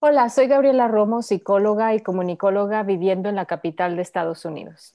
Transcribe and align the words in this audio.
Hola, 0.00 0.28
soy 0.28 0.46
Gabriela 0.46 0.86
Romo, 0.86 1.22
psicóloga 1.22 1.92
y 1.92 2.00
comunicóloga 2.00 2.84
viviendo 2.84 3.28
en 3.28 3.34
la 3.34 3.46
capital 3.46 3.96
de 3.96 4.02
Estados 4.02 4.44
Unidos. 4.44 4.94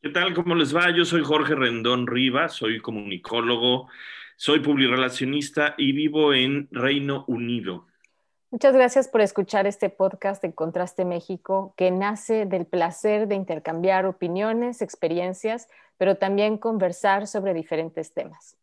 ¿Qué 0.00 0.08
tal? 0.08 0.34
¿Cómo 0.34 0.56
les 0.56 0.74
va? 0.74 0.90
Yo 0.90 1.04
soy 1.04 1.22
Jorge 1.22 1.54
Rendón 1.54 2.08
Rivas, 2.08 2.54
soy 2.54 2.80
comunicólogo, 2.80 3.86
soy 4.34 4.58
publirelacionista 4.58 5.76
y 5.78 5.92
vivo 5.92 6.34
en 6.34 6.66
Reino 6.72 7.24
Unido. 7.28 7.86
Muchas 8.50 8.74
gracias 8.74 9.06
por 9.06 9.20
escuchar 9.20 9.68
este 9.68 9.90
podcast 9.90 10.42
de 10.42 10.52
Contraste 10.52 11.04
México, 11.04 11.72
que 11.76 11.92
nace 11.92 12.44
del 12.44 12.66
placer 12.66 13.28
de 13.28 13.36
intercambiar 13.36 14.06
opiniones, 14.06 14.82
experiencias, 14.82 15.68
pero 15.98 16.16
también 16.16 16.58
conversar 16.58 17.28
sobre 17.28 17.54
diferentes 17.54 18.12
temas. 18.12 18.56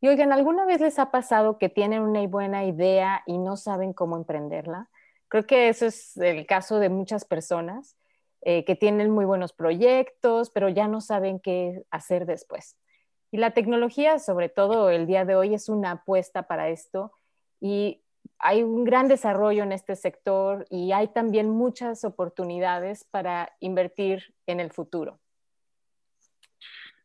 Y 0.00 0.08
oigan, 0.08 0.32
¿alguna 0.32 0.64
vez 0.64 0.80
les 0.80 0.98
ha 0.98 1.10
pasado 1.10 1.58
que 1.58 1.68
tienen 1.68 2.00
una 2.00 2.26
buena 2.26 2.64
idea 2.64 3.22
y 3.26 3.36
no 3.36 3.58
saben 3.58 3.92
cómo 3.92 4.16
emprenderla? 4.16 4.88
Creo 5.30 5.46
que 5.46 5.68
eso 5.68 5.86
es 5.86 6.16
el 6.16 6.44
caso 6.44 6.80
de 6.80 6.88
muchas 6.88 7.24
personas 7.24 7.96
eh, 8.42 8.64
que 8.64 8.74
tienen 8.74 9.10
muy 9.10 9.24
buenos 9.24 9.52
proyectos, 9.52 10.50
pero 10.50 10.68
ya 10.68 10.88
no 10.88 11.00
saben 11.00 11.38
qué 11.38 11.84
hacer 11.92 12.26
después. 12.26 12.76
Y 13.30 13.36
la 13.36 13.52
tecnología, 13.52 14.18
sobre 14.18 14.48
todo 14.48 14.90
el 14.90 15.06
día 15.06 15.24
de 15.24 15.36
hoy, 15.36 15.54
es 15.54 15.68
una 15.68 15.92
apuesta 15.92 16.48
para 16.48 16.68
esto 16.68 17.12
y 17.60 18.02
hay 18.40 18.64
un 18.64 18.82
gran 18.82 19.06
desarrollo 19.06 19.62
en 19.62 19.70
este 19.70 19.94
sector 19.94 20.66
y 20.68 20.90
hay 20.90 21.06
también 21.06 21.48
muchas 21.48 22.04
oportunidades 22.04 23.04
para 23.04 23.52
invertir 23.60 24.34
en 24.46 24.58
el 24.58 24.72
futuro. 24.72 25.19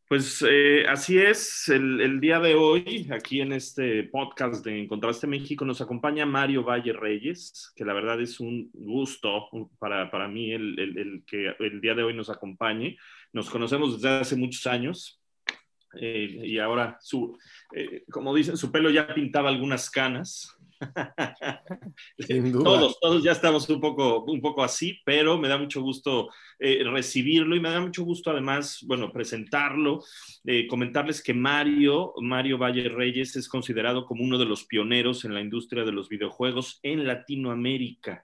Pues 0.07 0.45
eh, 0.47 0.85
así 0.87 1.17
es, 1.17 1.67
el, 1.67 2.19
día 2.19 2.39
de 2.39 2.53
hoy, 2.53 3.07
aquí 3.11 3.41
en 3.41 3.53
este 3.53 4.03
podcast 4.03 4.63
de 4.63 4.83
Encontraste 4.83 5.25
México, 5.25 5.65
nos 5.65 5.81
acompaña 5.81 6.27
Mario 6.27 6.63
Valle 6.63 6.93
Reyes, 6.93 7.73
que 7.75 7.83
la 7.83 7.93
verdad 7.93 8.21
es 8.21 8.39
un 8.39 8.69
gusto 8.71 9.49
para, 9.79 10.11
para 10.11 10.27
mí 10.27 10.51
el, 10.51 10.77
el, 10.79 11.23
que 11.25 11.55
el 11.57 11.81
día 11.81 11.95
de 11.95 12.03
hoy 12.03 12.13
nos 12.13 12.29
acompañe. 12.29 12.97
Nos 13.33 13.49
conocemos 13.49 13.99
desde 13.99 14.19
hace 14.19 14.35
muchos 14.35 14.67
años 14.67 15.19
eh, 15.99 16.41
y 16.43 16.59
ahora, 16.59 16.97
su, 17.01 17.37
eh, 17.73 18.03
como 18.11 18.35
dicen, 18.35 18.57
su 18.57 18.71
pelo 18.71 18.89
ya 18.89 19.13
pintaba 19.13 19.49
algunas 19.49 19.89
canas. 19.89 20.54
Todos, 22.63 22.99
todos 22.99 23.23
ya 23.23 23.31
estamos 23.31 23.69
un 23.69 23.79
poco, 23.79 24.23
un 24.23 24.41
poco 24.41 24.63
así, 24.63 24.99
pero 25.05 25.37
me 25.37 25.47
da 25.47 25.57
mucho 25.57 25.81
gusto 25.81 26.29
eh, 26.59 26.83
recibirlo 26.83 27.55
y 27.55 27.59
me 27.59 27.69
da 27.69 27.79
mucho 27.79 28.03
gusto 28.03 28.31
además, 28.31 28.83
bueno, 28.85 29.11
presentarlo, 29.11 30.03
eh, 30.45 30.67
comentarles 30.67 31.21
que 31.21 31.33
Mario, 31.33 32.13
Mario 32.21 32.57
Valle 32.57 32.89
Reyes 32.89 33.35
es 33.35 33.47
considerado 33.47 34.05
como 34.05 34.23
uno 34.23 34.37
de 34.37 34.45
los 34.45 34.65
pioneros 34.65 35.25
en 35.25 35.33
la 35.33 35.41
industria 35.41 35.83
de 35.83 35.91
los 35.91 36.09
videojuegos 36.09 36.79
en 36.83 37.05
Latinoamérica 37.05 38.23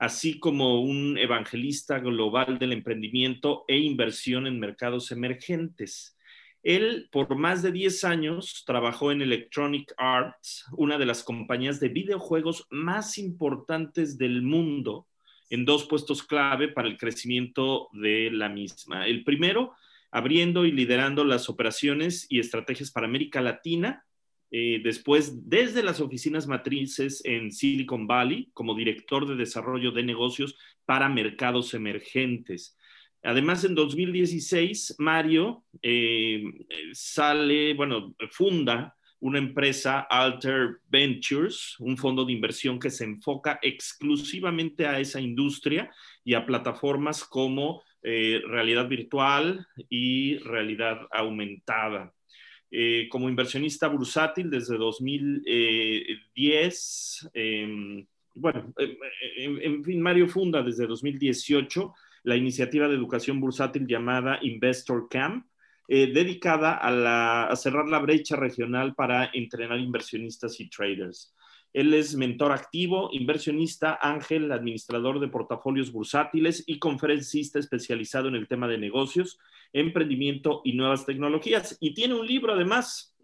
así 0.00 0.40
como 0.40 0.80
un 0.80 1.18
evangelista 1.18 1.98
global 1.98 2.58
del 2.58 2.72
emprendimiento 2.72 3.66
e 3.68 3.76
inversión 3.76 4.46
en 4.46 4.58
mercados 4.58 5.12
emergentes. 5.12 6.16
Él 6.62 7.08
por 7.10 7.34
más 7.36 7.62
de 7.62 7.72
10 7.72 8.04
años 8.04 8.64
trabajó 8.66 9.12
en 9.12 9.22
Electronic 9.22 9.94
Arts, 9.96 10.66
una 10.72 10.98
de 10.98 11.06
las 11.06 11.22
compañías 11.24 11.80
de 11.80 11.88
videojuegos 11.88 12.66
más 12.70 13.16
importantes 13.16 14.18
del 14.18 14.42
mundo, 14.42 15.06
en 15.48 15.64
dos 15.64 15.86
puestos 15.86 16.22
clave 16.22 16.68
para 16.68 16.88
el 16.88 16.98
crecimiento 16.98 17.88
de 17.92 18.30
la 18.30 18.48
misma. 18.48 19.06
El 19.06 19.24
primero, 19.24 19.74
abriendo 20.10 20.66
y 20.66 20.72
liderando 20.72 21.24
las 21.24 21.48
operaciones 21.48 22.26
y 22.28 22.40
estrategias 22.40 22.90
para 22.90 23.06
América 23.06 23.40
Latina. 23.40 24.04
Eh, 24.50 24.80
después, 24.82 25.48
desde 25.48 25.82
las 25.82 26.00
oficinas 26.00 26.46
matrices 26.46 27.24
en 27.24 27.52
Silicon 27.52 28.06
Valley, 28.06 28.50
como 28.52 28.74
director 28.74 29.26
de 29.26 29.36
desarrollo 29.36 29.92
de 29.92 30.02
negocios 30.02 30.56
para 30.84 31.08
mercados 31.08 31.72
emergentes. 31.74 32.76
Además, 33.22 33.64
en 33.64 33.74
2016, 33.74 34.94
Mario 34.98 35.64
eh, 35.82 36.42
sale, 36.92 37.74
bueno, 37.74 38.14
funda 38.30 38.96
una 39.20 39.38
empresa, 39.38 40.00
Alter 40.00 40.78
Ventures, 40.88 41.76
un 41.78 41.98
fondo 41.98 42.24
de 42.24 42.32
inversión 42.32 42.80
que 42.80 42.88
se 42.88 43.04
enfoca 43.04 43.58
exclusivamente 43.60 44.86
a 44.86 44.98
esa 44.98 45.20
industria 45.20 45.90
y 46.24 46.32
a 46.32 46.46
plataformas 46.46 47.24
como 47.24 47.82
eh, 48.02 48.40
realidad 48.46 48.88
virtual 48.88 49.66
y 49.90 50.38
realidad 50.38 51.00
aumentada. 51.10 52.14
Eh, 52.70 53.08
como 53.10 53.28
inversionista 53.28 53.88
bursátil 53.88 54.48
desde 54.48 54.78
2010, 54.78 57.30
em, 57.34 58.06
bueno, 58.34 58.72
en 58.78 59.84
fin, 59.84 60.00
Mario 60.00 60.28
funda 60.28 60.62
desde 60.62 60.86
2018 60.86 61.92
la 62.22 62.36
iniciativa 62.36 62.88
de 62.88 62.94
educación 62.94 63.40
bursátil 63.40 63.86
llamada 63.86 64.38
Investor 64.42 65.08
Camp, 65.08 65.46
eh, 65.92 66.12
dedicada 66.12 66.78
a, 66.80 67.56
cerrar 67.56 67.88
la 67.88 67.98
brecha 67.98 68.36
regional 68.36 68.94
para 68.94 69.30
entrenar 69.32 69.80
inversionistas 69.80 70.60
y 70.60 70.70
traders. 70.70 71.34
Él 71.72 71.94
es 71.94 72.14
mentor 72.14 72.52
activo, 72.52 73.10
inversionista, 73.12 73.98
ángel, 74.00 74.52
administrador 74.52 75.18
de 75.18 75.26
portafolios 75.26 75.90
bursátiles 75.90 76.62
y 76.66 76.78
conferencista 76.78 77.58
especializado 77.58 78.28
en 78.28 78.36
el 78.36 78.46
tema 78.46 78.68
de 78.68 78.78
negocios, 78.78 79.40
emprendimiento 79.72 80.62
y 80.64 80.74
nuevas 80.74 81.06
tecnologías. 81.06 81.76
Y 81.80 81.94
tiene 81.94 82.14
un 82.14 82.26
libro 82.26 82.52
además. 82.52 83.16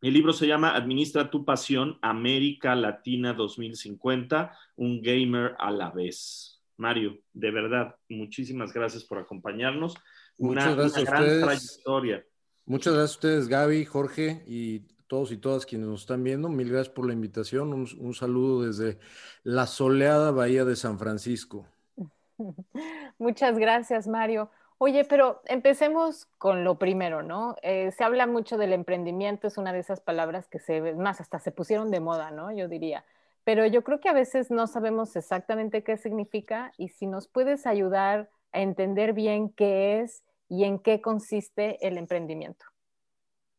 El 0.00 0.14
libro 0.14 0.32
se 0.32 0.46
llama 0.46 0.76
Administra 0.76 1.30
tu 1.30 1.44
pasión, 1.44 1.98
América 2.00 2.74
Latina 2.74 3.32
2050, 3.32 4.56
un 4.76 5.02
gamer 5.02 5.56
a 5.58 5.70
la 5.70 5.90
vez. 5.90 6.57
Mario, 6.78 7.18
de 7.32 7.50
verdad, 7.50 7.94
muchísimas 8.08 8.72
gracias 8.72 9.04
por 9.04 9.18
acompañarnos. 9.18 9.94
Una, 10.38 10.62
Muchas 10.62 10.76
gracias 10.76 11.08
a 11.08 11.20
ustedes. 11.20 11.42
trayectoria. 11.42 12.24
Muchas 12.64 12.94
gracias 12.94 13.10
a 13.10 13.18
ustedes, 13.18 13.48
Gaby, 13.48 13.84
Jorge 13.84 14.44
y 14.46 14.80
todos 15.08 15.32
y 15.32 15.38
todas 15.38 15.66
quienes 15.66 15.88
nos 15.88 16.02
están 16.02 16.22
viendo. 16.22 16.48
Mil 16.48 16.70
gracias 16.70 16.94
por 16.94 17.06
la 17.06 17.12
invitación. 17.12 17.72
Un, 17.72 18.14
saludo 18.14 18.64
desde 18.64 18.98
la 19.42 19.66
soleada 19.66 20.30
Bahía 20.30 20.64
de 20.64 20.76
San 20.76 20.98
Francisco. 20.98 21.66
Muchas 23.18 23.58
gracias, 23.58 24.06
Mario. 24.06 24.50
Oye, 24.76 25.04
pero 25.04 25.42
empecemos 25.46 26.28
con 26.38 26.62
lo 26.62 26.78
primero, 26.78 27.22
¿no? 27.22 27.56
Eh, 27.62 27.90
se 27.90 28.04
habla 28.04 28.28
mucho 28.28 28.56
del 28.56 28.72
emprendimiento, 28.72 29.48
es 29.48 29.58
una 29.58 29.72
de 29.72 29.80
esas 29.80 30.00
palabras 30.00 30.46
que 30.46 30.60
se, 30.60 30.94
más 30.94 31.20
hasta 31.20 31.40
se 31.40 31.50
pusieron 31.50 31.90
de 31.90 31.98
moda, 31.98 32.30
¿no? 32.30 32.52
Yo 32.52 32.68
diría 32.68 33.04
pero 33.48 33.64
yo 33.64 33.82
creo 33.82 33.98
que 33.98 34.10
a 34.10 34.12
veces 34.12 34.50
no 34.50 34.66
sabemos 34.66 35.16
exactamente 35.16 35.82
qué 35.82 35.96
significa 35.96 36.70
y 36.76 36.90
si 36.90 37.06
nos 37.06 37.28
puedes 37.28 37.66
ayudar 37.66 38.28
a 38.52 38.60
entender 38.60 39.14
bien 39.14 39.48
qué 39.48 40.00
es 40.00 40.22
y 40.50 40.64
en 40.64 40.78
qué 40.78 41.00
consiste 41.00 41.78
el 41.80 41.96
emprendimiento. 41.96 42.66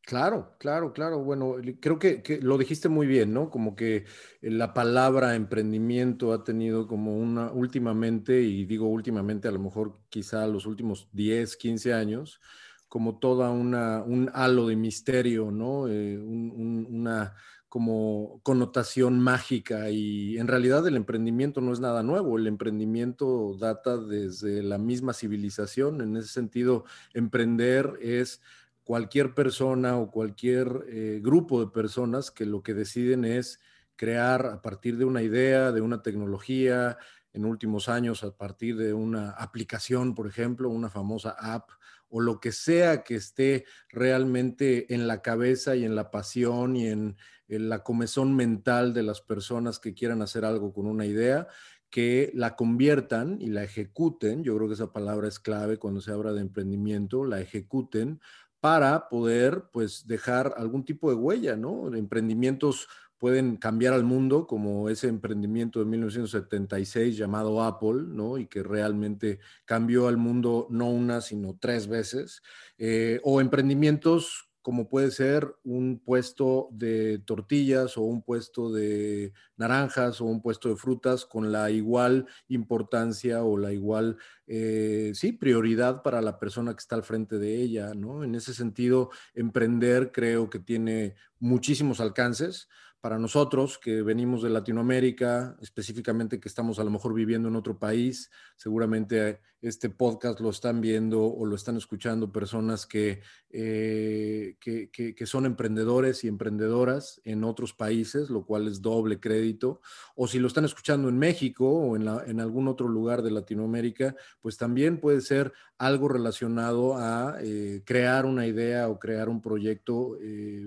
Claro, 0.03 0.53
claro, 0.59 0.93
claro. 0.93 1.23
Bueno, 1.23 1.55
creo 1.79 1.97
que, 1.97 2.21
lo 2.39 2.59
dijiste 2.59 2.87
muy 2.87 3.07
bien, 3.07 3.33
¿no? 3.33 3.49
Como 3.49 3.75
que 3.75 4.05
la 4.41 4.75
palabra 4.75 5.33
emprendimiento 5.33 6.33
ha 6.33 6.43
tenido 6.43 6.85
como 6.85 7.17
una, 7.17 7.51
últimamente, 7.51 8.43
y 8.43 8.65
digo 8.65 8.87
últimamente, 8.87 9.47
a 9.47 9.51
lo 9.51 9.59
mejor 9.59 9.97
quizá 10.09 10.45
los 10.45 10.67
últimos 10.67 11.09
10, 11.13 11.57
15 11.57 11.95
años, 11.95 12.39
como 12.87 13.17
toda 13.17 13.49
una, 13.49 14.03
un 14.03 14.29
halo 14.35 14.67
de 14.67 14.75
misterio, 14.75 15.49
¿no? 15.49 15.87
Eh, 15.87 16.19
una 16.19 17.33
como 17.69 18.41
connotación 18.43 19.19
mágica 19.19 19.91
y 19.91 20.39
en 20.39 20.47
realidad 20.47 20.85
el 20.87 20.95
emprendimiento 20.95 21.61
no 21.61 21.71
es 21.71 21.79
nada 21.79 22.01
nuevo, 22.01 22.37
el 22.37 22.47
emprendimiento 22.47 23.55
data 23.59 23.95
desde 23.97 24.63
la 24.63 24.79
misma 24.79 25.13
civilización, 25.13 26.01
en 26.01 26.17
ese 26.17 26.29
sentido 26.29 26.85
emprender 27.13 27.93
es 28.01 28.41
cualquier 28.83 29.35
persona 29.35 29.97
o 29.97 30.09
cualquier 30.09 30.85
eh, 30.87 31.19
grupo 31.23 31.63
de 31.63 31.71
personas 31.71 32.31
que 32.31 32.47
lo 32.47 32.63
que 32.63 32.73
deciden 32.73 33.23
es 33.23 33.59
crear 33.95 34.47
a 34.47 34.61
partir 34.63 34.97
de 34.97 35.05
una 35.05 35.21
idea, 35.21 35.71
de 35.71 35.81
una 35.81 36.01
tecnología, 36.01 36.97
en 37.33 37.45
últimos 37.45 37.89
años 37.89 38.23
a 38.23 38.35
partir 38.35 38.77
de 38.77 38.93
una 38.93 39.29
aplicación, 39.31 40.15
por 40.15 40.27
ejemplo, 40.27 40.69
una 40.69 40.89
famosa 40.89 41.35
app 41.37 41.69
o 42.09 42.21
lo 42.21 42.39
que 42.39 42.51
sea 42.51 43.03
que 43.03 43.15
esté 43.15 43.65
realmente 43.89 44.93
en 44.93 45.07
la 45.07 45.21
cabeza 45.21 45.75
y 45.75 45.85
en 45.85 45.95
la 45.95 46.09
pasión 46.09 46.75
y 46.75 46.87
en, 46.87 47.17
la 47.49 47.83
comezón 47.83 48.35
mental 48.35 48.93
de 48.93 49.03
las 49.03 49.21
personas 49.21 49.79
que 49.79 49.93
quieran 49.93 50.21
hacer 50.21 50.45
algo 50.45 50.73
con 50.73 50.85
una 50.85 51.05
idea, 51.05 51.47
que 51.89 52.31
la 52.35 52.55
conviertan 52.55 53.41
y 53.41 53.47
la 53.47 53.63
ejecuten, 53.63 54.43
yo 54.43 54.55
creo 54.55 54.67
que 54.67 54.75
esa 54.75 54.93
palabra 54.93 55.27
es 55.27 55.39
clave 55.39 55.77
cuando 55.77 56.01
se 56.01 56.11
habla 56.11 56.33
de 56.33 56.41
emprendimiento, 56.41 57.25
la 57.25 57.41
ejecuten 57.41 58.21
para 58.59 59.09
poder 59.09 59.69
pues 59.71 60.05
dejar 60.05 60.53
algún 60.57 60.85
tipo 60.85 61.09
de 61.09 61.15
huella, 61.15 61.55
¿no? 61.55 61.93
Emprendimientos 61.95 62.87
pueden 63.17 63.57
cambiar 63.57 63.93
al 63.93 64.03
mundo, 64.03 64.47
como 64.47 64.89
ese 64.89 65.07
emprendimiento 65.07 65.79
de 65.79 65.85
1976 65.85 67.17
llamado 67.17 67.61
Apple, 67.63 68.03
¿no? 68.07 68.37
Y 68.37 68.47
que 68.47 68.63
realmente 68.63 69.39
cambió 69.65 70.07
al 70.07 70.17
mundo 70.17 70.67
no 70.69 70.89
una, 70.89 71.21
sino 71.21 71.57
tres 71.59 71.87
veces. 71.87 72.41
Eh, 72.77 73.19
o 73.23 73.41
emprendimientos 73.41 74.48
como 74.61 74.89
puede 74.89 75.11
ser 75.11 75.55
un 75.63 75.99
puesto 76.03 76.69
de 76.71 77.19
tortillas 77.19 77.97
o 77.97 78.01
un 78.01 78.21
puesto 78.21 78.71
de 78.71 79.33
naranjas 79.57 80.21
o 80.21 80.25
un 80.25 80.41
puesto 80.41 80.69
de 80.69 80.75
frutas 80.75 81.25
con 81.25 81.51
la 81.51 81.71
igual 81.71 82.27
importancia 82.47 83.43
o 83.43 83.57
la 83.57 83.71
igual, 83.71 84.17
eh, 84.47 85.11
sí, 85.15 85.31
prioridad 85.31 86.01
para 86.03 86.21
la 86.21 86.39
persona 86.39 86.73
que 86.73 86.79
está 86.79 86.95
al 86.95 87.03
frente 87.03 87.37
de 87.39 87.61
ella, 87.61 87.93
¿no? 87.93 88.23
En 88.23 88.35
ese 88.35 88.53
sentido, 88.53 89.09
emprender 89.33 90.11
creo 90.11 90.49
que 90.49 90.59
tiene 90.59 91.15
muchísimos 91.39 91.99
alcances 91.99 92.67
para 93.01 93.17
nosotros 93.17 93.77
que 93.77 94.01
venimos 94.01 94.41
de 94.41 94.49
Latinoamérica, 94.49 95.55
específicamente 95.61 96.39
que 96.39 96.49
estamos 96.49 96.79
a 96.79 96.83
lo 96.83 96.91
mejor 96.91 97.13
viviendo 97.13 97.47
en 97.47 97.55
otro 97.55 97.79
país, 97.79 98.29
seguramente 98.57 99.39
este 99.61 99.89
podcast 99.89 100.39
lo 100.39 100.49
están 100.49 100.79
viendo 100.81 101.21
o 101.21 101.45
lo 101.45 101.55
están 101.55 101.77
escuchando 101.77 102.31
personas 102.31 102.85
que, 102.85 103.21
eh, 103.49 104.55
que, 104.59 105.25
son 105.25 105.45
emprendedores 105.45 106.23
y 106.23 106.27
emprendedoras 106.27 107.21
en 107.25 107.43
otros 107.43 107.73
países, 107.73 108.29
lo 108.29 108.45
cual 108.45 108.67
es 108.67 108.81
doble 108.81 109.19
crédito, 109.19 109.81
o 110.15 110.27
si 110.27 110.39
lo 110.39 110.47
están 110.47 110.65
escuchando 110.65 111.09
en 111.09 111.17
México 111.17 111.69
o 111.69 111.95
en, 111.95 112.39
algún 112.39 112.67
otro 112.67 112.87
lugar 112.87 113.21
de 113.21 113.31
Latinoamérica, 113.31 114.15
pues 114.41 114.57
también 114.57 114.99
puede 114.99 115.21
ser 115.21 115.53
algo 115.77 116.07
relacionado 116.07 116.97
a 116.97 117.37
eh, 117.41 117.81
crear 117.85 118.25
una 118.25 118.47
idea 118.47 118.89
o 118.89 118.99
crear 118.99 119.29
un 119.29 119.41
proyecto. 119.41 120.17
Eh, 120.21 120.65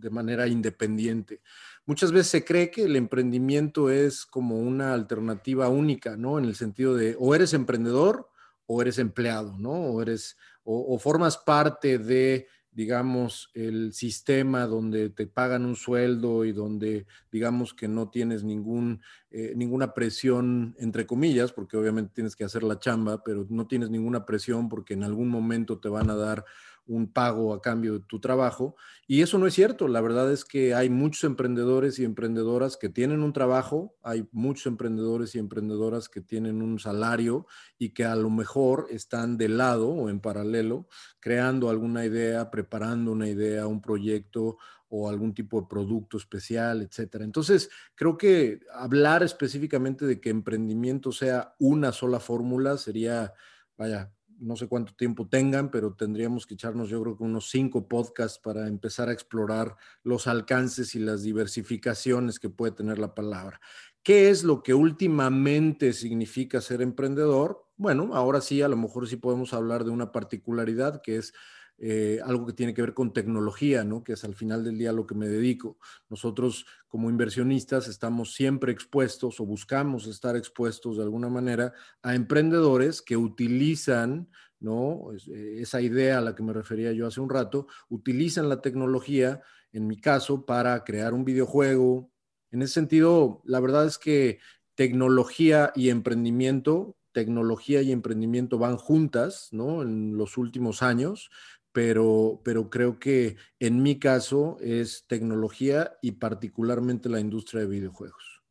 de 0.00 0.10
manera 0.10 0.48
independiente. 0.48 1.42
Muchas 1.86 2.12
veces 2.12 2.28
se 2.28 2.44
cree 2.44 2.70
que 2.70 2.84
el 2.84 2.96
emprendimiento 2.96 3.90
es 3.90 4.24
como 4.24 4.58
una 4.58 4.94
alternativa 4.94 5.68
única, 5.68 6.16
¿no? 6.16 6.38
En 6.38 6.44
el 6.44 6.54
sentido 6.54 6.94
de 6.94 7.16
o 7.18 7.34
eres 7.34 7.52
emprendedor 7.54 8.30
o 8.66 8.80
eres 8.80 8.98
empleado, 8.98 9.56
¿no? 9.58 9.72
O 9.72 10.02
eres 10.02 10.36
o, 10.62 10.98
formas 10.98 11.36
parte 11.36 11.98
de 11.98 12.46
digamos, 12.72 13.50
el 13.54 13.92
sistema 13.92 14.64
donde 14.66 15.10
te 15.10 15.26
pagan 15.26 15.66
un 15.66 15.74
sueldo 15.74 16.44
y 16.44 16.52
donde, 16.52 17.04
digamos, 17.32 17.74
que 17.74 17.88
no 17.88 18.10
tienes 18.10 18.44
ningún, 18.44 19.02
eh, 19.30 19.54
ninguna 19.56 19.92
presión, 19.92 20.76
entre 20.78 21.04
comillas, 21.04 21.52
porque 21.52 21.76
obviamente 21.76 22.12
tienes 22.14 22.36
que 22.36 22.44
hacer 22.44 22.62
la 22.62 22.78
chamba, 22.78 23.24
pero 23.24 23.44
no 23.50 23.66
tienes 23.66 23.90
ninguna 23.90 24.24
presión 24.24 24.68
porque 24.68 24.94
en 24.94 25.02
algún 25.02 25.28
momento 25.28 25.80
te 25.80 25.88
van 25.88 26.10
a 26.10 26.14
dar 26.14 26.44
un 26.86 27.12
pago 27.12 27.54
a 27.54 27.62
cambio 27.62 27.94
de 27.94 28.04
tu 28.06 28.20
trabajo. 28.20 28.76
Y 29.06 29.22
eso 29.22 29.38
no 29.38 29.46
es 29.46 29.54
cierto. 29.54 29.88
La 29.88 30.00
verdad 30.00 30.32
es 30.32 30.44
que 30.44 30.74
hay 30.74 30.90
muchos 30.90 31.24
emprendedores 31.24 31.98
y 31.98 32.04
emprendedoras 32.04 32.76
que 32.76 32.88
tienen 32.88 33.22
un 33.22 33.32
trabajo, 33.32 33.96
hay 34.02 34.28
muchos 34.32 34.66
emprendedores 34.66 35.34
y 35.34 35.38
emprendedoras 35.38 36.08
que 36.08 36.20
tienen 36.20 36.62
un 36.62 36.78
salario 36.78 37.46
y 37.78 37.90
que 37.90 38.04
a 38.04 38.16
lo 38.16 38.30
mejor 38.30 38.86
están 38.90 39.36
de 39.36 39.48
lado 39.48 39.88
o 39.88 40.08
en 40.10 40.20
paralelo 40.20 40.88
creando 41.20 41.70
alguna 41.70 42.04
idea, 42.04 42.50
preparando 42.50 43.12
una 43.12 43.28
idea, 43.28 43.66
un 43.66 43.80
proyecto 43.80 44.58
o 44.88 45.08
algún 45.08 45.32
tipo 45.32 45.60
de 45.60 45.68
producto 45.68 46.16
especial, 46.16 46.82
etcétera. 46.82 47.24
Entonces, 47.24 47.70
creo 47.94 48.18
que 48.18 48.60
hablar 48.74 49.22
específicamente 49.22 50.04
de 50.04 50.20
que 50.20 50.30
emprendimiento 50.30 51.12
sea 51.12 51.54
una 51.60 51.92
sola 51.92 52.18
fórmula 52.18 52.76
sería, 52.76 53.32
vaya, 53.78 54.12
no 54.40 54.56
sé 54.56 54.66
cuánto 54.66 54.94
tiempo 54.94 55.28
tengan, 55.28 55.70
pero 55.70 55.94
tendríamos 55.94 56.46
que 56.46 56.54
echarnos 56.54 56.88
yo 56.88 57.00
creo 57.02 57.16
que 57.16 57.24
unos 57.24 57.50
cinco 57.50 57.86
podcasts 57.86 58.38
para 58.38 58.66
empezar 58.66 59.08
a 59.08 59.12
explorar 59.12 59.76
los 60.02 60.26
alcances 60.26 60.94
y 60.94 60.98
las 60.98 61.22
diversificaciones 61.22 62.40
que 62.40 62.50
puede 62.50 62.72
tener 62.72 62.98
la 62.98 63.14
palabra. 63.14 63.60
¿Qué 64.02 64.30
es 64.30 64.44
lo 64.44 64.62
que 64.62 64.72
últimamente 64.72 65.92
significa 65.92 66.60
ser 66.60 66.80
emprendedor? 66.80 67.66
Bueno, 67.76 68.10
ahora 68.14 68.40
sí, 68.40 68.62
a 68.62 68.68
lo 68.68 68.76
mejor 68.76 69.06
sí 69.06 69.16
podemos 69.16 69.52
hablar 69.52 69.84
de 69.84 69.90
una 69.90 70.10
particularidad 70.10 71.02
que 71.02 71.16
es 71.16 71.34
eh, 71.82 72.20
algo 72.22 72.44
que 72.44 72.52
tiene 72.52 72.74
que 72.74 72.82
ver 72.82 72.92
con 72.92 73.14
tecnología, 73.14 73.84
¿no? 73.84 74.04
que 74.04 74.12
es 74.12 74.22
al 74.24 74.34
final 74.34 74.62
del 74.62 74.76
día 74.76 74.92
lo 74.92 75.06
que 75.06 75.14
me 75.14 75.28
dedico. 75.28 75.78
Nosotros 76.10 76.66
como 76.88 77.08
inversionistas 77.08 77.88
estamos 77.88 78.34
siempre 78.34 78.70
expuestos 78.70 79.40
o 79.40 79.46
buscamos 79.46 80.06
estar 80.06 80.36
expuestos 80.36 80.98
de 80.98 81.04
alguna 81.04 81.30
manera 81.30 81.72
a 82.02 82.14
emprendedores 82.14 83.00
que 83.00 83.16
utilizan 83.16 84.28
¿no? 84.58 85.06
Eh, 85.32 85.60
esa 85.60 85.80
idea 85.80 86.18
a 86.18 86.20
la 86.20 86.34
que 86.34 86.42
me 86.42 86.52
refería 86.52 86.92
yo 86.92 87.06
hace 87.06 87.22
un 87.22 87.30
rato, 87.30 87.66
utilizan 87.88 88.50
la 88.50 88.60
tecnología, 88.60 89.40
en 89.72 89.86
mi 89.86 89.98
caso, 89.98 90.44
para 90.44 90.84
crear 90.84 91.14
un 91.14 91.24
videojuego. 91.24 92.12
En 92.50 92.60
ese 92.60 92.74
sentido, 92.74 93.40
la 93.46 93.58
verdad 93.58 93.86
es 93.86 93.96
que 93.96 94.38
tecnología 94.74 95.72
y 95.74 95.88
emprendimiento 95.88 96.98
tecnología 97.12 97.82
y 97.82 97.92
emprendimiento 97.92 98.58
van 98.58 98.76
juntas, 98.76 99.48
¿no? 99.50 99.82
En 99.82 100.16
los 100.16 100.36
últimos 100.38 100.82
años 100.82 101.30
pero, 101.72 102.40
pero 102.44 102.70
creo 102.70 102.98
que 102.98 103.36
en 103.58 103.82
mi 103.82 103.98
caso 103.98 104.56
es 104.60 105.04
tecnología 105.06 105.92
y 106.02 106.12
particularmente 106.12 107.08
la 107.08 107.20
industria 107.20 107.62
de 107.62 107.68
videojuegos. 107.68 108.42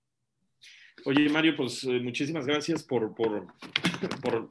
Oye, 1.05 1.29
Mario, 1.29 1.55
pues 1.55 1.83
eh, 1.85 1.99
muchísimas 1.99 2.45
gracias 2.45 2.83
por, 2.83 3.15
por, 3.15 3.47
por 4.21 4.49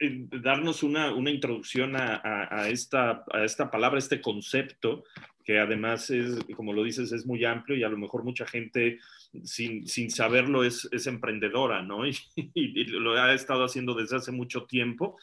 eh, 0.00 0.26
darnos 0.42 0.82
una, 0.82 1.12
una 1.12 1.30
introducción 1.30 1.96
a, 1.96 2.20
a, 2.22 2.68
esta, 2.68 3.24
a 3.32 3.44
esta 3.44 3.70
palabra, 3.70 3.98
este 3.98 4.20
concepto, 4.20 5.04
que 5.50 5.58
además 5.58 6.08
es, 6.10 6.44
como 6.54 6.72
lo 6.72 6.84
dices, 6.84 7.10
es 7.10 7.26
muy 7.26 7.44
amplio 7.44 7.76
y 7.76 7.82
a 7.82 7.88
lo 7.88 7.98
mejor 7.98 8.22
mucha 8.22 8.46
gente 8.46 9.00
sin, 9.42 9.84
sin 9.84 10.08
saberlo 10.08 10.62
es, 10.62 10.88
es, 10.92 11.08
emprendedora, 11.08 11.82
¿no? 11.82 12.06
Y, 12.54 12.84
lo 12.84 13.20
ha 13.20 13.34
estado 13.34 13.64
haciendo 13.64 13.94
desde 13.94 14.14
hace 14.14 14.30
mucho 14.30 14.64
tiempo 14.66 15.18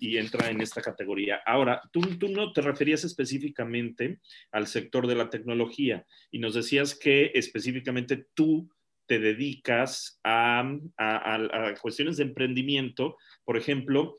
y, 0.00 0.16
entra 0.16 0.50
en 0.50 0.60
esta 0.60 0.82
categoría. 0.82 1.40
Ahora, 1.46 1.80
tú, 1.92 2.00
tú 2.18 2.28
no 2.28 2.52
te 2.52 2.60
referías 2.60 3.04
específicamente 3.04 4.18
al 4.50 4.66
sector 4.66 5.06
de 5.06 5.14
la 5.14 5.30
tecnología 5.30 6.04
y 6.32 6.40
nos 6.40 6.54
decías 6.54 6.98
que 6.98 7.30
específicamente 7.32 8.26
tú 8.34 8.68
te 9.06 9.20
dedicas 9.20 10.18
a, 10.24 10.68
a, 10.98 11.74
cuestiones 11.80 12.16
de 12.16 12.24
emprendimiento, 12.24 13.16
por 13.44 13.56
ejemplo, 13.56 14.16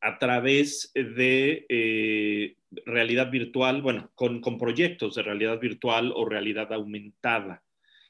a 0.00 0.18
través 0.18 0.90
de 0.94 1.66
eh, 1.68 2.56
realidad 2.84 3.30
virtual, 3.30 3.82
bueno, 3.82 4.10
con, 4.14 4.40
con, 4.40 4.58
proyectos 4.58 5.14
de 5.14 5.22
realidad 5.22 5.58
virtual 5.58 6.12
o 6.14 6.24
realidad 6.24 6.72
aumentada. 6.72 7.62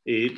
Eh, 0.05 0.35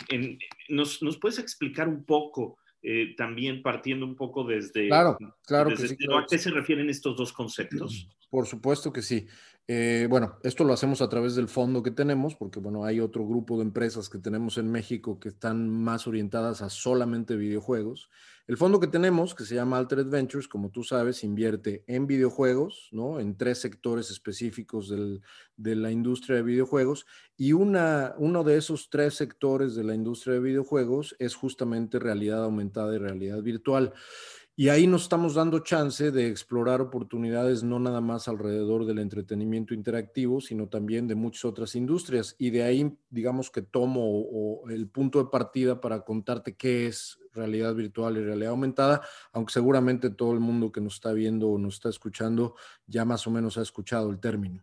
nos, 0.68 1.00
puedes 1.20 1.38
explicar 1.38 1.88
un 1.88 2.04
poco, 2.04 2.58
eh, 2.82 3.14
también 3.16 3.62
partiendo 3.62 4.06
un 4.06 4.16
poco 4.16 4.44
desde... 4.44 4.88
Claro, 4.88 5.16
claro. 5.46 5.70
¿A 5.70 6.26
qué 6.28 6.38
se 6.38 6.50
refieren 6.50 6.90
estos 6.90 7.16
dos 7.16 7.32
conceptos? 7.32 8.08
Por 8.30 8.46
supuesto 8.46 8.92
que 8.92 9.02
sí. 9.02 9.26
Eh, 9.72 10.08
bueno, 10.10 10.36
esto 10.42 10.64
lo 10.64 10.72
hacemos 10.72 11.00
a 11.00 11.08
través 11.08 11.36
del 11.36 11.46
fondo 11.46 11.84
que 11.84 11.92
tenemos, 11.92 12.34
porque 12.34 12.58
bueno, 12.58 12.84
hay 12.84 12.98
otro 12.98 13.24
grupo 13.24 13.56
de 13.56 13.62
empresas 13.62 14.08
que 14.08 14.18
tenemos 14.18 14.58
en 14.58 14.68
México 14.68 15.20
que 15.20 15.28
están 15.28 15.70
más 15.70 16.08
orientadas 16.08 16.60
a 16.60 16.70
solamente 16.70 17.36
videojuegos. 17.36 18.10
El 18.48 18.56
fondo 18.56 18.80
que 18.80 18.88
tenemos, 18.88 19.32
que 19.32 19.44
se 19.44 19.54
llama 19.54 19.78
Altered 19.78 20.08
Ventures, 20.08 20.48
como 20.48 20.70
tú 20.70 20.82
sabes, 20.82 21.22
invierte 21.22 21.84
en 21.86 22.08
videojuegos, 22.08 22.88
¿no? 22.90 23.20
En 23.20 23.36
tres 23.36 23.58
sectores 23.58 24.10
específicos 24.10 24.92
de 25.56 25.76
la 25.76 25.92
industria 25.92 26.38
de 26.38 26.42
videojuegos. 26.42 27.06
Y 27.36 27.52
una, 27.52 28.16
uno 28.18 28.42
de 28.42 28.56
esos 28.56 28.90
tres 28.90 29.14
sectores 29.14 29.76
de 29.76 29.84
la 29.84 29.94
industria 29.94 30.34
de 30.34 30.40
videojuegos 30.40 31.14
es 31.20 31.36
justamente 31.36 32.00
realidad 32.00 32.42
aumentada 32.42 32.92
y 32.96 32.98
realidad 32.98 33.40
virtual. 33.40 33.92
Y 34.60 34.68
ahí 34.68 34.86
nos 34.86 35.04
estamos 35.04 35.32
dando 35.32 35.60
chance 35.60 36.10
de 36.10 36.28
explorar 36.28 36.82
oportunidades 36.82 37.62
no 37.62 37.78
nada 37.78 38.02
más 38.02 38.28
alrededor 38.28 38.84
del 38.84 38.98
entretenimiento 38.98 39.72
interactivo, 39.72 40.42
sino 40.42 40.68
también 40.68 41.08
de 41.08 41.14
muchas 41.14 41.46
otras 41.46 41.74
industrias. 41.74 42.36
Y 42.36 42.50
de 42.50 42.64
ahí, 42.64 42.94
digamos 43.08 43.50
que 43.50 43.62
tomo 43.62 44.60
el 44.68 44.86
punto 44.86 45.18
de 45.18 45.30
partida 45.30 45.80
para 45.80 46.02
contarte 46.02 46.56
qué 46.56 46.88
es 46.88 47.18
realidad 47.32 47.74
virtual 47.74 48.18
y 48.18 48.22
realidad 48.22 48.50
aumentada, 48.50 49.00
aunque 49.32 49.54
seguramente 49.54 50.10
todo 50.10 50.34
el 50.34 50.40
mundo 50.40 50.70
que 50.70 50.82
nos 50.82 50.96
está 50.96 51.14
viendo 51.14 51.48
o 51.48 51.56
nos 51.56 51.76
está 51.76 51.88
escuchando 51.88 52.54
ya 52.86 53.06
más 53.06 53.26
o 53.26 53.30
menos 53.30 53.56
ha 53.56 53.62
escuchado 53.62 54.10
el 54.10 54.20
término. 54.20 54.62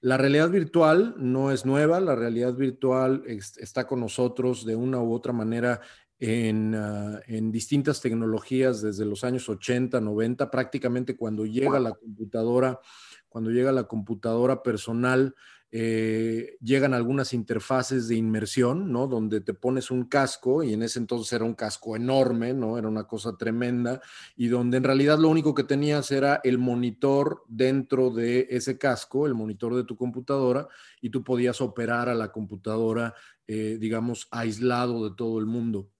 La 0.00 0.18
realidad 0.18 0.50
virtual 0.50 1.14
no 1.16 1.50
es 1.50 1.64
nueva, 1.64 1.98
la 1.98 2.14
realidad 2.14 2.52
virtual 2.52 3.22
está 3.26 3.86
con 3.86 4.00
nosotros 4.00 4.66
de 4.66 4.76
una 4.76 5.00
u 5.00 5.14
otra 5.14 5.32
manera 5.32 5.80
Ah, 6.26 7.20
en, 7.26 7.52
distintas 7.52 8.00
tecnologías 8.00 8.80
desde 8.80 9.04
los 9.04 9.24
años 9.24 9.48
80, 9.48 10.00
90, 10.00 10.50
prácticamente 10.50 11.16
cuando 11.16 11.44
llega 11.44 11.78
la 11.78 11.92
computadora, 11.92 12.80
cuando 13.28 13.50
llega 13.50 13.72
la 13.72 13.84
computadora 13.84 14.62
personal, 14.62 15.34
eh, 15.76 16.56
llegan 16.60 16.94
algunas 16.94 17.34
interfaces 17.34 18.06
de 18.06 18.14
inmersión, 18.14 18.92
¿no? 18.92 19.08
Donde 19.08 19.40
te 19.40 19.54
pones 19.54 19.90
un 19.90 20.04
casco 20.04 20.62
y 20.62 20.72
en 20.72 20.82
ese 20.84 21.00
entonces 21.00 21.32
era 21.32 21.44
un 21.44 21.54
casco 21.54 21.96
enorme, 21.96 22.54
¿no? 22.54 22.78
Era 22.78 22.88
una 22.88 23.08
cosa 23.08 23.36
tremenda 23.36 24.00
y 24.36 24.46
donde 24.46 24.76
en 24.76 24.84
realidad 24.84 25.18
lo 25.18 25.28
único 25.28 25.52
que 25.52 25.64
tenías 25.64 26.10
era 26.12 26.40
el 26.44 26.58
monitor 26.58 27.42
dentro 27.48 28.10
de 28.10 28.46
ese 28.50 28.78
casco, 28.78 29.26
el 29.26 29.34
monitor 29.34 29.74
de 29.74 29.84
tu 29.84 29.96
computadora 29.96 30.68
y 31.00 31.10
tú 31.10 31.24
podías 31.24 31.60
operar 31.60 32.08
a 32.08 32.14
la 32.14 32.30
computadora, 32.30 33.14
eh, 33.48 33.76
digamos, 33.80 34.28
aislado 34.30 35.08
de 35.08 35.16
todo 35.16 35.40
el 35.40 35.46
mundo. 35.46 35.90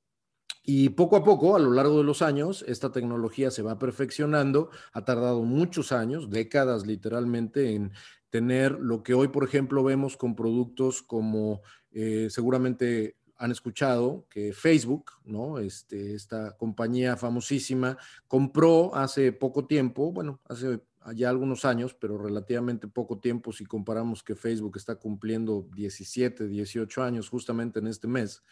Y 0.67 0.89
poco 0.91 1.17
a 1.17 1.25
poco, 1.25 1.57
a 1.57 1.59
lo 1.59 1.73
largo 1.73 1.99
de 1.99 2.05
los 2.05 2.23
años, 2.23 2.65
esta 2.67 2.91
tecnología 2.91 3.51
se 3.51 3.61
va 3.61 3.79
perfeccionando. 3.79 4.71
Ha 4.95 5.05
tardado 5.05 5.43
muchos 5.43 5.93
años, 5.93 6.31
décadas 6.31 6.87
literalmente, 6.87 7.75
en 7.75 7.93
tener 8.31 8.73
lo 8.81 9.03
que 9.03 9.13
hoy, 9.13 9.29
por 9.29 9.45
ejemplo, 9.45 9.85
vemos 9.85 10.17
con 10.17 10.35
productos 10.35 11.03
como 11.03 11.61
eh, 11.93 12.29
seguramente 12.31 13.17
han 13.37 13.51
escuchado 13.51 14.27
que 14.31 14.55
Facebook, 14.55 15.13
¿no? 15.25 15.59
Este, 15.59 16.15
esta 16.15 16.57
compañía 16.57 17.19
famosísima, 17.19 17.99
compró 18.27 18.95
hace 18.95 19.33
poco 19.33 19.67
tiempo, 19.67 20.13
bueno, 20.13 20.41
hace 20.49 20.81
ya 21.15 21.29
algunos 21.29 21.67
años, 21.67 21.95
pero 21.95 22.17
relativamente 22.17 22.89
poco 22.89 23.19
tiempo 23.19 23.53
si 23.53 23.67
comparamos 23.67 24.23
que 24.23 24.35
Facebook 24.35 24.79
está 24.79 24.95
cumpliendo 24.95 25.69
17, 25.75 26.49
18 26.49 27.03
años 27.03 27.29
justamente 27.29 27.81
en 27.81 27.89
este 27.89 28.09
mes. 28.09 28.43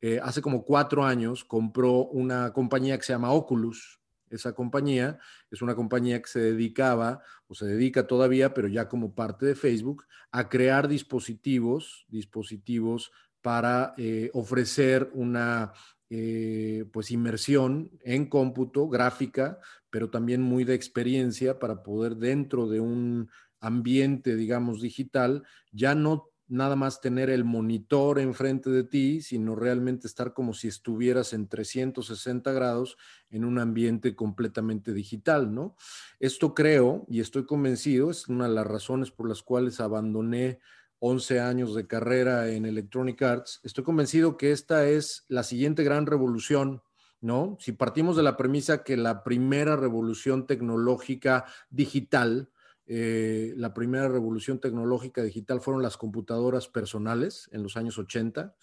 Eh, 0.00 0.20
hace 0.22 0.42
como 0.42 0.64
cuatro 0.64 1.04
años 1.04 1.44
compró 1.44 2.06
una 2.06 2.52
compañía 2.52 2.96
que 2.98 3.04
se 3.04 3.12
llama 3.12 3.32
Oculus, 3.32 4.00
esa 4.34 4.52
compañía 4.52 5.18
es 5.50 5.62
una 5.62 5.74
compañía 5.74 6.20
que 6.20 6.28
se 6.28 6.40
dedicaba 6.40 7.22
o 7.46 7.54
se 7.54 7.66
dedica 7.66 8.06
todavía, 8.06 8.52
pero 8.52 8.68
ya 8.68 8.88
como 8.88 9.14
parte 9.14 9.46
de 9.46 9.54
Facebook, 9.54 10.04
a 10.32 10.48
crear 10.48 10.88
dispositivos, 10.88 12.04
dispositivos 12.08 13.12
para 13.40 13.94
eh, 13.96 14.30
ofrecer 14.34 15.10
una 15.14 15.72
eh, 16.10 16.84
pues 16.92 17.10
inmersión 17.10 17.90
en 18.02 18.26
cómputo, 18.26 18.88
gráfica, 18.88 19.58
pero 19.90 20.10
también 20.10 20.42
muy 20.42 20.64
de 20.64 20.74
experiencia 20.74 21.58
para 21.58 21.82
poder 21.82 22.16
dentro 22.16 22.68
de 22.68 22.80
un 22.80 23.30
ambiente, 23.60 24.36
digamos, 24.36 24.82
digital, 24.82 25.44
ya 25.72 25.94
no 25.94 26.30
nada 26.46 26.76
más 26.76 27.00
tener 27.00 27.30
el 27.30 27.44
monitor 27.44 28.18
enfrente 28.18 28.70
de 28.70 28.84
ti, 28.84 29.22
sino 29.22 29.56
realmente 29.56 30.06
estar 30.06 30.32
como 30.32 30.54
si 30.54 30.68
estuvieras 30.68 31.32
en 31.32 31.48
360 31.48 32.52
grados 32.52 32.96
en 33.30 33.44
un 33.44 33.58
ambiente 33.58 34.14
completamente 34.14 34.92
digital, 34.92 35.54
¿no? 35.54 35.76
Esto 36.20 36.54
creo 36.54 37.06
y 37.08 37.20
estoy 37.20 37.46
convencido, 37.46 38.10
es 38.10 38.28
una 38.28 38.48
de 38.48 38.54
las 38.54 38.66
razones 38.66 39.10
por 39.10 39.28
las 39.28 39.42
cuales 39.42 39.80
abandoné 39.80 40.60
11 40.98 41.40
años 41.40 41.74
de 41.74 41.86
carrera 41.86 42.50
en 42.50 42.66
Electronic 42.66 43.20
Arts, 43.22 43.60
estoy 43.62 43.84
convencido 43.84 44.36
que 44.36 44.52
esta 44.52 44.88
es 44.88 45.24
la 45.28 45.42
siguiente 45.42 45.82
gran 45.82 46.06
revolución 46.06 46.82
¿no? 47.24 47.56
Si 47.58 47.72
partimos 47.72 48.16
de 48.16 48.22
la 48.22 48.36
premisa 48.36 48.84
que 48.84 48.98
la 48.98 49.24
primera 49.24 49.76
revolución 49.76 50.46
tecnológica 50.46 51.46
digital 51.70 52.50
eh, 52.86 53.54
la 53.56 53.72
primera 53.72 54.08
revolución 54.08 54.60
tecnológica 54.60 55.22
digital 55.22 55.60
fueron 55.60 55.82
las 55.82 55.96
computadoras 55.96 56.68
personales 56.68 57.48
en 57.52 57.62
los 57.62 57.76
años 57.76 57.98
80, 57.98 58.54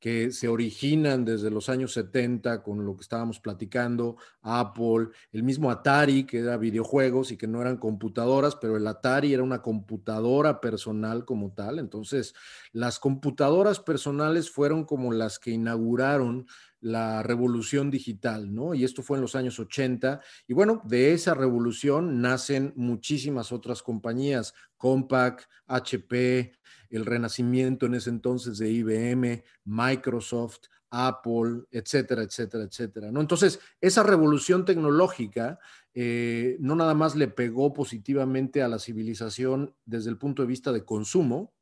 que 0.00 0.30
se 0.30 0.48
originan 0.48 1.24
desde 1.24 1.50
los 1.50 1.68
años 1.68 1.92
70 1.92 2.62
con 2.62 2.84
lo 2.84 2.94
que 2.96 3.02
estábamos 3.02 3.40
platicando, 3.40 4.16
Apple, 4.42 5.08
el 5.32 5.42
mismo 5.42 5.70
Atari, 5.70 6.24
que 6.24 6.38
era 6.38 6.56
videojuegos 6.56 7.32
y 7.32 7.36
que 7.36 7.48
no 7.48 7.60
eran 7.60 7.78
computadoras, 7.78 8.56
pero 8.56 8.76
el 8.76 8.86
Atari 8.86 9.34
era 9.34 9.42
una 9.42 9.60
computadora 9.60 10.60
personal 10.60 11.24
como 11.24 11.52
tal. 11.52 11.78
Entonces, 11.78 12.34
las 12.72 12.98
computadoras 12.98 13.80
personales 13.80 14.50
fueron 14.50 14.84
como 14.84 15.12
las 15.12 15.38
que 15.38 15.50
inauguraron 15.50 16.46
la 16.80 17.22
revolución 17.22 17.90
digital, 17.90 18.54
¿no? 18.54 18.74
Y 18.74 18.84
esto 18.84 19.02
fue 19.02 19.16
en 19.16 19.22
los 19.22 19.34
años 19.34 19.58
80. 19.58 20.20
Y 20.46 20.54
bueno, 20.54 20.80
de 20.84 21.12
esa 21.12 21.34
revolución 21.34 22.20
nacen 22.20 22.72
muchísimas 22.76 23.52
otras 23.52 23.82
compañías, 23.82 24.54
Compaq, 24.76 25.42
HP, 25.66 26.52
el 26.90 27.06
renacimiento 27.06 27.86
en 27.86 27.94
ese 27.94 28.10
entonces 28.10 28.58
de 28.58 28.70
IBM, 28.70 29.42
Microsoft, 29.64 30.68
Apple, 30.90 31.64
etcétera, 31.70 32.22
etcétera, 32.22 32.64
etcétera. 32.64 33.12
¿no? 33.12 33.20
Entonces, 33.20 33.60
esa 33.80 34.02
revolución 34.02 34.64
tecnológica 34.64 35.58
eh, 35.94 36.56
no 36.60 36.76
nada 36.76 36.94
más 36.94 37.16
le 37.16 37.28
pegó 37.28 37.72
positivamente 37.72 38.62
a 38.62 38.68
la 38.68 38.78
civilización 38.78 39.74
desde 39.84 40.10
el 40.10 40.18
punto 40.18 40.42
de 40.42 40.48
vista 40.48 40.72
de 40.72 40.84
consumo, 40.84 41.52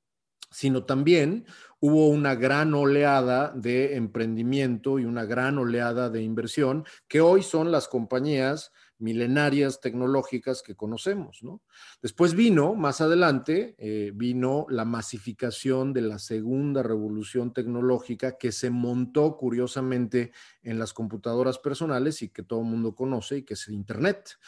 sino 0.50 0.84
también 0.84 1.46
hubo 1.80 2.08
una 2.08 2.34
gran 2.34 2.72
oleada 2.74 3.52
de 3.54 3.96
emprendimiento 3.96 4.98
y 4.98 5.04
una 5.04 5.24
gran 5.24 5.58
oleada 5.58 6.08
de 6.08 6.22
inversión 6.22 6.84
que 7.08 7.20
hoy 7.20 7.42
son 7.42 7.72
las 7.72 7.88
compañías 7.88 8.72
milenarias 8.98 9.80
tecnológicas 9.80 10.62
que 10.62 10.74
conocemos, 10.74 11.42
¿no? 11.42 11.62
Después 12.00 12.34
vino, 12.34 12.74
más 12.74 13.00
adelante, 13.00 13.74
eh, 13.78 14.12
vino 14.14 14.66
la 14.70 14.84
masificación 14.84 15.92
de 15.92 16.02
la 16.02 16.18
segunda 16.18 16.82
revolución 16.82 17.52
tecnológica 17.52 18.38
que 18.38 18.52
se 18.52 18.70
montó 18.70 19.36
curiosamente 19.36 20.32
en 20.62 20.78
las 20.78 20.92
computadoras 20.92 21.58
personales 21.58 22.22
y 22.22 22.30
que 22.30 22.42
todo 22.42 22.60
el 22.60 22.66
mundo 22.66 22.94
conoce 22.94 23.38
y 23.38 23.42
que 23.42 23.54
es 23.54 23.68
Internet. 23.68 24.38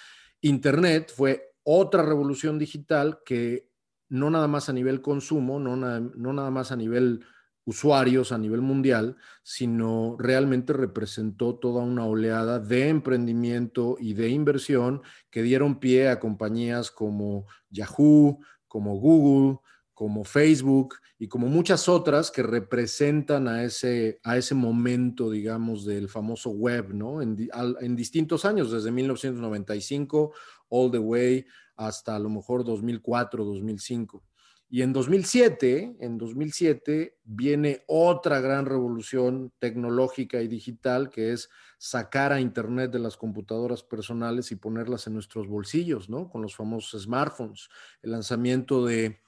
Internet 0.41 1.13
fue 1.15 1.55
otra 1.63 2.03
revolución 2.03 2.59
digital 2.59 3.21
que 3.25 3.69
no 4.09 4.31
nada 4.31 4.49
más 4.49 4.69
a 4.69 4.73
nivel 4.73 5.03
consumo, 5.03 5.61
no, 5.61 5.77
no 5.77 6.33
nada 6.33 6.51
más 6.51 6.73
a 6.73 6.77
nivel 6.77 7.25
usuarios 7.69 8.33
a 8.33 8.39
nivel 8.39 8.63
mundial, 8.63 9.19
sino 9.43 10.17
realmente 10.19 10.73
representó 10.73 11.57
toda 11.57 11.83
una 11.83 12.07
oleada 12.07 12.59
de 12.59 12.89
emprendimiento 12.89 13.99
y 14.01 14.15
de 14.15 14.31
inversión 14.31 15.03
que 15.31 15.43
dieron 15.43 15.79
pie 15.79 16.09
a 16.09 16.19
compañías 16.19 16.91
como 16.91 17.45
Yahoo, 17.69 18.39
como 18.69 18.97
Google, 18.97 19.59
como 19.93 20.25
Facebook 20.25 20.95
y 21.19 21.29
como 21.29 21.49
muchas 21.49 21.91
otras 21.91 22.31
que 22.31 22.43
representan 22.43 23.49
a 23.49 23.63
ese, 23.63 24.19
a 24.23 24.39
ese 24.39 24.55
momento, 24.55 25.31
digamos, 25.31 25.85
del 25.85 26.09
famoso 26.09 26.49
web, 26.49 26.95
¿no? 26.95 27.21
En, 27.21 27.37
en 27.83 27.97
distintos 27.97 28.47
años, 28.47 28.73
desde 28.73 28.91
1995 28.91 30.33
all 30.71 30.91
the 30.91 30.99
way 30.99 31.45
hasta 31.77 32.17
a 32.17 32.19
lo 32.19 32.31
mejor 32.31 32.65
2004, 32.65 33.45
2005. 33.45 34.25
Y 34.71 34.83
en 34.83 34.93
2007, 34.93 35.97
en 36.01 36.19
2007 36.19 37.17
viene 37.25 37.85
otra 37.87 38.41
gran 38.41 38.67
revolución 38.67 39.51
tecnológica 39.59 40.43
y 40.43 40.49
digital 40.49 41.09
que 41.09 41.33
es 41.33 41.49
sacar 41.79 42.33
a 42.33 42.41
Internet 42.41 42.91
de 42.91 42.99
las 42.99 43.17
computadoras 43.17 43.83
personales 43.83 44.53
y 44.53 44.57
ponerlas 44.57 45.07
en 45.07 45.15
nuestros 45.15 45.49
bolsillos, 45.49 46.11
¿no? 46.11 46.29
Con 46.29 46.43
los 46.43 46.55
famosos 46.55 47.03
smartphones. 47.03 47.71
El 48.03 48.11
lanzamiento 48.11 48.85
de 48.85 49.21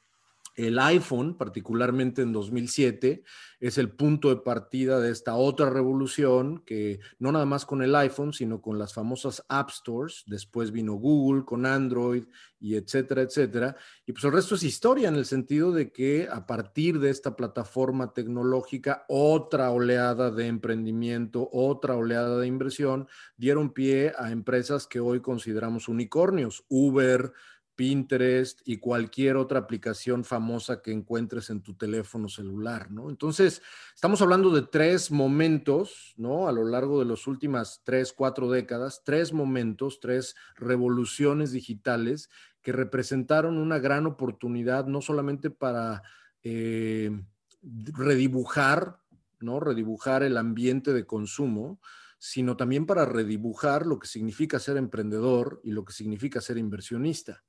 el 0.56 0.78
iPhone, 0.78 1.36
particularmente 1.36 2.22
en 2.22 2.32
2007, 2.32 3.22
es 3.60 3.78
el 3.78 3.90
punto 3.90 4.30
de 4.30 4.36
partida 4.36 5.00
de 5.00 5.10
esta 5.10 5.34
otra 5.34 5.68
revolución 5.68 6.62
que 6.64 7.00
no 7.18 7.30
nada 7.30 7.44
más 7.44 7.66
con 7.66 7.82
el 7.82 7.94
iPhone, 7.94 8.32
sino 8.32 8.60
con 8.62 8.78
las 8.78 8.94
famosas 8.94 9.44
App 9.48 9.70
Stores. 9.70 10.24
Después 10.26 10.72
vino 10.72 10.94
Google 10.94 11.44
con 11.44 11.66
Android 11.66 12.24
y 12.58 12.74
etcétera, 12.74 13.22
etcétera. 13.22 13.76
Y 14.06 14.12
pues 14.12 14.24
el 14.24 14.32
resto 14.32 14.54
es 14.54 14.62
historia 14.62 15.08
en 15.08 15.16
el 15.16 15.26
sentido 15.26 15.72
de 15.72 15.92
que 15.92 16.28
a 16.30 16.46
partir 16.46 17.00
de 17.00 17.10
esta 17.10 17.36
plataforma 17.36 18.12
tecnológica, 18.12 19.04
otra 19.08 19.70
oleada 19.70 20.30
de 20.30 20.46
emprendimiento, 20.46 21.48
otra 21.52 21.96
oleada 21.96 22.38
de 22.38 22.46
inversión 22.46 23.08
dieron 23.36 23.72
pie 23.72 24.12
a 24.18 24.30
empresas 24.30 24.86
que 24.86 25.00
hoy 25.00 25.20
consideramos 25.20 25.88
unicornios. 25.88 26.64
Uber, 26.68 27.32
Pinterest 27.80 28.60
y 28.66 28.76
cualquier 28.76 29.38
otra 29.38 29.60
aplicación 29.60 30.22
famosa 30.22 30.82
que 30.82 30.92
encuentres 30.92 31.48
en 31.48 31.62
tu 31.62 31.72
teléfono 31.72 32.28
celular, 32.28 32.90
¿no? 32.90 33.08
Entonces, 33.08 33.62
estamos 33.94 34.20
hablando 34.20 34.50
de 34.50 34.60
tres 34.60 35.10
momentos, 35.10 36.12
¿no? 36.18 36.46
A 36.46 36.52
lo 36.52 36.66
largo 36.66 36.98
de 36.98 37.06
las 37.06 37.26
últimas 37.26 37.80
tres, 37.82 38.12
cuatro 38.12 38.50
décadas, 38.50 39.00
tres 39.02 39.32
momentos, 39.32 39.98
tres 39.98 40.36
revoluciones 40.56 41.52
digitales 41.52 42.28
que 42.60 42.72
representaron 42.72 43.56
una 43.56 43.78
gran 43.78 44.04
oportunidad, 44.04 44.84
no 44.84 45.00
solamente 45.00 45.48
para 45.48 46.02
eh, 46.42 47.10
redibujar, 47.62 49.00
¿no? 49.40 49.58
Redibujar 49.58 50.22
el 50.22 50.36
ambiente 50.36 50.92
de 50.92 51.06
consumo, 51.06 51.80
sino 52.22 52.54
también 52.54 52.84
para 52.84 53.06
redibujar 53.06 53.86
lo 53.86 53.98
que 53.98 54.06
significa 54.06 54.58
ser 54.58 54.76
emprendedor 54.76 55.58
y 55.64 55.70
lo 55.70 55.86
que 55.86 55.94
significa 55.94 56.42
ser 56.42 56.58
inversionista. 56.58 57.42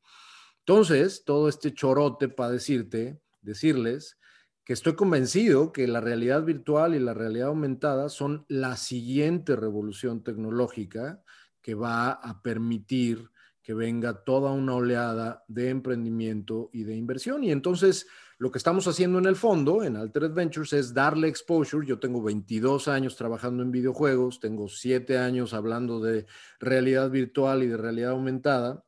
Entonces, 0.59 1.23
todo 1.25 1.49
este 1.49 1.73
chorote 1.73 2.29
para 2.29 2.51
decirte, 2.51 3.19
decirles 3.41 4.17
que 4.63 4.71
estoy 4.71 4.95
convencido 4.95 5.73
que 5.73 5.87
la 5.87 5.99
realidad 5.99 6.43
virtual 6.43 6.95
y 6.95 6.99
la 6.99 7.13
realidad 7.13 7.49
aumentada 7.49 8.07
son 8.07 8.45
la 8.47 8.77
siguiente 8.77 9.57
revolución 9.57 10.23
tecnológica 10.23 11.21
que 11.61 11.75
va 11.75 12.11
a 12.11 12.41
permitir 12.41 13.29
que 13.61 13.73
venga 13.73 14.23
toda 14.23 14.53
una 14.53 14.75
oleada 14.75 15.43
de 15.49 15.67
emprendimiento 15.67 16.69
y 16.71 16.83
de 16.85 16.95
inversión. 16.95 17.43
Y 17.43 17.51
entonces 17.51 18.07
lo 18.41 18.49
que 18.49 18.57
estamos 18.57 18.87
haciendo 18.87 19.19
en 19.19 19.27
el 19.27 19.35
fondo, 19.35 19.83
en 19.83 19.95
Altered 19.95 20.33
Ventures, 20.33 20.73
es 20.73 20.95
darle 20.95 21.27
exposure. 21.27 21.85
Yo 21.85 21.99
tengo 21.99 22.23
22 22.23 22.87
años 22.87 23.15
trabajando 23.15 23.61
en 23.61 23.69
videojuegos, 23.69 24.39
tengo 24.39 24.67
7 24.67 25.19
años 25.19 25.53
hablando 25.53 25.99
de 25.99 26.25
realidad 26.59 27.11
virtual 27.11 27.61
y 27.61 27.67
de 27.67 27.77
realidad 27.77 28.09
aumentada. 28.13 28.83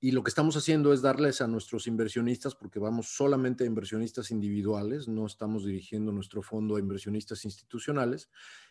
Y 0.00 0.10
lo 0.10 0.24
que 0.24 0.30
estamos 0.30 0.56
haciendo 0.56 0.92
es 0.92 1.02
darles 1.02 1.40
a 1.40 1.46
nuestros 1.46 1.86
inversionistas, 1.86 2.56
porque 2.56 2.80
vamos 2.80 3.06
solamente 3.06 3.62
a 3.62 3.68
inversionistas 3.68 4.32
individuales, 4.32 5.06
no 5.06 5.24
estamos 5.24 5.64
dirigiendo 5.64 6.10
nuestro 6.10 6.42
fondo 6.42 6.74
a 6.74 6.80
inversionistas 6.80 7.44
institucionales, 7.44 8.28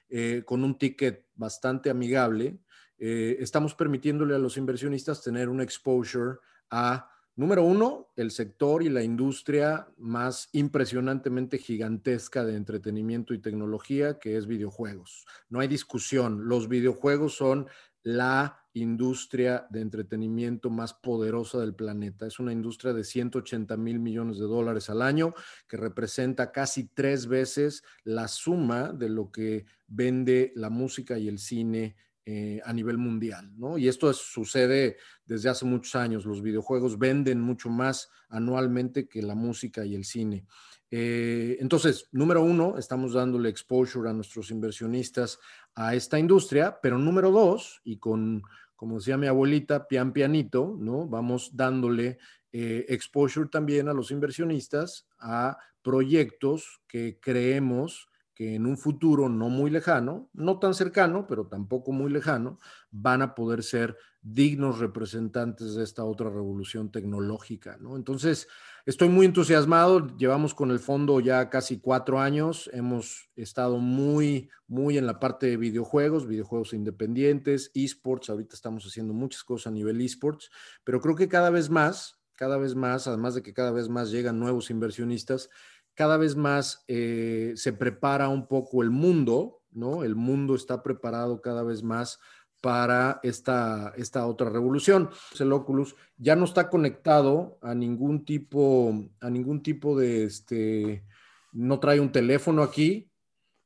eh, 0.10 0.44
con 0.46 0.66
un 0.66 0.78
ticket 0.78 1.28
bastante 1.34 1.90
amigable. 1.90 2.60
Eh, 2.98 3.38
estamos 3.40 3.74
permitiéndole 3.74 4.36
a 4.36 4.40
los 4.40 4.58
inversionistas 4.58 5.24
tener 5.24 5.48
un 5.48 5.62
exposure 5.62 6.40
a 6.70 7.10
Número 7.38 7.64
uno, 7.64 8.08
el 8.16 8.32
sector 8.32 8.82
y 8.82 8.90
la 8.90 9.04
industria 9.04 9.88
más 10.00 10.50
impresionantemente 10.54 11.60
gigantesca 11.60 12.44
de 12.44 12.56
entretenimiento 12.56 13.36
y 13.36 13.38
tecnología, 13.38 14.18
que 14.18 14.38
es 14.38 14.48
videojuegos. 14.48 15.28
No 15.48 15.60
hay 15.60 15.68
discusión, 15.68 16.48
los 16.48 16.68
videojuegos 16.68 17.36
son 17.36 17.68
la 18.02 18.66
industria 18.74 19.68
de 19.70 19.82
entretenimiento 19.82 20.72
más 20.72 20.96
poderosa 20.96 21.60
del 21.60 21.76
planeta. 21.76 22.26
Es 22.26 22.40
una 22.40 22.54
industria 22.54 22.94
de 22.94 23.04
180 23.04 23.78
mil 23.78 24.00
millones 24.00 24.40
de 24.40 24.46
dólares 24.46 24.90
al 24.90 25.04
año, 25.04 25.36
que 25.68 25.78
representa 25.78 26.52
casi 26.52 26.88
tres 26.88 27.28
veces 27.28 27.84
la 28.04 28.28
suma 28.30 28.94
de 28.94 29.10
lo 29.10 29.32
que 29.32 29.68
vende 29.86 30.54
la 30.56 30.72
música 30.72 31.20
y 31.20 31.28
el 31.28 31.38
cine 31.38 31.98
eh, 32.30 32.60
a 32.66 32.74
nivel 32.74 32.98
mundial, 32.98 33.54
¿no? 33.58 33.78
Y 33.78 33.88
esto 33.88 34.12
sucede 34.12 34.98
desde 35.26 35.48
hace 35.48 35.64
muchos 35.64 35.96
años. 35.96 36.26
Los 36.26 36.42
videojuegos 36.42 37.00
venden 37.00 37.40
mucho 37.40 37.70
más 37.70 38.10
anualmente 38.28 39.08
que 39.08 39.22
la 39.22 39.34
música 39.34 39.86
y 39.86 39.96
el 39.96 40.04
cine. 40.04 40.44
Eh, 40.92 41.56
entonces, 41.62 42.10
número 42.12 42.44
uno, 42.44 42.78
estamos 42.78 43.14
dándole 43.14 43.48
exposure 43.48 44.10
a 44.10 44.14
nuestros 44.14 44.52
inversionistas 44.52 45.40
a 45.74 45.96
esta 45.96 46.20
industria, 46.20 46.78
pero 46.82 46.98
número 46.98 47.32
dos, 47.32 47.80
y 47.86 47.96
con, 47.96 48.44
como 48.76 48.98
decía 48.98 49.16
mi 49.16 49.28
abuelita, 49.28 49.88
pian 49.88 50.12
pianito, 50.12 50.76
¿no? 50.78 51.08
Vamos 51.08 51.52
dándole 51.56 52.18
eh, 52.52 52.84
exposure 52.90 53.48
también 53.48 53.88
a 53.88 53.94
los 53.94 54.12
inversionistas 54.12 55.08
a 55.18 55.58
proyectos 55.82 56.82
que 56.90 57.20
creemos 57.22 58.10
que 58.38 58.54
en 58.54 58.68
un 58.68 58.78
futuro 58.78 59.30
no 59.30 59.50
muy 59.50 59.72
lejano, 59.72 60.30
no 60.32 60.60
tan 60.60 60.76
cercano, 60.76 61.26
pero 61.26 61.48
tampoco 61.48 61.92
muy 61.92 62.12
lejano, 62.12 62.60
van 62.92 63.24
a 63.24 63.34
poder 63.34 63.64
ser 63.64 63.98
dignos 64.22 64.78
representantes 64.78 65.74
de 65.74 65.84
esta 65.84 66.04
otra 66.04 66.30
revolución 66.30 66.92
tecnológica, 66.92 67.78
¿no? 67.80 67.96
Entonces, 67.96 68.48
estoy 68.86 69.10
muy 69.10 69.26
entusiasmado, 69.26 70.16
llevamos 70.18 70.54
con 70.54 70.70
el 70.70 70.78
fondo 70.78 71.20
ya 71.20 71.50
casi 71.50 71.80
cuatro 71.80 72.20
años, 72.20 72.70
hemos 72.74 73.32
estado 73.36 73.80
muy, 73.80 74.52
muy 74.68 75.00
en 75.00 75.08
la 75.08 75.20
parte 75.20 75.48
de 75.48 75.58
videojuegos, 75.58 76.28
videojuegos 76.28 76.74
independientes, 76.74 77.72
esports, 77.74 78.30
ahorita 78.30 78.54
estamos 78.54 78.86
haciendo 78.86 79.16
muchas 79.16 79.44
cosas 79.44 79.68
a 79.68 79.72
nivel 79.72 80.00
esports, 80.00 80.52
pero 80.84 81.02
creo 81.02 81.16
que 81.16 81.28
cada 81.28 81.50
vez 81.50 81.72
más, 81.72 82.20
cada 82.36 82.60
vez 82.60 82.76
más, 82.76 83.08
además 83.08 83.34
de 83.34 83.42
que 83.42 83.56
cada 83.56 83.72
vez 83.72 83.90
más 83.90 84.12
llegan 84.12 84.40
nuevos 84.40 84.70
inversionistas, 84.70 85.50
cada 85.98 86.18
vez 86.18 86.36
más 86.36 86.86
eh, 86.88 87.54
se 87.56 87.74
prepara 87.74 88.30
un 88.30 88.46
poco 88.48 88.84
el 88.84 88.92
mundo, 88.92 89.64
¿no? 89.72 90.04
El 90.04 90.16
mundo 90.16 90.54
está 90.54 90.84
preparado 90.84 91.42
cada 91.42 91.64
vez 91.64 91.82
más 91.82 92.20
para 92.62 93.20
esta, 93.24 93.94
esta 93.98 94.28
otra 94.28 94.52
revolución. 94.52 95.10
El 95.40 95.52
Oculus 95.52 95.96
ya 96.16 96.36
no 96.36 96.46
está 96.46 96.70
conectado 96.70 97.58
a 97.64 97.74
ningún 97.74 98.26
tipo, 98.26 99.10
a 99.20 99.32
ningún 99.32 99.64
tipo 99.64 99.98
de, 99.98 100.26
este, 100.26 101.04
no 101.52 101.80
trae 101.80 102.00
un 102.00 102.12
teléfono 102.12 102.62
aquí 102.62 103.10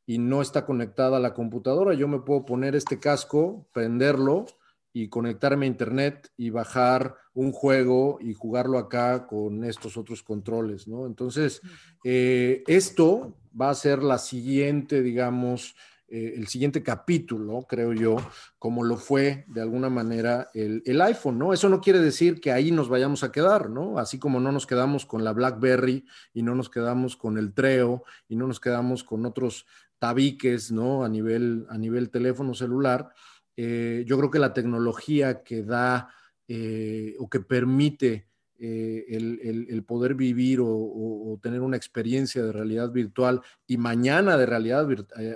y 0.05 0.17
no 0.17 0.41
está 0.41 0.65
conectada 0.65 1.17
a 1.17 1.21
la 1.21 1.33
computadora. 1.33 1.95
Yo 1.95 2.07
me 2.07 2.19
puedo 2.19 2.45
poner 2.45 2.77
este 2.77 2.97
casco, 2.97 3.67
prenderlo 3.73 4.45
y 4.93 5.07
conectarme 5.07 5.65
a 5.65 5.69
internet 5.69 6.31
y 6.37 6.49
bajar 6.49 7.15
un 7.33 7.51
juego 7.51 8.19
y 8.21 8.33
jugarlo 8.33 8.77
acá 8.77 9.25
con 9.25 9.63
estos 9.63 9.97
otros 9.97 10.21
controles, 10.23 10.87
¿no? 10.87 11.05
Entonces, 11.05 11.61
eh, 12.03 12.63
esto 12.67 13.37
va 13.59 13.69
a 13.69 13.75
ser 13.75 14.03
la 14.03 14.17
siguiente, 14.17 15.01
digamos, 15.01 15.75
eh, 16.13 16.33
el 16.35 16.47
siguiente 16.47 16.83
capítulo, 16.83 17.65
creo 17.69 17.93
yo, 17.93 18.17
como 18.59 18.83
lo 18.83 18.97
fue 18.97 19.45
de 19.47 19.61
alguna 19.61 19.89
manera 19.89 20.49
el, 20.53 20.83
el, 20.85 21.01
iPhone, 21.01 21.39
¿no? 21.39 21.53
Eso 21.53 21.69
no 21.69 21.79
quiere 21.79 21.99
decir 21.99 22.41
que 22.41 22.51
ahí 22.51 22.69
nos 22.69 22.89
vayamos 22.89 23.23
a 23.23 23.31
quedar, 23.31 23.69
¿no? 23.69 23.97
Así 23.97 24.19
como 24.19 24.41
no 24.41 24.51
nos 24.51 24.67
quedamos 24.67 25.05
con 25.05 25.23
la 25.23 25.31
BlackBerry 25.31 26.05
y 26.33 26.43
no 26.43 26.53
nos 26.53 26.69
quedamos 26.69 27.15
con 27.15 27.37
el 27.37 27.53
Treo 27.53 28.03
y 28.27 28.35
no 28.35 28.45
nos 28.45 28.59
quedamos 28.59 29.05
con 29.05 29.25
otros 29.25 29.65
tabiques, 29.99 30.69
¿no? 30.69 31.05
A 31.05 31.07
nivel, 31.07 31.65
a 31.69 31.77
nivel 31.77 32.09
teléfono 32.09 32.53
celular 32.55 33.13
eh, 33.55 34.03
yo 34.05 34.17
creo 34.17 34.31
que 34.31 34.39
la 34.39 34.53
tecnología 34.53 35.43
que 35.43 35.63
da 35.63 36.09
eh, 36.47 37.15
o 37.19 37.29
que 37.29 37.39
permite 37.39 38.27
eh, 38.59 39.05
el, 39.09 39.83
poder 39.83 40.13
vivir 40.13 40.59
o, 40.61 41.39
tener 41.41 41.61
una 41.61 41.77
experiencia 41.77 42.43
de 42.43 42.51
realidad 42.51 42.91
virtual 42.91 43.41
y 43.65 43.77
mañana 43.77 44.37
de 44.37 44.45
realidad 44.45 44.87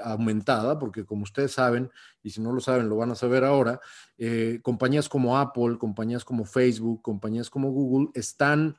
aumentada, 0.04 0.78
porque 0.78 1.06
como 1.06 1.23
ustedes 1.23 1.54
saben, 1.54 1.89
y 2.21 2.30
si 2.30 2.41
no 2.41 2.51
lo 2.51 2.60
saben, 2.60 2.88
lo 2.88 2.97
van 2.97 3.12
a 3.12 3.15
saber 3.15 3.43
ahora, 3.43 3.80
compañías 4.62 5.10
como 5.10 5.39
Apple, 5.39 5.78
compañías 5.80 6.23
como 6.23 6.45
Facebook, 6.45 7.01
compañías 7.01 7.49
como 7.49 7.71
Google 7.71 8.12
están 8.13 8.78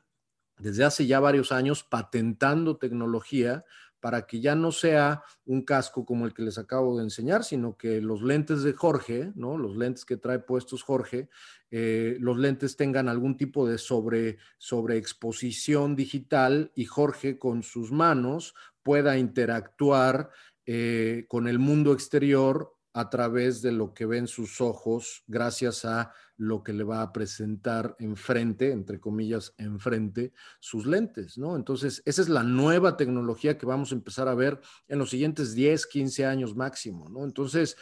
desde 0.59 0.85
hace 0.85 1.07
ya 1.07 1.21
varios 1.21 1.53
años 1.53 1.83
patentando 1.83 2.77
tecnología 2.77 3.65
para 4.07 4.25
que 4.25 4.41
ya 4.41 4.55
no 4.55 4.71
sea 4.71 5.25
un 5.47 5.63
casco 5.63 6.07
como 6.07 6.27
el 6.27 6.33
que 6.33 6.45
les 6.45 6.59
acabo 6.59 6.97
de 6.97 7.03
enseñar, 7.03 7.43
sino 7.43 7.77
que 7.77 8.01
los 8.01 8.23
lentes 8.23 8.63
de 8.63 8.73
Jorge, 8.73 9.33
¿no? 9.35 9.59
Los 9.59 9.77
lentes 9.77 10.05
que 10.05 10.17
trae 10.17 10.39
puestos 10.39 10.85
Jorge, 10.85 11.29
eh, 11.73 12.17
los 12.21 12.39
lentes 12.39 12.77
tengan 12.77 13.09
algún 13.09 13.37
tipo 13.37 13.67
de 13.67 13.79
sobre, 13.79 14.39
sobre 14.59 14.97
exposición 14.97 15.97
digital 15.97 16.71
y 16.77 16.85
Jorge 16.85 17.37
con 17.37 17.65
sus 17.65 17.91
manos 17.91 18.55
pueda 18.85 19.19
interactuar 19.19 20.31
eh, 20.67 21.25
con 21.27 21.49
el 21.49 21.59
mundo 21.59 21.93
exterior 21.93 22.76
a 22.97 23.11
través 23.11 23.61
de 23.61 23.73
lo 23.73 23.93
que 23.93 24.07
ven 24.07 24.27
sus 24.27 24.63
ojos, 24.63 25.23
gracias 25.27 25.85
a 25.85 26.15
lo 26.39 26.63
que 26.63 26.73
le 26.73 26.83
va 26.83 27.03
a 27.03 27.13
presentar 27.13 27.95
enfrente, 27.99 28.73
entre 28.73 28.99
comillas, 28.99 29.55
enfrente, 29.59 30.33
sus 30.61 30.87
lentes, 30.87 31.37
¿no? 31.37 31.57
Entonces, 31.57 32.03
esa 32.07 32.23
es 32.23 32.31
la 32.31 32.43
nueva 32.43 32.97
tecnología 32.97 33.59
que 33.59 33.67
vamos 33.67 33.93
a 33.93 33.97
empezar 33.97 34.29
a 34.29 34.35
ver 34.35 34.59
en 34.89 34.99
los 34.99 35.11
siguientes 35.11 35.55
10, 35.55 35.87
15 35.89 36.25
años 36.25 36.57
máximo, 36.57 37.11
¿no? 37.11 37.25
Entonces, 37.25 37.77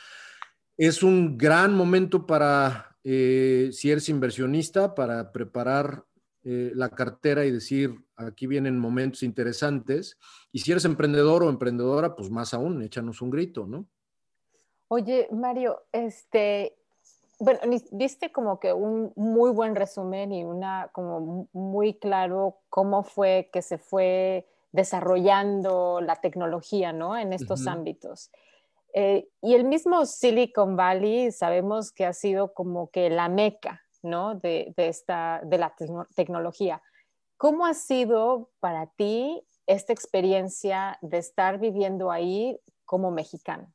es 0.76 1.04
un 1.04 1.38
gran 1.38 1.76
momento 1.76 2.26
para, 2.26 2.96
eh, 3.04 3.68
si 3.70 3.92
eres 3.92 4.08
inversionista, 4.08 4.96
para 4.96 5.30
preparar 5.30 6.04
eh, 6.42 6.72
la 6.74 6.88
cartera 6.88 7.46
y 7.46 7.52
decir, 7.52 8.04
aquí 8.16 8.48
vienen 8.48 8.80
momentos 8.80 9.22
interesantes. 9.22 10.18
Y 10.50 10.58
si 10.58 10.72
eres 10.72 10.84
emprendedor 10.86 11.44
o 11.44 11.50
emprendedora, 11.50 12.16
pues 12.16 12.30
más 12.30 12.52
aún, 12.52 12.82
échanos 12.82 13.22
un 13.22 13.30
grito, 13.30 13.68
¿no? 13.68 13.88
Oye, 14.96 15.26
Mario, 15.32 15.82
este, 15.90 16.76
bueno, 17.40 17.58
diste 17.90 18.30
como 18.30 18.60
que 18.60 18.72
un 18.72 19.12
muy 19.16 19.50
buen 19.50 19.74
resumen 19.74 20.30
y 20.30 20.44
una 20.44 20.88
como 20.92 21.48
muy 21.52 21.94
claro 21.98 22.58
cómo 22.70 23.02
fue 23.02 23.50
que 23.52 23.60
se 23.60 23.76
fue 23.76 24.46
desarrollando 24.70 26.00
la 26.00 26.14
tecnología, 26.20 26.92
¿no? 26.92 27.16
En 27.16 27.32
estos 27.32 27.66
ámbitos. 27.66 28.30
Eh, 28.92 29.26
y 29.42 29.56
el 29.56 29.64
mismo 29.64 30.06
Silicon 30.06 30.76
Valley 30.76 31.32
sabemos 31.32 31.90
que 31.90 32.06
ha 32.06 32.12
sido 32.12 32.54
como 32.54 32.88
que 32.90 33.10
la 33.10 33.28
meca, 33.28 33.82
¿no? 34.04 34.36
De, 34.36 34.74
de 34.76 34.86
esta, 34.86 35.40
de 35.42 35.58
la 35.58 35.74
tecnología. 36.14 36.80
¿Cómo 37.36 37.66
ha 37.66 37.74
sido 37.74 38.48
para 38.60 38.86
ti 38.86 39.44
esta 39.66 39.92
experiencia 39.92 40.98
de 41.02 41.18
estar 41.18 41.58
viviendo 41.58 42.12
ahí 42.12 42.60
como 42.84 43.10
mexicano? 43.10 43.74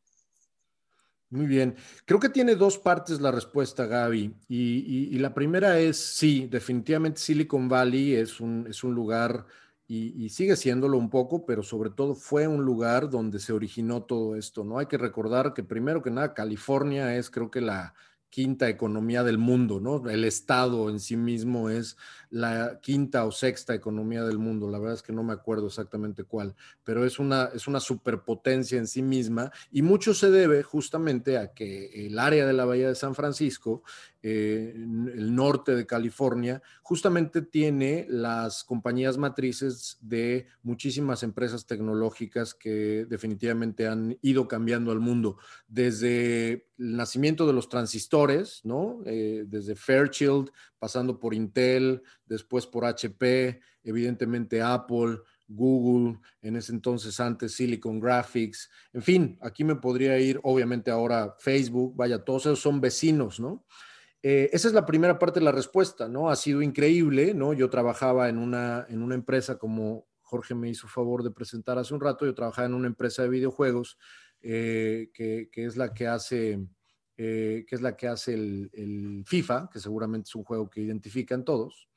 Muy 1.32 1.46
bien. 1.46 1.76
Creo 2.06 2.20
que 2.20 2.30
tiene 2.30 2.56
dos 2.56 2.80
partes 2.80 3.22
la 3.22 3.32
respuesta, 3.32 3.86
Gaby. 3.86 4.34
Y, 4.48 5.18
la 5.20 5.34
primera 5.34 5.80
es, 5.80 5.98
sí, 5.98 6.48
definitivamente 6.50 7.20
Silicon 7.20 7.70
Valley 7.70 8.16
es 8.16 8.40
un, 8.40 8.66
es 8.68 8.84
un 8.84 8.96
lugar, 8.96 9.46
y, 9.88 10.30
sigue 10.30 10.56
siéndolo 10.56 10.98
un 10.98 11.10
poco, 11.10 11.46
pero 11.46 11.62
sobre 11.62 11.92
todo 11.92 12.16
fue 12.16 12.48
un 12.48 12.64
lugar 12.66 13.10
donde 13.12 13.40
se 13.40 13.54
originó 13.54 14.04
todo 14.04 14.36
esto, 14.36 14.64
¿no? 14.64 14.80
Hay 14.80 14.88
que 14.88 14.98
recordar 14.98 15.54
que 15.54 15.64
primero 15.64 16.02
que 16.02 16.10
nada, 16.10 16.34
California 16.34 17.16
es 17.16 17.30
creo 17.30 17.52
que 17.52 17.62
la 17.62 17.94
quinta 18.30 18.70
economía 18.70 19.24
del 19.24 19.38
mundo, 19.38 19.80
¿no? 19.80 20.08
El 20.10 20.24
Estado 20.24 20.90
en 20.90 21.00
sí 21.00 21.18
mismo 21.18 21.70
es 21.70 21.98
la 22.30 22.80
quinta 22.82 23.26
o 23.26 23.32
sexta 23.32 23.74
economía 23.74 24.24
del 24.24 24.38
mundo, 24.38 24.70
la 24.70 24.78
verdad 24.78 24.96
es 24.96 25.02
que 25.02 25.14
no 25.14 25.24
me 25.24 25.34
acuerdo 25.34 25.68
exactamente 25.68 26.24
cuál, 26.24 26.56
pero 26.84 27.06
es 27.06 27.18
una, 27.18 27.50
es 27.56 27.68
una 27.68 27.80
superpotencia 27.80 28.78
en 28.78 28.88
sí 28.88 29.02
misma 29.02 29.52
y 29.72 29.82
mucho 29.82 30.14
se 30.14 30.30
debe 30.30 30.62
justamente 30.62 31.38
a 31.38 31.54
que 31.54 32.06
el 32.06 32.20
área 32.20 32.46
de 32.46 32.54
la 32.54 32.66
Bahía 32.66 32.88
de 32.88 32.96
San 32.96 33.16
Francisco, 33.16 33.84
eh, 34.22 34.74
el 34.76 35.34
norte 35.34 35.76
de 35.76 35.86
California, 35.86 36.62
justamente 36.82 37.42
tiene 37.42 38.06
las 38.10 38.66
compañías 38.66 39.18
matrices 39.18 39.98
de 40.02 40.48
muchísimas 40.62 41.24
empresas 41.24 41.66
tecnológicas 41.66 42.54
que 42.54 43.06
definitivamente 43.08 43.88
han 43.88 44.18
ido 44.22 44.48
cambiando 44.48 44.92
al 44.92 45.00
mundo, 45.00 45.38
desde 45.70 46.68
el 46.78 46.98
nacimiento 46.98 47.48
de 47.48 47.54
los 47.54 47.70
transistores, 47.70 48.60
¿no? 48.66 49.02
Eh, 49.06 49.46
desde 49.48 49.76
Fairchild, 49.76 50.52
pasando 50.80 51.18
por 51.18 51.34
Intel, 51.34 52.02
después 52.26 52.68
por 52.68 52.84
HP, 52.84 53.62
evidentemente 53.84 54.62
Apple, 54.62 55.20
Google, 55.48 56.20
en 56.42 56.58
ese 56.58 56.74
entonces 56.74 57.20
antes 57.20 57.54
Silicon 57.54 58.00
Graphics, 58.00 58.70
en 58.94 59.02
fin, 59.02 59.38
aquí 59.42 59.64
me 59.64 59.76
podría 59.76 60.20
ir, 60.20 60.40
obviamente 60.44 60.92
ahora 60.92 61.36
Facebook, 61.40 61.96
vaya, 61.96 62.24
todos 62.24 62.46
esos 62.46 62.60
son 62.60 62.82
vecinos, 62.82 63.40
¿no? 63.40 63.66
Eh, 64.22 64.50
esa 64.52 64.68
es 64.68 64.74
la 64.74 64.86
primera 64.86 65.18
parte 65.18 65.40
de 65.40 65.46
la 65.46 65.52
respuesta, 65.52 66.10
¿no? 66.10 66.30
Ha 66.30 66.36
sido 66.36 66.62
increíble, 66.62 67.34
¿no? 67.34 67.54
Yo 67.54 67.70
trabajaba 67.70 68.28
en 68.28 68.38
una, 68.38 68.86
en 68.90 69.02
una 69.02 69.16
empresa, 69.16 69.58
como 69.58 70.08
Jorge 70.22 70.56
me 70.56 70.70
hizo 70.70 70.88
favor 70.88 71.24
de 71.24 71.32
presentar 71.32 71.78
hace 71.78 71.94
un 71.94 72.02
rato, 72.02 72.26
yo 72.26 72.36
trabajaba 72.36 72.68
en 72.68 72.74
una 72.74 72.88
empresa 72.88 73.24
de 73.24 73.30
videojuegos 73.30 73.98
eh, 74.42 75.10
que, 75.14 75.50
es 75.54 75.78
la 75.78 75.94
que 75.94 76.08
hace, 76.08 76.60
eh, 77.18 77.66
que 77.68 77.76
es 77.76 77.82
la 77.82 77.96
que 77.96 78.08
hace 78.08 78.34
el, 78.34 79.24
FIFA, 79.26 79.70
que 79.72 79.80
seguramente 79.80 80.28
es 80.28 80.36
un 80.36 80.44
juego 80.44 80.70
que 80.70 80.82
identifican 80.82 81.46
todos. 81.46 81.88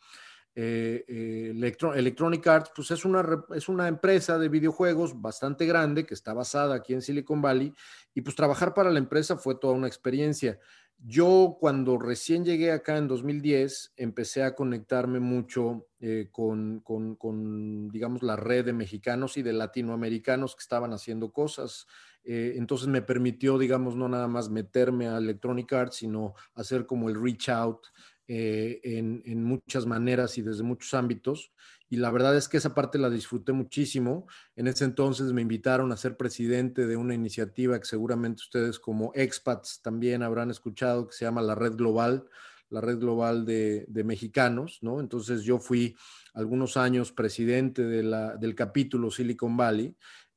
Electronic 0.55 2.47
Arts, 2.47 2.71
pues 2.77 2.91
es 2.91 3.05
una, 3.05 3.45
es 3.55 3.69
una 3.69 3.89
empresa 3.89 4.39
de 4.39 4.49
videojuegos 4.49 5.21
bastante 5.21 5.67
grande 5.67 6.05
que 6.05 6.15
está 6.15 6.35
basada 6.35 6.75
aquí 6.75 6.93
en 6.93 7.01
Silicon 7.03 7.41
Valley 7.41 7.73
y 8.15 8.21
pues 8.21 8.37
trabajar 8.37 8.75
para 8.75 8.91
la 8.91 8.99
empresa 8.99 9.37
fue 9.37 9.55
toda 9.57 9.75
una 9.75 9.87
experiencia. 9.87 10.59
Yo 11.05 11.57
cuando 11.61 11.99
recién 11.99 12.45
llegué 12.45 12.71
acá 12.71 12.97
en 12.97 13.09
2010, 13.09 13.95
empecé 13.97 14.45
a 14.45 14.55
conectarme 14.55 15.19
mucho 15.21 15.87
con, 16.31 16.81
con, 16.81 17.17
con, 17.17 17.89
digamos, 17.91 18.23
la 18.23 18.37
red 18.37 18.65
de 18.65 18.73
mexicanos 18.73 19.37
y 19.37 19.43
de 19.43 19.53
latinoamericanos 19.53 20.55
que 20.55 20.63
estaban 20.63 20.93
haciendo 20.93 21.33
cosas 21.33 21.87
eh, 22.25 22.55
entonces 22.57 22.89
me 22.89 23.03
permitió, 23.03 23.59
digamos, 23.59 23.97
no 23.97 24.09
nada 24.09 24.29
más 24.29 24.49
meterme 24.49 25.09
a 25.09 25.19
Electronic 25.19 25.73
Arts, 25.73 25.97
sino 25.97 26.35
hacer 26.55 26.87
como 26.87 27.09
el 27.09 27.21
reach 27.21 27.49
out 27.49 27.87
eh, 28.29 28.81
en, 28.85 29.43
muchas 29.43 29.87
maneras 29.87 30.39
y 30.39 30.43
desde 30.43 30.63
muchos 30.63 30.95
ámbitos. 30.95 31.53
Y 31.93 31.97
la 31.97 32.11
verdad 32.11 32.35
es 32.35 32.49
que 32.49 32.57
esa 32.57 32.75
parte 32.75 32.97
la 32.97 33.11
disfruté 33.11 33.53
muchísimo. 33.53 34.27
En 34.57 34.67
ese 34.67 34.87
entonces 34.87 35.35
me 35.35 35.43
invitaron 35.43 35.93
a 35.93 35.99
ser 35.99 36.17
presidente 36.17 36.87
de 36.87 36.97
una 36.97 37.13
iniciativa 37.13 37.79
que 37.79 37.85
seguramente 37.85 38.41
ustedes 38.41 38.79
como 38.79 39.13
expats 39.15 39.83
también 39.83 40.23
habrán 40.23 40.51
escuchado, 40.51 41.07
que 41.07 41.15
se 41.15 41.27
llama 41.27 41.43
la 41.43 41.55
Red 41.55 41.75
Global, 41.75 42.25
la 42.71 42.81
Red 42.81 42.99
Global 42.99 43.45
de, 43.45 44.03
Mexicanos, 44.07 44.79
¿no? 44.81 45.01
Entonces 45.01 45.43
yo 45.43 45.59
fui 45.59 45.95
algunos 46.33 46.79
años 46.79 47.13
presidente 47.13 47.83
del 47.83 48.55
capítulo 48.55 49.11
Silicon 49.11 49.59
Valley 49.59 49.95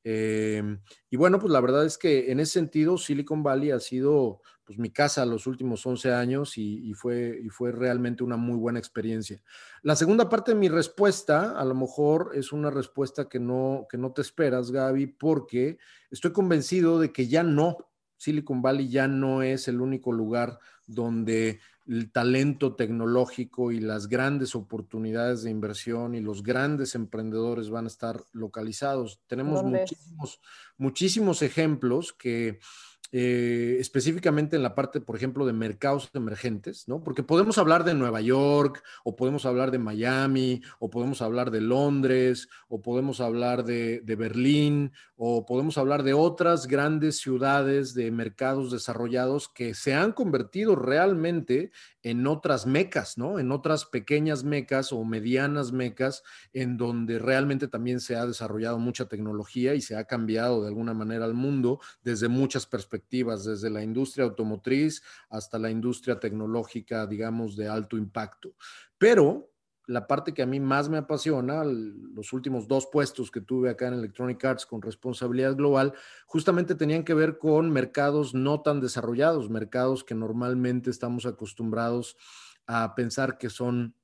Em, 0.07 0.79
y 1.09 1.17
bueno, 1.17 1.39
pues 1.39 1.51
la 1.51 1.59
verdad 1.59 1.83
es 1.83 1.97
que 1.97 2.31
en 2.31 2.39
ese 2.39 2.53
sentido 2.53 2.99
Silicon 2.99 3.41
Valley 3.41 3.71
ha 3.71 3.79
sido 3.79 4.43
pues 4.65 4.79
mi 4.79 4.89
casa 4.89 5.25
los 5.25 5.45
últimos 5.45 5.85
11 5.85 6.11
años 6.13 6.57
y, 6.57 6.91
fue, 6.93 7.39
y 7.43 7.49
fue 7.49 7.71
realmente 7.71 8.23
una 8.23 8.35
muy 8.35 8.57
buena 8.57 8.79
experiencia. 8.79 9.41
La 9.83 9.95
segunda 9.95 10.27
parte 10.27 10.53
de 10.53 10.59
mi 10.59 10.69
respuesta, 10.69 11.57
a 11.59 11.63
lo 11.63 11.75
mejor 11.75 12.31
es 12.33 12.51
una 12.51 12.71
respuesta 12.71 13.29
que 13.29 13.39
no, 13.39 13.85
que 13.89 13.97
no 13.97 14.11
te 14.11 14.21
esperas, 14.21 14.71
Gaby, 14.71 15.07
porque 15.07 15.77
estoy 16.09 16.31
convencido 16.31 16.99
de 16.99 17.13
que 17.13 17.27
ya 17.27 17.43
no, 17.43 17.77
Silicon 18.17 18.61
Valley 18.61 18.89
ya 18.89 19.07
no 19.07 19.43
es 19.43 19.67
el 19.67 19.81
único 19.81 20.11
lugar 20.11 20.57
donde 20.87 21.59
el 21.87 22.11
talento 22.11 22.75
tecnológico 22.75 23.71
y 23.71 23.79
las 23.79 24.07
grandes 24.07 24.55
oportunidades 24.55 25.43
de 25.43 25.51
inversión 25.51 26.15
y 26.15 26.21
los 26.21 26.41
grandes 26.41 26.95
emprendedores 26.95 27.69
van 27.69 27.85
a 27.85 27.89
estar 27.89 28.23
localizados. 28.33 29.21
Tenemos 29.27 29.63
muchísimos, 29.63 30.41
muchísimos 30.77 31.41
ejemplos 31.43 32.13
que 32.13 32.59
eh, 33.11 33.77
específicamente 33.79 34.55
en 34.55 34.63
la 34.63 34.75
parte, 34.75 34.99
por 35.01 35.15
ejemplo, 35.15 35.45
de 35.45 35.53
mercados 35.53 36.09
emergentes, 36.13 36.87
¿no? 36.87 37.03
Porque 37.03 37.23
podemos 37.23 37.57
hablar 37.57 37.83
de 37.83 37.93
Nueva 37.93 38.21
York, 38.21 38.83
o 39.03 39.15
podemos 39.15 39.45
hablar 39.45 39.71
de 39.71 39.79
Miami, 39.79 40.61
o 40.79 40.89
podemos 40.89 41.21
hablar 41.21 41.51
de 41.51 41.61
Londres, 41.61 42.49
o 42.67 42.81
podemos 42.81 43.21
hablar 43.21 43.63
de, 43.63 44.01
de 44.01 44.15
Berlín, 44.15 44.91
o 45.15 45.45
podemos 45.45 45.77
hablar 45.77 46.03
de 46.03 46.13
otras 46.13 46.67
grandes 46.67 47.17
ciudades 47.17 47.93
de 47.93 48.11
mercados 48.11 48.71
desarrollados 48.71 49.49
que 49.49 49.73
se 49.73 49.93
han 49.93 50.11
convertido 50.11 50.75
realmente 50.75 51.71
en 52.05 52.27
otras 52.27 52.67
mecas, 52.67 53.17
¿no? 53.17 53.39
En 53.39 53.51
otras 53.51 53.85
pequeñas 53.85 54.43
mecas 54.43 54.93
o 54.93 55.03
medianas 55.03 55.71
mecas 55.71 56.21
en 56.53 56.77
donde 56.77 57.17
realmente 57.17 57.67
también 57.67 57.99
se 57.99 58.15
ha 58.15 58.27
desarrollado 58.27 58.77
mucha 58.77 59.07
tecnología 59.07 59.73
y 59.73 59.81
se 59.81 59.95
ha 59.95 60.05
cambiado 60.05 60.61
de 60.61 60.67
alguna 60.67 60.93
manera 60.93 61.25
el 61.25 61.33
mundo 61.33 61.79
desde 62.03 62.27
muchas 62.27 62.67
perspectivas, 62.67 63.43
desde 63.43 63.71
la 63.71 63.81
industria 63.81 64.25
automotriz 64.25 65.01
hasta 65.31 65.57
la 65.57 65.71
industria 65.71 66.19
tecnológica, 66.19 67.07
digamos, 67.07 67.55
de 67.55 67.69
alto 67.69 67.97
impacto. 67.97 68.53
Pero 68.99 69.54
la 69.87 70.07
parte 70.07 70.33
que 70.33 70.41
a 70.41 70.45
mí 70.45 70.59
más 70.59 70.89
me 70.89 70.97
apasiona, 70.97 71.63
los 71.63 72.33
últimos 72.33 72.67
dos 72.67 72.87
puestos 72.91 73.31
que 73.31 73.41
tuve 73.41 73.69
acá 73.69 73.87
en 73.87 73.95
Electronic 73.95 74.43
Arts 74.43 74.65
con 74.65 74.81
responsabilidad 74.81 75.55
global, 75.55 75.93
justamente 76.25 76.75
tenían 76.75 77.03
que 77.03 77.13
ver 77.13 77.37
con 77.37 77.71
mercados 77.71 78.33
no 78.33 78.61
tan 78.61 78.81
desarrollados, 78.81 79.49
mercados 79.49 80.03
que 80.03 80.15
normalmente 80.15 80.89
estamos 80.89 81.25
acostumbrados 81.25 82.17
a 82.67 82.95
pensar 82.95 83.37
que 83.37 83.49
son 83.49 83.95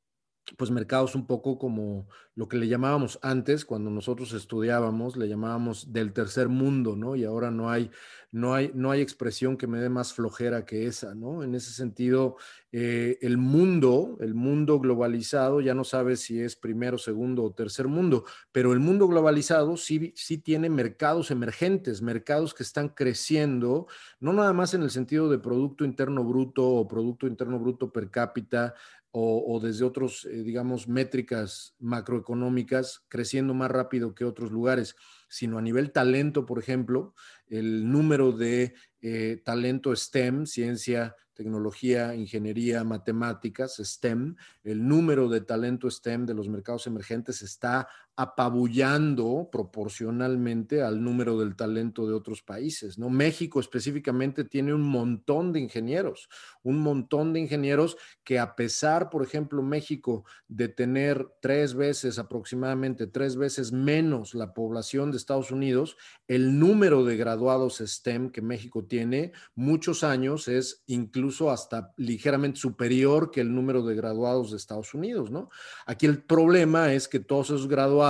pues 0.58 0.72
mercados 0.72 1.16
un 1.16 1.26
poco 1.26 1.58
como 1.58 2.08
lo 2.36 2.48
que 2.48 2.58
le 2.58 2.68
llamábamos 2.68 3.20
antes, 3.22 3.66
cuando 3.66 3.90
nosotros 3.90 4.34
estudiábamos, 4.34 5.18
le 5.18 5.28
llamábamos 5.28 5.92
del 5.92 6.14
tercer 6.14 6.50
mundo, 6.50 6.96
¿no? 6.96 7.16
Y 7.16 7.26
ahora 7.26 7.52
no 7.52 7.70
hay, 7.70 7.92
no 8.32 8.54
hay, 8.54 8.72
no 8.74 8.90
hay 8.90 9.02
expresión 9.02 9.58
que 9.58 9.68
me 9.68 9.80
dé 9.80 9.90
más 9.90 10.14
flojera 10.14 10.66
que 10.66 10.88
esa, 10.88 11.14
¿no? 11.14 11.44
En 11.44 11.56
ese 11.56 11.72
sentido, 11.72 12.38
eh, 12.72 13.18
el 13.22 13.38
mundo, 13.38 14.18
el 14.22 14.34
mundo 14.34 14.80
globalizado, 14.80 15.60
ya 15.60 15.74
no 15.74 15.84
sabe 15.84 16.16
si 16.16 16.40
es 16.40 16.56
primero, 16.56 16.98
segundo 16.98 17.44
o 17.44 17.54
tercer 17.54 17.88
mundo, 17.88 18.24
pero 18.54 18.72
el 18.72 18.80
mundo 18.80 19.08
globalizado 19.10 19.76
sí, 19.76 20.14
sí 20.16 20.38
tiene 20.38 20.70
mercados 20.70 21.32
emergentes, 21.32 22.02
mercados 22.02 22.54
que 22.54 22.64
están 22.64 22.90
creciendo, 22.90 23.88
no 24.22 24.32
nada 24.32 24.54
más 24.54 24.74
en 24.74 24.84
el 24.84 24.90
sentido 24.90 25.30
de 25.30 25.38
Producto 25.38 25.84
Interno 25.84 26.24
Bruto 26.24 26.66
o 26.66 26.88
Producto 26.88 27.28
Interno 27.28 27.60
Bruto 27.60 27.92
per 27.92 28.10
cápita, 28.10 28.74
o, 29.14 29.60
desde 29.62 29.84
otros, 29.84 30.26
eh, 30.26 30.44
digamos, 30.44 30.88
métricas 30.88 31.76
macroeconómicas 31.80 33.04
creciendo 33.10 33.54
más 33.54 33.70
rápido 33.70 34.16
que 34.16 34.24
otros 34.24 34.52
lugares, 34.52 34.96
sino 35.28 35.58
a 35.58 35.62
nivel 35.62 35.92
talento, 35.92 36.46
por 36.46 36.60
ejemplo, 36.60 37.14
el 37.48 37.92
número 37.92 38.32
de 38.32 38.74
eh, 39.02 39.42
talento 39.44 39.94
STEM, 39.94 40.46
ciencia, 40.46 41.16
tecnología, 41.34 42.16
ingeniería, 42.16 42.84
matemáticas, 42.84 43.82
STEM, 43.84 44.36
el 44.64 44.88
número 44.88 45.28
de 45.28 45.42
talento 45.42 45.90
STEM 45.90 46.26
de 46.26 46.34
los 46.34 46.48
mercados 46.48 46.88
emergentes 46.88 47.42
está 47.42 47.90
apabullando 48.16 49.50
proporcionalmente 49.52 50.84
al 50.84 51.02
número 51.02 51.40
del 51.40 51.56
talento 51.56 52.06
de 52.06 52.14
otros 52.14 52.42
países, 52.42 52.98
¿no? 52.98 53.10
México 53.10 53.60
específicamente 53.60 54.44
tiene 54.44 54.74
un 54.74 54.84
montón 54.84 55.54
de 55.54 55.62
ingenieros, 55.62 56.28
un 56.62 56.80
montón 56.80 57.32
de 57.32 57.40
ingenieros 57.40 57.96
que 58.24 58.38
a 58.38 58.56
pesar, 58.56 59.10
por 59.10 59.24
ejemplo, 59.24 59.64
México 59.64 60.26
de 60.50 60.68
tener 60.68 61.26
tres 61.42 61.74
veces 61.74 62.20
aproximadamente, 62.20 63.08
tres 63.08 63.38
veces 63.38 63.72
menos 63.72 64.34
la 64.36 64.54
población 64.54 65.12
de 65.12 65.18
Estados 65.18 65.52
Unidos, 65.52 65.96
el 66.28 66.60
número 66.60 67.06
de 67.06 67.16
graduados 67.16 67.78
STEM 67.78 68.30
que 68.30 68.42
México 68.42 68.84
tiene 68.84 69.32
muchos 69.56 70.04
años 70.04 70.50
es 70.50 70.84
incluso 70.88 71.50
hasta 71.50 71.94
ligeramente 71.96 72.60
superior 72.60 73.32
que 73.32 73.42
el 73.42 73.56
número 73.56 73.84
de 73.84 73.96
graduados 73.96 74.52
de 74.52 74.58
Estados 74.58 74.94
Unidos, 74.94 75.32
¿no? 75.32 75.50
Aquí 75.86 76.06
el 76.06 76.22
problema 76.24 76.94
es 76.94 77.08
que 77.08 77.20
todos 77.20 77.48
esos 77.48 77.68
graduados 77.68 78.01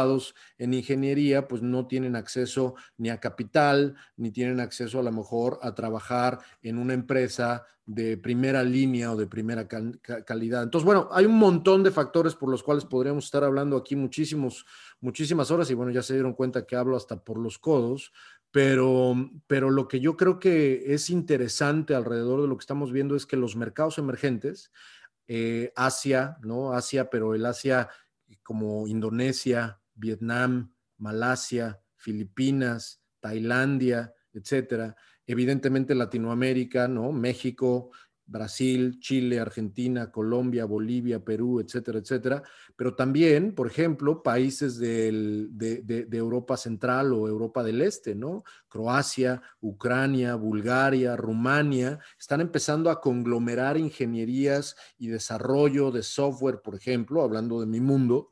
en 0.57 0.73
ingeniería 0.73 1.47
pues 1.47 1.61
no 1.61 1.87
tienen 1.87 2.15
acceso 2.15 2.75
ni 2.97 3.09
a 3.09 3.19
capital, 3.19 3.95
ni 4.17 4.31
tienen 4.31 4.59
acceso 4.59 4.99
a 4.99 5.03
lo 5.03 5.11
mejor 5.11 5.59
a 5.61 5.73
trabajar 5.73 6.39
en 6.61 6.77
una 6.77 6.93
empresa 6.93 7.63
de 7.85 8.15
primera 8.17 8.63
línea 8.63 9.11
o 9.11 9.17
de 9.17 9.27
primera 9.27 9.67
calidad. 9.67 10.63
Entonces, 10.63 10.85
bueno, 10.85 11.09
hay 11.11 11.25
un 11.25 11.37
montón 11.37 11.83
de 11.83 11.91
factores 11.91 12.35
por 12.35 12.49
los 12.49 12.63
cuales 12.63 12.85
podríamos 12.85 13.25
estar 13.25 13.43
hablando 13.43 13.75
aquí 13.75 13.95
muchísimos, 13.95 14.65
muchísimas 15.01 15.51
horas 15.51 15.69
y 15.69 15.73
bueno, 15.73 15.91
ya 15.91 16.03
se 16.03 16.13
dieron 16.13 16.33
cuenta 16.33 16.65
que 16.65 16.75
hablo 16.75 16.95
hasta 16.95 17.23
por 17.23 17.37
los 17.37 17.57
codos, 17.59 18.13
Pero, 18.51 19.15
pero 19.47 19.69
lo 19.69 19.87
que 19.87 19.99
yo 19.99 20.15
creo 20.15 20.37
que 20.37 20.93
es 20.93 21.09
interesante 21.09 21.95
alrededor 21.95 22.41
de 22.41 22.47
lo 22.47 22.57
que 22.57 22.63
estamos 22.63 22.91
viendo 22.91 23.15
es 23.15 23.25
que 23.25 23.37
los 23.37 23.55
mercados 23.55 23.97
emergentes, 23.97 24.71
eh, 25.27 25.71
Asia, 25.75 26.37
¿no? 26.41 26.73
Asia, 26.73 27.09
pero 27.09 27.33
el 27.33 27.45
Asia 27.45 27.87
como 28.43 28.87
Indonesia, 28.87 29.80
Vietnam, 29.95 30.73
Malasia, 30.97 31.81
Filipinas, 31.95 33.01
Tailandia, 33.19 34.13
etcétera. 34.33 34.95
Evidentemente 35.25 35.95
Latinoamérica, 35.95 36.87
¿no? 36.87 37.11
México, 37.11 37.91
Brasil, 38.31 38.97
Chile, 38.99 39.39
Argentina, 39.39 40.09
Colombia, 40.09 40.63
Bolivia, 40.65 41.23
Perú, 41.23 41.59
etcétera, 41.59 41.99
etcétera, 41.99 42.43
pero 42.77 42.95
también, 42.95 43.53
por 43.53 43.67
ejemplo, 43.67 44.23
países 44.23 44.77
de, 44.77 45.11
Europa 46.11 46.55
Central 46.55 47.13
o 47.13 47.27
Europa 47.27 47.61
del 47.63 47.81
Este, 47.81 48.15
¿no? 48.15 48.43
Croacia, 48.69 49.41
Ucrania, 49.59 50.35
Bulgaria, 50.35 51.17
Rumania, 51.17 51.99
están 52.17 52.39
empezando 52.39 52.89
a 52.89 53.01
conglomerar 53.01 53.77
ingenierías 53.77 54.75
y 54.97 55.07
desarrollo 55.07 55.91
de 55.91 56.01
software, 56.01 56.61
por 56.61 56.75
ejemplo, 56.75 57.21
hablando 57.21 57.59
de 57.59 57.65
mi 57.65 57.81
mundo, 57.81 58.31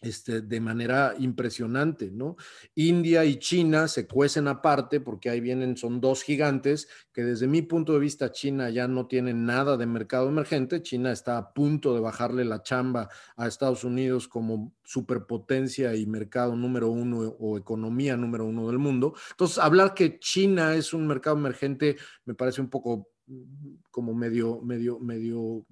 este, 0.00 0.40
de 0.40 0.60
manera 0.60 1.14
impresionante, 1.18 2.10
¿no? 2.10 2.36
India 2.74 3.24
y 3.24 3.38
China 3.38 3.88
se 3.88 4.06
cuecen 4.06 4.48
aparte 4.48 5.00
porque 5.00 5.30
ahí 5.30 5.40
vienen, 5.40 5.76
son 5.76 6.00
dos 6.00 6.22
gigantes 6.22 6.88
que 7.12 7.24
desde 7.24 7.46
mi 7.46 7.62
punto 7.62 7.94
de 7.94 7.98
vista 7.98 8.30
China 8.30 8.70
ya 8.70 8.86
no 8.86 9.06
tiene 9.06 9.34
nada 9.34 9.76
de 9.76 9.86
mercado 9.86 10.28
emergente, 10.28 10.82
China 10.82 11.10
está 11.10 11.38
a 11.38 11.52
punto 11.52 11.94
de 11.94 12.00
bajarle 12.00 12.44
la 12.44 12.62
chamba 12.62 13.08
a 13.36 13.46
Estados 13.46 13.84
Unidos 13.84 14.28
como 14.28 14.74
superpotencia 14.84 15.94
y 15.94 16.06
mercado 16.06 16.54
número 16.54 16.90
uno 16.90 17.18
o 17.38 17.58
economía 17.58 18.16
número 18.16 18.46
uno 18.46 18.68
del 18.68 18.78
mundo. 18.78 19.14
Entonces, 19.32 19.58
hablar 19.58 19.94
que 19.94 20.18
China 20.18 20.74
es 20.74 20.92
un 20.92 21.06
mercado 21.06 21.36
emergente 21.36 21.96
me 22.24 22.34
parece 22.34 22.60
un 22.60 22.70
poco 22.70 23.10
mm, 23.26 23.74
como 23.90 24.14
medio, 24.14 24.60
medio, 24.62 24.98
medio 24.98 25.64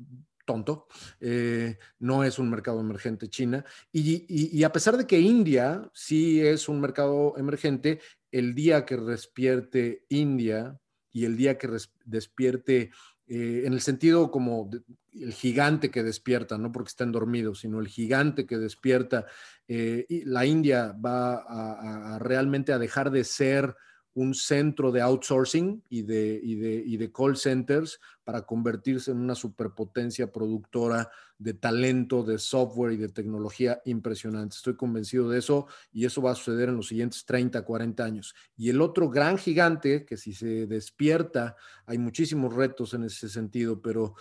tonto, 0.47 0.87
eh, 1.21 1.77
no 1.99 2.25
es 2.25 2.39
un 2.39 2.49
mercado 2.49 2.81
emergente 2.81 3.29
China. 3.29 3.65
Y, 3.93 4.63
a 4.63 4.73
pesar 4.73 4.97
de 4.97 5.07
que 5.07 5.21
India 5.21 5.91
sí 5.93 6.41
es 6.41 6.69
un 6.71 6.81
mercado 6.81 7.35
emergente, 7.37 8.01
el 8.33 8.55
día 8.55 8.87
que 8.87 8.97
despierte 8.97 10.07
India 10.09 10.81
y 11.13 11.27
el 11.27 11.37
día 11.37 11.59
que 11.59 11.69
despierte, 12.05 12.91
eh, 13.27 13.63
en 13.65 13.73
el 13.73 13.81
sentido 13.81 14.31
como 14.31 14.71
el 15.13 15.33
gigante 15.33 15.91
que 15.91 16.03
despierta, 16.03 16.57
no 16.57 16.73
porque 16.73 16.89
estén 16.89 17.13
dormidos, 17.13 17.61
sino 17.61 17.81
el 17.81 17.89
gigante 17.89 18.47
que 18.47 18.59
despierta, 18.59 19.27
eh, 19.69 20.07
la 20.27 20.47
India 20.47 20.93
va 20.93 21.37
a 21.37 22.19
realmente 22.19 22.73
a 22.73 22.79
dejar 22.79 23.11
de 23.11 23.25
ser 23.25 23.75
un 24.17 24.33
centro 24.35 24.91
de 24.91 25.03
outsourcing 25.03 25.83
y 25.91 26.01
de, 26.01 26.41
y 26.43 26.97
de, 26.97 27.13
call 27.13 27.37
centers 27.37 28.01
para 28.25 28.47
convertirse 28.47 29.11
en 29.11 29.19
una 29.19 29.35
superpotencia 29.35 30.33
productora 30.33 31.11
de 31.37 31.53
talento, 31.53 32.23
de 32.23 32.39
software 32.39 32.95
y 32.95 32.97
de 32.97 33.11
tecnología 33.11 33.83
impresionante. 33.85 34.57
Estoy 34.57 34.75
convencido 34.75 35.29
de 35.29 35.39
eso 35.39 35.67
y 35.93 36.07
eso 36.07 36.23
va 36.23 36.31
a 36.31 36.35
suceder 36.35 36.71
en 36.71 36.77
los 36.77 36.89
siguientes 36.89 37.27
30, 37.27 37.61
40 37.61 38.05
años. 38.05 38.35
Y 38.57 38.71
el 38.71 38.81
otro 38.81 39.11
gran 39.11 39.37
gigante, 39.37 40.07
que 40.07 40.17
si 40.17 40.33
se 40.33 40.67
despierta, 40.67 41.55
hay 41.85 41.99
muchísimos 41.99 42.55
retos 42.55 42.95
en 42.95 43.05
ese 43.05 43.29
sentido, 43.29 43.83
pero 43.83 44.15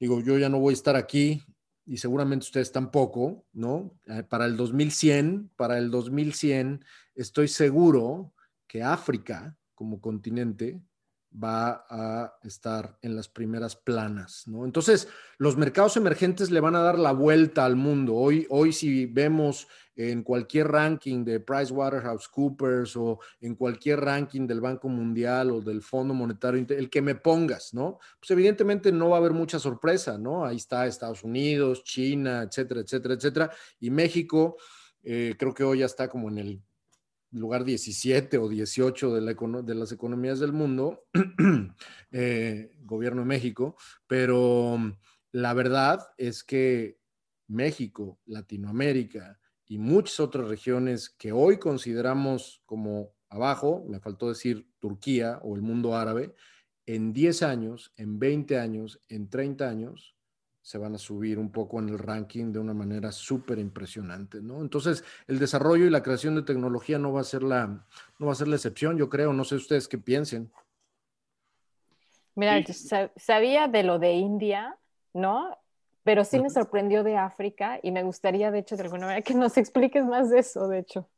digo, 0.00 0.20
yo 0.22 0.36
ya 0.38 0.48
no 0.48 0.58
voy 0.58 0.72
a 0.72 0.74
estar 0.74 0.96
aquí 0.96 1.40
y 1.86 1.98
seguramente 1.98 2.46
ustedes 2.46 2.72
tampoco, 2.72 3.46
¿no? 3.52 3.96
Eh, 4.06 4.24
para 4.24 4.46
el 4.46 4.56
2100, 4.56 5.52
para 5.54 5.78
el 5.78 5.92
2100, 5.92 6.84
estoy 7.14 7.46
seguro 7.46 8.32
que 8.66 8.82
África 8.82 9.56
como 9.74 10.00
continente 10.00 10.80
va 11.32 11.84
a 11.90 12.38
estar 12.44 12.98
en 13.02 13.14
las 13.14 13.28
primeras 13.28 13.76
planas, 13.76 14.44
¿no? 14.46 14.64
Entonces, 14.64 15.08
los 15.38 15.56
mercados 15.56 15.96
emergentes 15.96 16.50
le 16.50 16.60
van 16.60 16.74
a 16.76 16.80
dar 16.80 16.98
la 16.98 17.12
vuelta 17.12 17.64
al 17.64 17.76
mundo. 17.76 18.14
Hoy, 18.14 18.46
hoy 18.48 18.72
si 18.72 19.06
vemos 19.06 19.68
en 19.94 20.22
cualquier 20.22 20.68
ranking 20.68 21.24
de 21.24 21.40
PricewaterhouseCoopers 21.40 22.96
o 22.96 23.18
en 23.40 23.54
cualquier 23.54 24.00
ranking 24.00 24.46
del 24.46 24.60
Banco 24.60 24.88
Mundial 24.88 25.50
o 25.50 25.60
del 25.60 25.82
Fondo 25.82 26.14
Monetario, 26.14 26.64
el 26.68 26.90
que 26.90 27.02
me 27.02 27.14
pongas, 27.14 27.74
¿no? 27.74 27.98
Pues 28.18 28.30
evidentemente 28.30 28.92
no 28.92 29.10
va 29.10 29.16
a 29.16 29.20
haber 29.20 29.32
mucha 29.32 29.58
sorpresa, 29.58 30.18
¿no? 30.18 30.44
Ahí 30.44 30.56
está 30.56 30.86
Estados 30.86 31.22
Unidos, 31.22 31.82
China, 31.84 32.42
etcétera, 32.42 32.80
etcétera, 32.80 33.14
etcétera. 33.14 33.50
Y 33.80 33.90
México, 33.90 34.56
eh, 35.02 35.34
creo 35.38 35.52
que 35.52 35.64
hoy 35.64 35.80
ya 35.80 35.86
está 35.86 36.08
como 36.08 36.28
en 36.28 36.38
el 36.38 36.62
lugar 37.30 37.64
17 37.64 38.38
o 38.38 38.48
18 38.48 39.14
de, 39.14 39.20
la, 39.20 39.62
de 39.62 39.74
las 39.74 39.92
economías 39.92 40.38
del 40.38 40.52
mundo, 40.52 41.04
eh, 42.12 42.72
gobierno 42.80 43.22
de 43.22 43.26
México, 43.26 43.76
pero 44.06 44.78
mm, 44.78 44.92
la 45.32 45.54
verdad 45.54 46.00
es 46.16 46.44
que 46.44 46.98
México, 47.48 48.18
Latinoamérica 48.26 49.38
y 49.66 49.78
muchas 49.78 50.20
otras 50.20 50.48
regiones 50.48 51.10
que 51.10 51.32
hoy 51.32 51.58
consideramos 51.58 52.62
como 52.64 53.14
abajo, 53.28 53.84
me 53.88 54.00
faltó 54.00 54.28
decir 54.28 54.68
Turquía 54.78 55.40
o 55.42 55.56
el 55.56 55.62
mundo 55.62 55.96
árabe, 55.96 56.34
en 56.86 57.12
10 57.12 57.42
años, 57.42 57.92
en 57.96 58.18
20 58.18 58.58
años, 58.58 59.02
en 59.08 59.28
30 59.28 59.68
años, 59.68 60.15
se 60.66 60.78
van 60.78 60.96
a 60.96 60.98
subir 60.98 61.38
un 61.38 61.52
poco 61.52 61.78
en 61.78 61.90
el 61.90 61.96
ranking 61.96 62.52
de 62.52 62.58
una 62.58 62.74
manera 62.74 63.12
súper 63.12 63.60
impresionante, 63.60 64.40
¿no? 64.42 64.62
Entonces, 64.62 65.04
el 65.28 65.38
desarrollo 65.38 65.84
y 65.84 65.90
la 65.90 66.02
creación 66.02 66.34
de 66.34 66.42
tecnología 66.42 66.98
no 66.98 67.12
va 67.12 67.20
a 67.20 67.24
ser 67.24 67.44
la, 67.44 67.86
no 68.18 68.26
va 68.26 68.32
a 68.32 68.34
ser 68.34 68.48
la 68.48 68.56
excepción, 68.56 68.98
yo 68.98 69.08
creo, 69.08 69.32
no 69.32 69.44
sé 69.44 69.54
ustedes 69.54 69.86
qué 69.86 69.96
piensen. 69.96 70.50
Mira, 72.34 72.64
sabía 73.14 73.68
de 73.68 73.84
lo 73.84 74.00
de 74.00 74.14
India, 74.14 74.76
¿no? 75.14 75.56
Pero 76.02 76.24
sí 76.24 76.40
me 76.40 76.50
sorprendió 76.50 77.04
de 77.04 77.16
África 77.16 77.78
y 77.80 77.92
me 77.92 78.02
gustaría, 78.02 78.50
de 78.50 78.58
hecho, 78.58 78.76
de 78.76 78.82
alguna 78.82 79.06
manera 79.06 79.22
que 79.22 79.34
nos 79.34 79.56
expliques 79.58 80.04
más 80.04 80.30
de 80.30 80.40
eso, 80.40 80.66
de 80.66 80.80
hecho. 80.80 81.08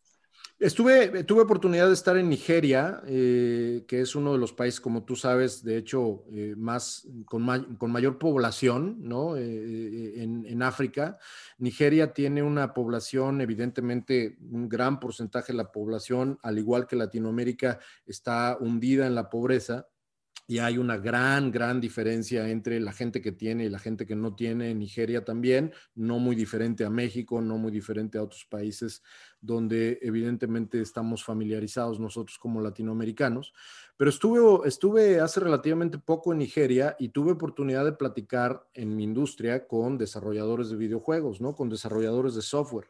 Estuve, 0.61 1.23
tuve 1.23 1.43
oportunidad 1.43 1.87
de 1.87 1.93
estar 1.93 2.17
en 2.17 2.29
Nigeria, 2.29 3.01
eh, 3.07 3.85
que 3.87 4.01
es 4.01 4.17
uno 4.17 4.33
de 4.33 4.39
los 4.39 4.53
países, 4.53 4.81
como 4.81 5.05
tú 5.05 5.15
sabes, 5.15 5.63
de 5.63 5.77
hecho, 5.77 6.25
eh, 6.33 6.55
más, 6.57 7.07
con, 7.27 7.45
mayor 7.93 8.19
población, 8.19 8.97
¿no? 9.01 9.37
Eh, 9.37 10.21
en, 10.21 10.45
en, 10.47 10.63
África. 10.65 11.17
Nigeria 11.59 12.13
tiene 12.13 12.43
una 12.43 12.75
población, 12.75 13.41
evidentemente, 13.41 14.37
un 14.51 14.69
gran 14.69 14.99
porcentaje 14.99 15.53
de 15.53 15.59
la 15.59 15.71
población, 15.71 16.41
al 16.43 16.59
igual 16.59 16.89
que 16.89 16.97
Latinoamérica, 16.97 17.79
está 18.05 18.57
hundida 18.59 19.07
en 19.07 19.15
la 19.15 19.31
pobreza 19.31 19.87
y 20.51 20.61
hay 20.61 20.79
una 20.79 20.97
gran, 20.97 21.53
gran 21.53 21.79
diferencia 21.79 22.49
entre 22.49 22.81
la 22.81 22.93
gente 22.93 23.21
que 23.21 23.33
tiene 23.33 23.67
y 23.67 23.69
la 23.69 23.79
gente 23.79 24.07
que 24.07 24.17
no 24.17 24.35
tiene 24.35 24.71
en 24.71 24.79
Nigeria 24.79 25.23
también, 25.23 25.75
no 25.95 26.19
muy 26.19 26.35
diferente 26.35 26.87
a 26.87 26.91
México, 26.91 27.43
no 27.43 27.59
muy 27.59 27.71
diferente 27.71 28.17
a 28.17 28.23
otros 28.23 28.47
países 28.47 29.03
donde 29.41 29.99
evidentemente 30.03 30.81
estamos 30.81 31.25
familiarizados 31.25 32.01
nosotros 32.01 32.39
como 32.39 32.61
latinoamericanos. 32.61 33.53
Pero 33.97 34.11
estuve, 34.11 34.69
estuve 34.69 35.21
hace 35.21 35.41
relativamente 35.41 35.99
poco 35.99 36.33
en 36.33 36.39
Nigeria 36.39 36.97
y 36.99 37.09
tuve 37.09 37.33
oportunidad 37.33 37.85
de 37.85 37.93
platicar 37.93 38.67
en 38.75 38.95
mi 38.95 39.05
industria 39.05 39.67
con 39.67 39.99
desarrolladores 39.99 40.71
de 40.71 40.77
videojuegos, 40.77 41.41
¿no? 41.41 41.55
Con 41.55 41.69
desarrolladores 41.69 42.35
de 42.35 42.43
software. 42.43 42.89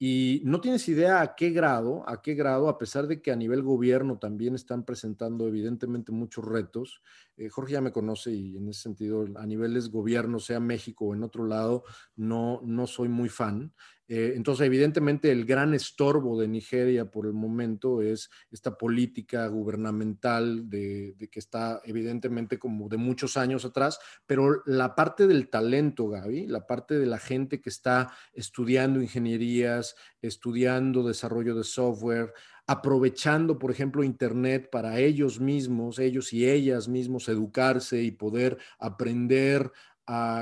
Y 0.00 0.42
no 0.44 0.60
tienes 0.60 0.88
idea 0.88 1.20
a 1.20 1.34
qué 1.34 1.50
grado, 1.50 2.08
a 2.08 2.22
qué 2.22 2.34
grado, 2.34 2.68
a 2.68 2.78
pesar 2.78 3.08
de 3.08 3.20
que 3.20 3.32
a 3.32 3.36
nivel 3.36 3.62
gobierno 3.62 4.18
también 4.18 4.54
están 4.54 4.84
presentando 4.84 5.48
evidentemente 5.48 6.12
muchos 6.12 6.44
retos. 6.44 7.02
Eh, 7.36 7.48
Jorge 7.48 7.72
ya 7.72 7.80
me 7.80 7.90
conoce 7.90 8.32
y 8.32 8.56
en 8.56 8.68
ese 8.68 8.82
sentido, 8.82 9.26
a 9.36 9.44
niveles 9.44 9.90
gobierno, 9.90 10.38
sea 10.38 10.60
México 10.60 11.06
o 11.06 11.14
en 11.14 11.24
otro 11.24 11.46
lado, 11.46 11.82
no, 12.14 12.60
no 12.62 12.86
soy 12.86 13.08
muy 13.08 13.28
fan. 13.28 13.72
Eh, 14.10 14.32
entonces, 14.34 14.66
evidentemente, 14.66 15.30
el 15.30 15.44
gran 15.44 15.74
estorbo 15.74 16.40
de 16.40 16.48
Nigeria 16.48 17.10
por 17.10 17.26
el 17.26 17.34
momento 17.34 18.00
es 18.00 18.30
esta 18.50 18.78
política 18.78 19.46
gubernamental 19.48 20.70
de, 20.70 21.14
que 21.30 21.38
está 21.38 21.82
evidentemente 21.84 22.58
como 22.58 22.88
de 22.88 22.96
muchos 22.96 23.36
años 23.36 23.66
atrás, 23.66 23.98
pero 24.26 24.62
la 24.64 24.94
parte 24.94 25.26
del 25.26 25.50
talento, 25.50 26.08
Gaby, 26.08 26.46
la 26.46 26.66
parte 26.66 26.98
de 26.98 27.04
la 27.06 27.18
gente 27.18 27.60
que 27.60 27.68
está 27.68 28.10
estudiando 28.32 29.02
ingenierías, 29.02 29.94
estudiando 30.22 31.06
desarrollo 31.06 31.54
de 31.54 31.64
software, 31.64 32.32
aprovechando, 32.66 33.58
por 33.58 33.70
ejemplo, 33.70 34.04
Internet 34.04 34.68
para 34.70 34.98
ellos 35.00 35.40
mismos, 35.40 35.98
ellos 35.98 36.34
y 36.34 36.48
ellas 36.48 36.86
mismos 36.86 37.28
educarse 37.30 38.02
y 38.02 38.10
poder 38.10 38.58
aprender 38.78 39.72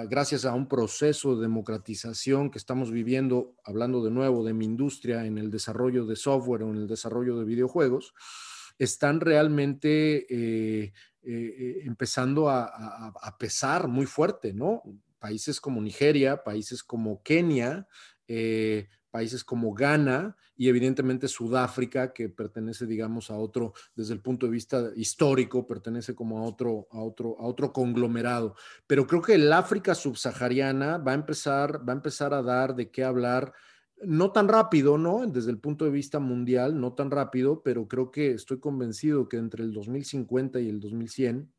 gracias 0.09 0.45
a 0.45 0.55
un 0.55 0.69
proceso 0.69 1.35
de 1.35 1.43
democratización 1.43 2.51
que 2.51 2.59
estamos 2.59 2.93
viviendo, 2.93 3.55
hablando 3.65 4.05
de 4.05 4.11
nuevo 4.11 4.45
de 4.45 4.55
mi 4.55 4.65
industria 4.65 5.27
en 5.27 5.39
el 5.39 5.51
desarrollo 5.51 6.07
de 6.07 6.15
software 6.17 6.63
o 6.63 6.71
en 6.71 6.77
el 6.77 6.87
desarrollo 6.87 7.39
de 7.39 7.45
videojuegos, 7.45 8.15
están 8.79 9.21
realmente 9.21 10.27
eh, 10.31 10.93
eh, 11.23 11.81
empezando 11.85 12.49
a, 12.49 13.37
pesar 13.39 13.89
muy 13.89 14.07
fuerte, 14.07 14.53
¿no? 14.53 14.83
Países 15.19 15.61
como 15.61 15.81
Nigeria, 15.81 16.45
países 16.45 16.85
como 16.85 17.23
Kenia, 17.23 17.89
eh, 18.29 18.89
países 19.17 19.45
como 19.45 19.73
Ghana 19.73 20.37
y 20.59 20.69
evidentemente 20.69 21.27
Sudáfrica, 21.27 22.13
que 22.13 22.29
pertenece, 22.29 22.85
digamos, 22.85 23.31
a 23.31 23.39
otro, 23.39 23.73
desde 23.95 24.13
el 24.13 24.21
punto 24.21 24.45
de 24.45 24.53
vista 24.53 24.91
histórico, 24.95 25.67
pertenece 25.67 26.15
como 26.15 26.39
a 26.39 26.43
otro, 26.43 26.87
a 26.91 27.01
otro, 27.01 27.35
a 27.41 27.47
otro 27.47 27.73
conglomerado. 27.73 28.55
Pero 28.87 29.07
creo 29.07 29.23
que 29.23 29.33
el 29.33 29.51
África 29.51 29.95
subsahariana 29.95 30.99
va 30.99 31.13
a 31.13 31.15
empezar, 31.15 31.81
va 31.89 31.95
a 31.95 31.97
empezar 31.97 32.35
a 32.35 32.43
dar 32.43 32.77
de 32.77 32.91
qué 32.91 33.05
hablar 33.05 33.55
no 34.03 34.33
tan 34.33 34.49
rápido, 34.49 34.99
¿no? 34.99 35.27
Desde 35.27 35.51
el 35.51 35.61
punto 35.61 35.87
de 35.87 35.93
vista 35.93 36.19
mundial, 36.19 36.79
no 36.79 36.93
tan 36.93 37.11
rápido, 37.11 37.63
pero 37.63 37.89
creo 37.89 38.11
que 38.11 38.33
estoy 38.33 38.61
convencido 38.61 39.31
que 39.31 39.39
entre 39.39 39.65
el 39.65 39.73
2050 39.73 40.61
y 40.61 40.69
el 40.69 40.79
2100 40.79 41.56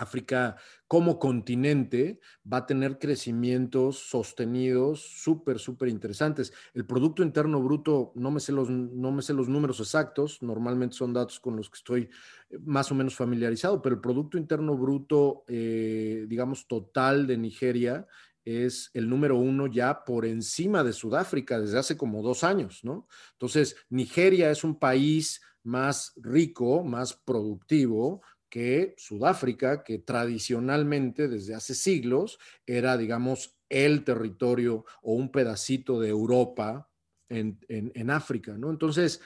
África 0.00 0.56
como 0.86 1.18
continente 1.18 2.20
va 2.50 2.58
a 2.58 2.66
tener 2.66 2.98
crecimientos 2.98 3.98
sostenidos 3.98 5.00
súper, 5.00 5.58
súper 5.58 5.88
interesantes. 5.88 6.52
El 6.74 6.86
Producto 6.86 7.22
Interno 7.22 7.62
Bruto, 7.62 8.12
no 8.14 8.30
me, 8.30 8.40
sé 8.40 8.52
los, 8.52 8.70
no 8.70 9.12
me 9.12 9.22
sé 9.22 9.34
los 9.34 9.48
números 9.48 9.78
exactos, 9.80 10.42
normalmente 10.42 10.96
son 10.96 11.12
datos 11.12 11.38
con 11.38 11.56
los 11.56 11.68
que 11.70 11.76
estoy 11.76 12.10
eh, 12.50 12.58
más 12.64 12.90
o 12.90 12.94
menos 12.94 13.14
familiarizado, 13.14 13.80
pero 13.82 13.94
el 13.94 14.00
Producto 14.00 14.38
Interno 14.38 14.76
Bruto, 14.76 15.44
eh, 15.46 16.26
digamos, 16.28 16.66
total 16.66 17.26
de 17.26 17.36
Nigeria 17.36 18.06
es 18.44 18.90
el 18.94 19.08
número 19.08 19.36
uno 19.36 19.66
ya 19.66 20.04
por 20.04 20.24
encima 20.24 20.82
de 20.82 20.92
Sudáfrica 20.94 21.60
desde 21.60 21.78
hace 21.78 21.96
como 21.96 22.22
dos 22.22 22.42
años, 22.42 22.80
¿no? 22.82 23.06
Entonces, 23.32 23.76
Nigeria 23.90 24.50
es 24.50 24.64
un 24.64 24.78
país 24.78 25.42
más 25.62 26.14
rico, 26.16 26.82
más 26.82 27.12
productivo, 27.14 28.22
que 28.50 28.94
Sudáfrica, 28.98 29.82
que 29.84 29.98
tradicionalmente 29.98 31.28
desde 31.28 31.54
hace 31.54 31.74
siglos 31.74 32.38
era, 32.66 32.98
digamos, 32.98 33.56
el 33.70 34.04
territorio 34.04 34.84
o 35.02 35.14
un 35.14 35.30
pedacito 35.30 36.00
de 36.00 36.08
Europa 36.08 36.88
en, 37.28 38.10
África, 38.10 38.58
¿no? 38.58 38.70
Entonces, 38.70 39.22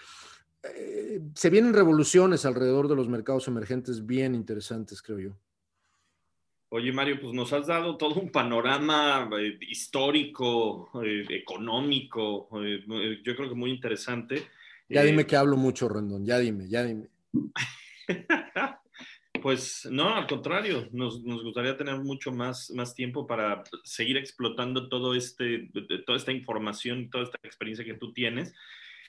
eh, 0.62 1.22
se 1.34 1.50
vienen 1.50 1.72
revoluciones 1.72 2.44
alrededor 2.44 2.86
de 2.86 2.96
los 2.96 3.08
mercados 3.08 3.48
emergentes 3.48 4.04
bien 4.04 4.34
interesantes, 4.34 5.00
creo 5.00 5.18
yo. 5.18 5.36
Oye, 6.68 6.92
Mario, 6.92 7.18
pues 7.20 7.32
nos 7.32 7.52
has 7.52 7.66
dado 7.66 7.96
todo 7.96 8.20
un 8.20 8.30
panorama 8.30 9.30
eh, 9.40 9.58
histórico, 9.62 10.90
eh, 11.02 11.24
económico, 11.30 12.48
yo 12.52 13.36
creo 13.36 13.48
que 13.48 13.54
muy 13.54 13.70
interesante. 13.70 14.42
Ya 14.88 15.02
dime 15.02 15.26
que 15.26 15.36
hablo 15.36 15.56
mucho, 15.56 15.88
Rendón, 15.88 16.26
ya 16.26 16.38
dime, 16.38 16.68
ya 16.68 16.82
dime. 16.82 17.08
Pues 19.44 19.86
no, 19.90 20.14
al 20.14 20.26
contrario, 20.26 20.88
nos, 20.92 21.22
gustaría 21.22 21.76
tener 21.76 21.98
mucho 21.98 22.32
más, 22.32 22.70
más 22.70 22.94
tiempo 22.94 23.26
para 23.26 23.62
seguir 23.82 24.16
explotando 24.16 24.88
todo 24.88 25.14
este, 25.14 25.68
toda 26.06 26.16
esta 26.16 26.32
información, 26.32 27.10
toda 27.10 27.24
esta 27.24 27.36
experiencia 27.44 27.84
que 27.84 27.92
tú 27.92 28.14
tienes. 28.14 28.54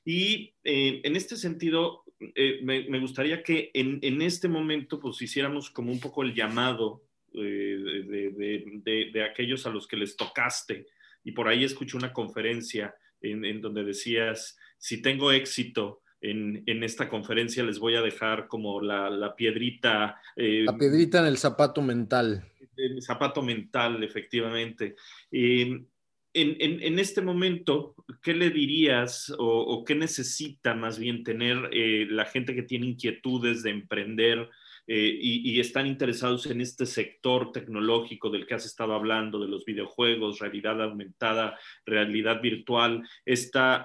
Y 0.03 0.53
eh, 0.65 0.99
en 1.05 1.15
este 1.15 1.37
sentido, 1.37 2.03
eh, 2.19 2.59
me, 2.63 2.99
gustaría 2.99 3.43
que 3.43 3.71
en, 3.73 3.99
en, 4.01 4.21
este 4.21 4.49
momento 4.49 4.99
pues 4.99 5.21
hiciéramos 5.21 5.69
como 5.69 5.93
un 5.93 6.01
poco 6.01 6.21
el 6.23 6.33
llamado 6.33 7.05
eh, 7.33 8.03
de, 8.05 9.09
de, 9.13 9.23
aquellos 9.23 9.65
a 9.65 9.69
los 9.69 9.87
que 9.87 9.95
les 9.95 10.17
tocaste. 10.17 10.85
Y 11.23 11.31
por 11.31 11.47
ahí 11.47 11.63
escuché 11.63 11.95
una 11.95 12.11
conferencia 12.11 12.93
en, 13.21 13.45
en 13.45 13.61
donde 13.61 13.85
decías, 13.85 14.57
si 14.77 15.01
tengo 15.01 15.31
éxito, 15.31 16.01
en, 16.21 16.83
esta 16.83 17.09
conferencia 17.09 17.63
les 17.63 17.79
voy 17.79 17.95
a 17.95 18.01
dejar 18.01 18.47
como 18.47 18.81
la, 18.81 19.33
piedrita. 19.35 20.19
Eh, 20.35 20.63
la 20.65 20.77
piedrita 20.77 21.19
en 21.19 21.25
el 21.27 21.37
zapato 21.37 21.81
mental. 21.81 22.43
El 22.75 23.01
zapato 23.01 23.41
mental, 23.41 24.03
efectivamente. 24.03 24.95
en, 25.31 25.87
este 26.33 27.21
momento, 27.21 27.95
¿qué 28.21 28.33
le 28.33 28.49
dirías 28.49 29.33
o, 29.37 29.83
qué 29.85 29.95
necesita 29.95 30.73
más 30.73 30.99
bien 30.99 31.23
tener 31.23 31.69
eh, 31.71 32.07
la 32.09 32.25
gente 32.25 32.55
que 32.55 32.63
tiene 32.63 32.87
inquietudes 32.87 33.63
de 33.63 33.69
emprender? 33.71 34.49
Eh, 34.87 35.17
y, 35.19 35.59
están 35.59 35.87
interesados 35.87 36.45
en 36.45 36.61
este 36.61 36.85
sector 36.85 37.51
tecnológico 37.51 38.29
del 38.29 38.45
que 38.45 38.53
has 38.53 38.67
estado 38.67 38.93
hablando, 38.93 39.39
de 39.39 39.47
los 39.47 39.65
videojuegos, 39.65 40.37
realidad 40.37 40.79
aumentada, 40.79 41.57
realidad 41.87 42.39
virtual, 42.39 43.01
esta 43.25 43.83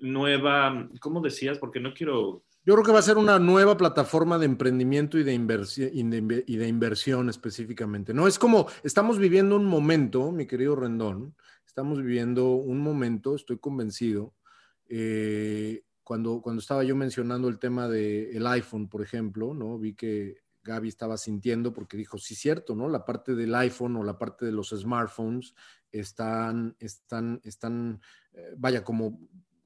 nueva, 0.00 0.88
¿cómo 1.00 1.20
decías? 1.20 1.58
Porque 1.58 1.80
no 1.80 1.94
quiero... 1.94 2.44
Yo 2.64 2.74
creo 2.74 2.84
que 2.84 2.92
va 2.92 2.98
a 2.98 3.02
ser 3.02 3.16
una 3.16 3.38
nueva 3.38 3.76
plataforma 3.76 4.38
de 4.38 4.46
emprendimiento 4.46 5.18
y 5.18 5.22
de, 5.22 6.44
y 6.46 6.56
de 6.56 6.68
inversión 6.68 7.28
específicamente. 7.28 8.12
No 8.12 8.26
es 8.26 8.38
como, 8.38 8.66
estamos 8.82 9.18
viviendo 9.18 9.54
un 9.54 9.66
momento, 9.66 10.32
mi 10.32 10.46
querido 10.46 10.74
Rendón, 10.74 11.36
estamos 11.64 12.02
viviendo 12.02 12.54
un 12.54 12.80
momento, 12.80 13.36
estoy 13.36 13.58
convencido, 13.58 14.34
eh, 14.88 15.82
cuando, 16.02 16.40
cuando 16.40 16.60
estaba 16.60 16.84
yo 16.84 16.96
mencionando 16.96 17.48
el 17.48 17.58
tema 17.58 17.88
del 17.88 18.46
iPhone, 18.46 18.88
por 18.88 19.02
ejemplo, 19.02 19.54
¿no? 19.54 19.78
Vi 19.78 19.94
que 19.94 20.36
Gaby 20.62 20.88
estaba 20.88 21.16
sintiendo 21.16 21.72
porque 21.72 21.96
dijo, 21.96 22.16
sí, 22.16 22.34
cierto, 22.34 22.74
¿no? 22.74 22.88
La 22.88 23.04
parte 23.04 23.34
del 23.34 23.54
iPhone 23.54 23.96
o 23.96 24.04
la 24.04 24.16
parte 24.16 24.46
de 24.46 24.52
los 24.52 24.70
smartphones 24.70 25.54
están, 25.90 26.76
están, 26.78 27.40
están, 27.44 28.00
eh, 28.32 28.54
vaya, 28.56 28.84
como 28.84 29.18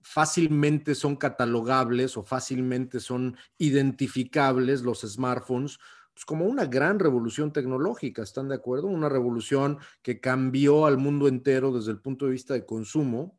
fácilmente 0.03 0.95
son 0.95 1.17
catalogables 1.17 2.17
o 2.17 2.23
fácilmente 2.23 3.01
son 3.01 3.37
identificables 3.59 4.83
los 4.83 5.01
smartphones 5.01 5.79
pues 6.13 6.25
como 6.25 6.45
una 6.45 6.67
gran 6.67 6.99
revolución 6.99 7.53
tecnológica, 7.53 8.23
¿están 8.23 8.49
de 8.49 8.57
acuerdo? 8.57 8.89
Una 8.89 9.09
revolución 9.09 9.79
que 10.03 10.21
cambió 10.21 10.85
al 10.85 10.99
mundo 10.99 11.29
entero 11.29 11.73
desde 11.73 11.93
el 11.93 12.01
punto 12.01 12.27
de 12.27 12.33
vista 12.33 12.53
de 12.53 12.67
consumo 12.67 13.39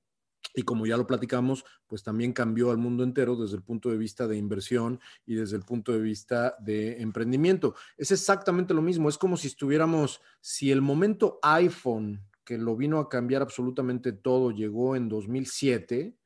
y 0.56 0.63
como 0.63 0.86
ya 0.86 0.97
lo 0.97 1.08
platicamos, 1.08 1.63
pues 1.88 2.04
también 2.04 2.34
cambió 2.34 2.71
al 2.71 2.78
mundo 2.78 3.04
entero 3.04 3.36
desde 3.36 3.56
el 3.56 3.63
punto 3.63 3.89
de 3.89 3.97
vista 3.97 4.28
de 4.28 4.38
inversión 4.38 5.00
y 5.26 5.36
desde 5.36 5.56
el 5.56 5.63
punto 5.63 5.91
de 5.91 6.02
vista 6.02 6.56
de 6.60 7.02
emprendimiento. 7.02 7.76
Es 7.97 8.12
exactamente 8.12 8.74
lo 8.74 8.82
mismo, 8.82 9.10
es 9.10 9.17
como 9.17 9.38
si 9.38 9.47
estuviéramos, 9.47 10.21
si 10.41 10.71
el 10.71 10.82
momento 10.82 11.39
iPhone, 11.43 12.21
que 12.43 12.58
lo 12.58 12.76
vino 12.76 13.00
a 13.00 13.08
cambiar 13.08 13.41
absolutamente 13.41 14.12
todo, 14.12 14.52
llegó 14.52 14.95
en 14.95 15.08
2007, 15.08 16.17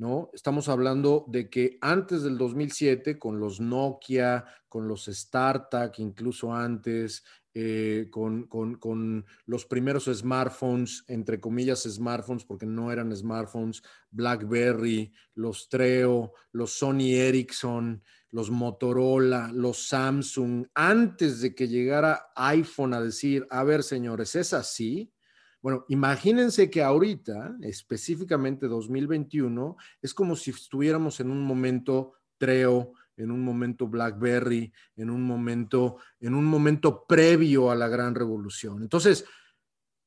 ¿no? 0.00 0.30
Estamos 0.32 0.70
hablando 0.70 1.26
de 1.28 1.50
que 1.50 1.76
antes 1.82 2.22
del 2.22 2.38
2007, 2.38 3.18
con 3.18 3.38
los 3.38 3.60
Nokia, 3.60 4.46
con 4.66 4.88
los 4.88 5.04
StarTAC, 5.04 5.98
incluso 5.98 6.54
antes, 6.54 7.22
eh, 7.52 8.08
con, 8.10 9.26
los 9.44 9.66
primeros 9.66 10.06
smartphones, 10.06 11.04
entre 11.06 11.38
comillas 11.38 11.82
smartphones, 11.82 12.46
porque 12.46 12.64
no 12.64 12.90
eran 12.90 13.14
smartphones, 13.14 13.82
BlackBerry, 14.10 15.12
los 15.34 15.68
Treo, 15.68 16.32
los 16.52 16.72
Sony 16.72 17.12
Ericsson, 17.16 18.02
los 18.30 18.50
Motorola, 18.50 19.52
los 19.52 19.86
Samsung, 19.86 20.66
antes 20.74 21.42
de 21.42 21.54
que 21.54 21.68
llegara 21.68 22.32
iPhone 22.36 22.94
a 22.94 23.02
decir, 23.02 23.46
a 23.50 23.64
ver, 23.64 23.82
señores, 23.82 24.34
¿es 24.34 24.54
así? 24.54 25.12
Bueno, 25.62 25.84
imagínense 25.88 26.70
que 26.70 26.82
ahorita, 26.82 27.56
específicamente 27.62 28.66
2021, 28.66 29.76
es 30.00 30.14
como 30.14 30.36
si 30.36 30.50
estuviéramos 30.50 31.20
en 31.20 31.30
un 31.30 31.42
momento 31.42 32.14
Treo, 32.38 32.94
en 33.16 33.30
un 33.30 33.44
momento 33.44 33.86
BlackBerry, 33.86 34.72
en 34.96 35.10
un 35.10 35.22
momento, 35.22 35.98
en 36.20 36.34
un 36.34 36.46
momento 36.46 37.04
previo 37.06 37.70
a 37.70 37.74
la 37.74 37.88
gran 37.88 38.14
revolución. 38.14 38.82
Entonces, 38.82 39.26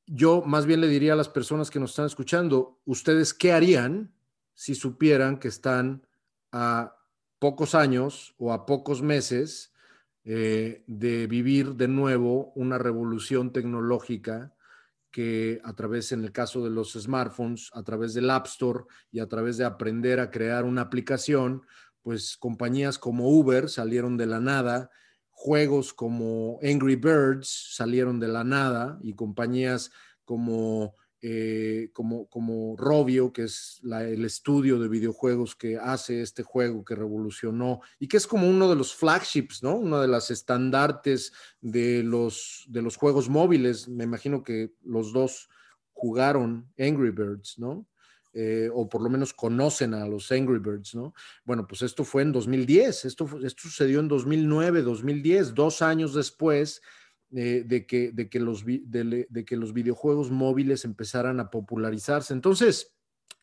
yo 0.07 0.41
más 0.41 0.65
bien 0.65 0.81
le 0.81 0.87
diría 0.87 1.13
a 1.13 1.17
las 1.17 1.29
personas 1.29 1.69
que 1.69 1.79
nos 1.79 1.91
están 1.91 2.07
escuchando, 2.07 2.79
¿ustedes 2.85 3.33
qué 3.35 3.51
harían 3.51 4.11
si 4.55 4.73
supieran 4.73 5.37
que 5.37 5.47
están 5.47 6.07
a 6.51 6.95
pocos 7.39 7.75
años 7.75 8.33
o 8.37 8.51
a 8.51 8.65
pocos 8.65 9.01
meses 9.01 9.73
eh, 10.23 10.83
de 10.87 11.27
vivir 11.27 11.75
de 11.75 11.87
nuevo 11.87 12.51
una 12.55 12.77
revolución 12.77 13.51
tecnológica 13.51 14.55
que 15.13 15.61
a 15.63 15.73
través, 15.73 16.11
en 16.11 16.23
el 16.23 16.31
caso 16.31 16.63
de 16.63 16.71
los 16.71 16.93
smartphones, 16.93 17.69
a 17.73 17.83
través 17.83 18.15
del 18.15 18.31
App 18.31 18.47
Store 18.47 18.85
y 19.11 19.19
a 19.19 19.27
través 19.29 19.57
de 19.57 19.63
aprender 19.63 20.19
a 20.19 20.31
crear 20.31 20.65
una 20.65 20.81
aplicación, 20.81 21.61
pues 22.01 22.35
compañías 22.35 22.97
como 22.97 23.29
Uber 23.29 23.69
salieron 23.69 24.17
de 24.17 24.25
la 24.25 24.39
nada, 24.39 24.89
juegos 25.29 25.93
como 25.93 26.59
Angry 26.63 26.95
Birds 26.95 27.75
salieron 27.75 28.19
de 28.19 28.27
la 28.27 28.43
nada 28.43 28.97
y 29.03 29.13
compañías 29.13 29.91
como 30.25 30.95
eh, 31.25 31.89
como, 31.93 32.27
como 32.27 32.75
Robio, 32.75 33.31
que 33.31 33.43
es 33.43 33.79
el 33.81 34.25
estudio 34.25 34.77
de 34.77 34.89
videojuegos 34.89 35.55
que 35.55 35.77
hace 35.77 36.21
este 36.21 36.43
juego 36.43 36.83
que 36.83 36.95
revolucionó 36.95 37.79
y 37.97 38.09
que 38.09 38.17
es 38.17 38.27
como 38.27 38.45
uno 38.45 38.69
de 38.69 38.75
los 38.75 38.93
flagships, 38.93 39.63
¿no? 39.63 39.77
Una 39.77 40.01
de 40.01 40.09
las 40.09 40.31
estandartes 40.31 41.31
de 41.61 42.03
los, 42.03 42.65
de 42.67 42.81
los 42.81 42.97
juegos 42.97 43.29
móviles. 43.29 43.87
Me 43.87 44.03
imagino 44.03 44.43
que 44.43 44.73
los 44.83 45.13
dos 45.13 45.49
jugaron 45.93 46.69
Angry 46.77 47.11
Birds, 47.11 47.57
¿no? 47.57 47.87
Eh, 48.33 48.69
o 48.73 48.89
por 48.89 49.01
lo 49.01 49.09
menos 49.09 49.33
conocen 49.33 49.93
a 49.93 50.05
los 50.05 50.29
Angry 50.29 50.59
Birds, 50.59 50.93
¿no? 50.93 51.13
Bueno, 51.45 51.65
pues 51.65 51.83
esto 51.83 52.03
fue 52.03 52.23
en 52.23 52.33
2010, 52.33 53.05
esto, 53.05 53.29
esto 53.45 53.61
sucedió 53.61 54.01
en 54.01 54.09
2009, 54.09 54.81
2010, 54.81 55.53
dos 55.53 55.81
años 55.81 56.13
después 56.13 56.81
de, 57.33 57.87
que, 57.87 58.11
de, 58.11 58.29
que 58.29 58.39
los, 58.39 58.63
de, 58.63 59.45
que 59.45 59.57
los 59.57 59.73
videojuegos 59.73 60.29
móviles 60.29 60.85
empezaran 60.85 61.39
a 61.39 61.49
popularizarse. 61.49 62.31
Entonces, 62.33 62.95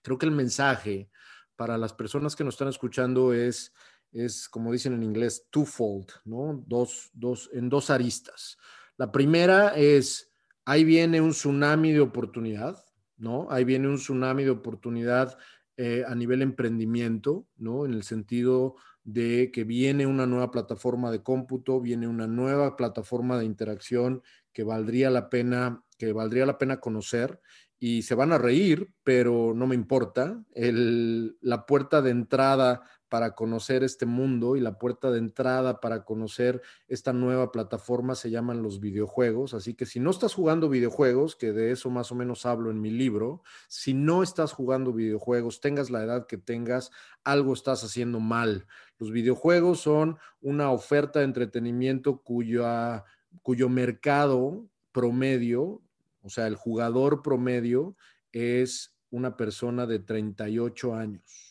creo 0.03 0.17
que 0.17 0.27
el 0.27 0.33
mensaje 0.33 1.11
para 1.57 1.77
las 1.77 1.93
personas 1.93 2.37
que 2.37 2.45
nos 2.45 2.55
están 2.55 2.69
escuchando 2.69 3.33
es, 3.33 3.75
es 4.13 4.49
como 4.49 4.71
dicen 4.71 4.93
en 4.93 5.03
inglés, 5.03 5.49
twofold, 5.51 6.07
¿no? 6.25 6.63
Dos, 6.69 7.11
dos, 7.13 7.51
en 7.53 7.69
dos 7.69 7.91
aristas. 7.91 8.57
La 8.97 9.11
primera 9.11 9.77
es, 9.77 10.31
ahí 10.65 10.85
viene 10.85 11.21
un 11.21 11.33
tsunami 11.33 11.91
de 11.93 12.01
oportunidad, 12.01 12.83
¿no? 13.17 13.49
Ahí 13.51 13.65
viene 13.65 13.89
un 13.89 13.97
tsunami 13.97 14.45
de 14.45 14.51
oportunidad 14.51 15.37
eh, 15.77 16.05
a 16.07 16.15
nivel 16.15 16.43
emprendimiento, 16.43 17.49
¿no? 17.57 17.87
En 17.87 17.95
el 17.95 18.05
sentido 18.05 18.77
de 19.05 19.51
que 19.53 19.65
viene 19.65 20.07
una 20.07 20.27
nueva 20.27 20.51
plataforma 20.51 21.11
de 21.11 21.23
cómputo, 21.23 21.81
viene 21.81 22.07
una 22.09 22.27
nueva 22.27 22.77
plataforma 22.77 23.39
de 23.39 23.45
interacción 23.45 24.23
que 24.53 24.65
valdría 24.65 25.11
la 25.11 25.31
pena, 25.31 25.85
que 25.99 26.13
valdría 26.13 26.47
la 26.47 26.59
pena 26.59 26.81
conocer 26.81 27.41
y 27.79 28.03
se 28.03 28.15
van 28.15 28.33
a 28.33 28.39
reír, 28.39 28.93
pero 29.03 29.55
no 29.55 29.67
me 29.67 29.75
importa. 29.75 30.45
la 30.55 31.67
puerta 31.67 32.03
de 32.03 32.11
entrada 32.11 32.83
para 33.11 33.35
conocer 33.35 33.83
este 33.83 34.07
mundo 34.07 34.55
y 34.55 34.61
la 34.61 34.79
puerta 34.79 35.11
de 35.11 35.19
entrada 35.19 35.81
para 35.81 36.05
conocer 36.05 36.63
esta 36.87 37.13
nueva 37.13 37.51
plataforma 37.51 38.15
se 38.15 38.31
llaman 38.31 38.63
los 38.63 38.81
videojuegos. 38.81 39.53
Así 39.53 39.75
que 39.75 39.85
si 39.85 39.99
no 39.99 40.11
estás 40.11 40.33
jugando 40.33 40.69
videojuegos, 40.69 41.35
que 41.37 41.53
de 41.53 41.73
eso 41.73 41.91
más 41.91 42.13
o 42.13 42.15
menos 42.15 42.47
hablo 42.47 42.71
en 42.71 42.81
mi 42.81 42.91
libro, 42.91 43.43
si 43.69 43.95
no 43.95 44.23
estás 44.23 44.53
jugando 44.53 44.93
videojuegos, 44.93 45.61
tengas 45.61 45.91
la 45.91 46.05
edad 46.05 46.27
que 46.27 46.39
tengas, 46.39 46.93
algo 47.25 47.53
estás 47.53 47.83
haciendo 47.83 48.21
mal. 48.21 48.67
Los 49.01 49.11
videojuegos 49.11 49.81
son 49.81 50.17
una 50.41 50.71
oferta 50.71 51.19
de 51.19 51.25
entretenimiento 51.25 52.23
cuyo 52.23 53.69
mercado 53.69 54.65
promedio, 54.93 55.83
o 56.23 56.31
sea, 56.31 56.47
el 56.47 56.55
jugador 56.55 57.23
promedio 57.23 57.97
es 58.31 58.95
una 59.11 59.37
persona 59.37 59.87
de 59.87 59.99
38 59.99 60.95
años 60.95 61.51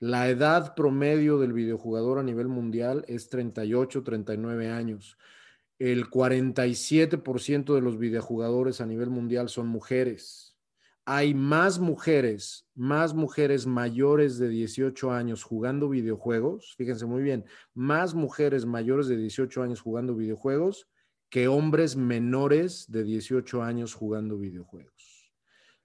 la 0.00 0.28
edad 0.28 0.74
promedio 0.76 1.38
del 1.38 1.52
videojugador 1.52 2.18
a 2.18 2.22
nivel 2.22 2.46
mundial 2.46 3.04
es 3.08 3.28
38, 3.28 4.04
39 4.04 4.70
años. 4.70 5.18
El 5.78 6.08
47% 6.08 7.74
de 7.74 7.80
los 7.80 7.98
videojugadores 7.98 8.80
a 8.80 8.86
nivel 8.86 9.10
mundial 9.10 9.48
son 9.48 9.66
mujeres. 9.66 10.47
Hay 11.10 11.32
más 11.32 11.78
mujeres, 11.78 12.66
más 12.74 13.14
mujeres 13.14 13.66
mayores 13.66 14.36
de 14.36 14.50
18 14.50 15.10
años 15.10 15.42
jugando 15.42 15.88
videojuegos, 15.88 16.74
fíjense 16.76 17.06
muy 17.06 17.22
bien, 17.22 17.46
más 17.72 18.12
mujeres 18.12 18.66
mayores 18.66 19.08
de 19.08 19.16
18 19.16 19.62
años 19.62 19.80
jugando 19.80 20.14
videojuegos 20.14 20.86
que 21.30 21.48
hombres 21.48 21.96
menores 21.96 22.92
de 22.92 23.04
18 23.04 23.62
años 23.62 23.94
jugando 23.94 24.36
videojuegos. 24.36 25.32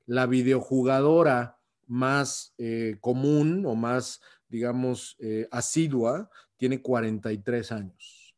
La 0.06 0.26
videojugadora 0.26 1.58
más 1.88 2.54
eh, 2.58 2.98
común 3.00 3.66
o 3.66 3.76
más, 3.76 4.20
digamos, 4.50 5.16
eh, 5.20 5.48
asidua, 5.52 6.30
tiene 6.58 6.82
43 6.82 7.72
años. 7.72 8.36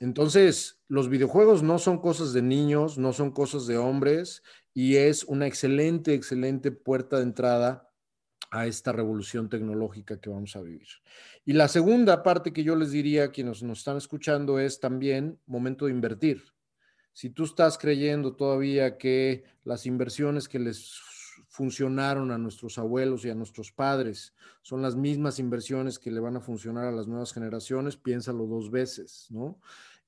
Entonces, 0.00 0.80
los 0.88 1.08
videojuegos 1.08 1.62
no 1.62 1.78
son 1.78 1.98
cosas 1.98 2.32
de 2.32 2.42
niños, 2.42 2.98
no 2.98 3.12
son 3.12 3.30
cosas 3.32 3.66
de 3.66 3.78
hombres 3.78 4.42
y 4.74 4.96
es 4.96 5.24
una 5.24 5.46
excelente, 5.46 6.14
excelente 6.14 6.70
puerta 6.70 7.16
de 7.16 7.24
entrada 7.24 7.90
a 8.50 8.66
esta 8.66 8.92
revolución 8.92 9.48
tecnológica 9.48 10.20
que 10.20 10.30
vamos 10.30 10.56
a 10.56 10.62
vivir. 10.62 10.88
Y 11.44 11.52
la 11.52 11.68
segunda 11.68 12.22
parte 12.22 12.52
que 12.52 12.64
yo 12.64 12.76
les 12.76 12.90
diría 12.90 13.24
a 13.24 13.30
quienes 13.30 13.62
nos 13.62 13.78
están 13.78 13.96
escuchando 13.96 14.58
es 14.58 14.80
también 14.80 15.38
momento 15.46 15.86
de 15.86 15.92
invertir. 15.92 16.44
Si 17.12 17.30
tú 17.30 17.44
estás 17.44 17.76
creyendo 17.78 18.36
todavía 18.36 18.96
que 18.96 19.44
las 19.64 19.86
inversiones 19.86 20.48
que 20.48 20.58
les 20.58 21.02
funcionaron 21.48 22.30
a 22.30 22.38
nuestros 22.38 22.78
abuelos 22.78 23.24
y 23.24 23.30
a 23.30 23.34
nuestros 23.34 23.72
padres. 23.72 24.34
Son 24.62 24.82
las 24.82 24.96
mismas 24.96 25.38
inversiones 25.38 25.98
que 25.98 26.10
le 26.10 26.20
van 26.20 26.36
a 26.36 26.40
funcionar 26.40 26.84
a 26.84 26.92
las 26.92 27.06
nuevas 27.06 27.32
generaciones, 27.32 27.96
piénsalo 27.96 28.46
dos 28.46 28.70
veces, 28.70 29.26
¿no? 29.30 29.58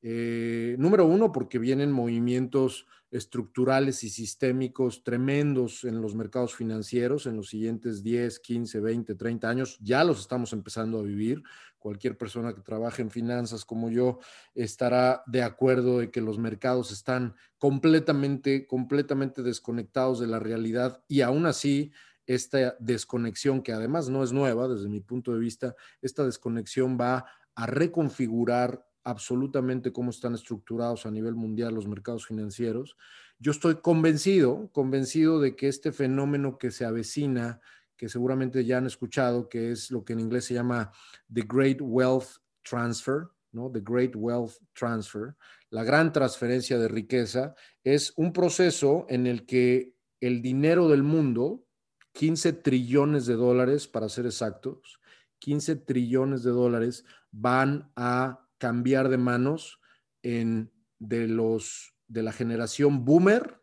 Eh, 0.02 0.76
número 0.78 1.04
uno, 1.04 1.30
porque 1.30 1.58
vienen 1.58 1.92
movimientos 1.92 2.86
estructurales 3.10 4.04
y 4.04 4.08
sistémicos 4.08 5.02
tremendos 5.02 5.84
en 5.84 6.00
los 6.00 6.14
mercados 6.14 6.54
financieros 6.54 7.26
en 7.26 7.36
los 7.36 7.48
siguientes 7.48 8.02
10, 8.02 8.38
15, 8.38 8.80
20, 8.80 9.14
30 9.14 9.48
años. 9.48 9.78
Ya 9.80 10.04
los 10.04 10.20
estamos 10.20 10.52
empezando 10.52 11.00
a 11.00 11.02
vivir. 11.02 11.42
Cualquier 11.78 12.16
persona 12.16 12.54
que 12.54 12.60
trabaje 12.60 13.02
en 13.02 13.10
finanzas 13.10 13.64
como 13.64 13.90
yo 13.90 14.20
estará 14.54 15.22
de 15.26 15.42
acuerdo 15.42 15.98
de 15.98 16.10
que 16.10 16.20
los 16.20 16.38
mercados 16.38 16.92
están 16.92 17.34
completamente, 17.58 18.66
completamente 18.66 19.42
desconectados 19.42 20.20
de 20.20 20.26
la 20.26 20.38
realidad 20.38 21.02
y 21.08 21.22
aún 21.22 21.46
así 21.46 21.92
esta 22.26 22.76
desconexión, 22.78 23.62
que 23.62 23.72
además 23.72 24.08
no 24.08 24.22
es 24.22 24.32
nueva 24.32 24.68
desde 24.68 24.88
mi 24.88 25.00
punto 25.00 25.32
de 25.32 25.40
vista, 25.40 25.74
esta 26.00 26.24
desconexión 26.24 26.96
va 27.00 27.26
a 27.56 27.66
reconfigurar 27.66 28.86
absolutamente 29.04 29.92
cómo 29.92 30.10
están 30.10 30.34
estructurados 30.34 31.06
a 31.06 31.10
nivel 31.10 31.34
mundial 31.34 31.74
los 31.74 31.86
mercados 31.86 32.26
financieros. 32.26 32.96
Yo 33.38 33.52
estoy 33.52 33.76
convencido, 33.76 34.70
convencido 34.72 35.40
de 35.40 35.56
que 35.56 35.68
este 35.68 35.92
fenómeno 35.92 36.58
que 36.58 36.70
se 36.70 36.84
avecina, 36.84 37.60
que 37.96 38.08
seguramente 38.08 38.64
ya 38.64 38.78
han 38.78 38.86
escuchado, 38.86 39.48
que 39.48 39.72
es 39.72 39.90
lo 39.90 40.04
que 40.04 40.12
en 40.12 40.20
inglés 40.20 40.44
se 40.46 40.54
llama 40.54 40.92
The 41.32 41.44
Great 41.48 41.78
Wealth 41.80 42.38
Transfer, 42.62 43.28
¿no? 43.52 43.70
The 43.70 43.80
Great 43.82 44.12
Wealth 44.14 44.54
Transfer, 44.74 45.34
la 45.70 45.84
gran 45.84 46.12
transferencia 46.12 46.78
de 46.78 46.88
riqueza, 46.88 47.54
es 47.84 48.12
un 48.16 48.32
proceso 48.32 49.06
en 49.08 49.26
el 49.26 49.46
que 49.46 49.94
el 50.20 50.42
dinero 50.42 50.88
del 50.88 51.02
mundo, 51.02 51.64
15 52.12 52.52
trillones 52.54 53.26
de 53.26 53.34
dólares 53.34 53.86
para 53.86 54.08
ser 54.08 54.26
exactos, 54.26 55.00
15 55.38 55.76
trillones 55.76 56.42
de 56.42 56.50
dólares 56.50 57.04
van 57.30 57.90
a 57.96 58.46
cambiar 58.60 59.08
de 59.08 59.18
manos 59.18 59.80
en, 60.22 60.70
de, 61.00 61.26
los, 61.26 61.96
de 62.06 62.22
la 62.22 62.32
generación 62.32 63.04
boomer 63.04 63.60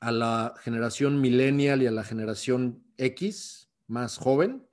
a 0.00 0.12
la 0.12 0.54
generación 0.62 1.20
millennial 1.20 1.82
y 1.82 1.86
a 1.86 1.90
la 1.90 2.04
generación 2.04 2.84
X, 2.98 3.70
más 3.86 4.18
joven, 4.18 4.68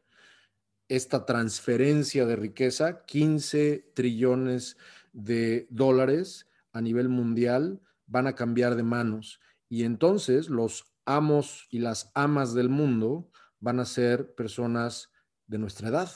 esta 0.90 1.26
transferencia 1.26 2.26
de 2.26 2.36
riqueza, 2.36 3.06
15 3.06 3.92
trillones 3.96 4.76
de 5.14 5.68
dólares 5.70 6.50
a 6.74 6.82
nivel 6.82 7.08
mundial, 7.08 7.82
van 8.08 8.28
a 8.28 8.36
cambiar 8.36 8.76
de 8.76 8.84
manos. 8.84 9.40
Y 9.70 9.86
entonces 9.86 10.50
los 10.50 10.94
amos 11.06 11.66
y 11.70 11.80
las 11.80 12.12
amas 12.14 12.54
del 12.54 12.68
mundo 12.68 13.32
van 13.62 13.80
a 13.80 13.86
ser 13.86 14.36
personas 14.36 15.12
de 15.48 15.60
nuestra 15.60 15.88
edad, 15.88 16.12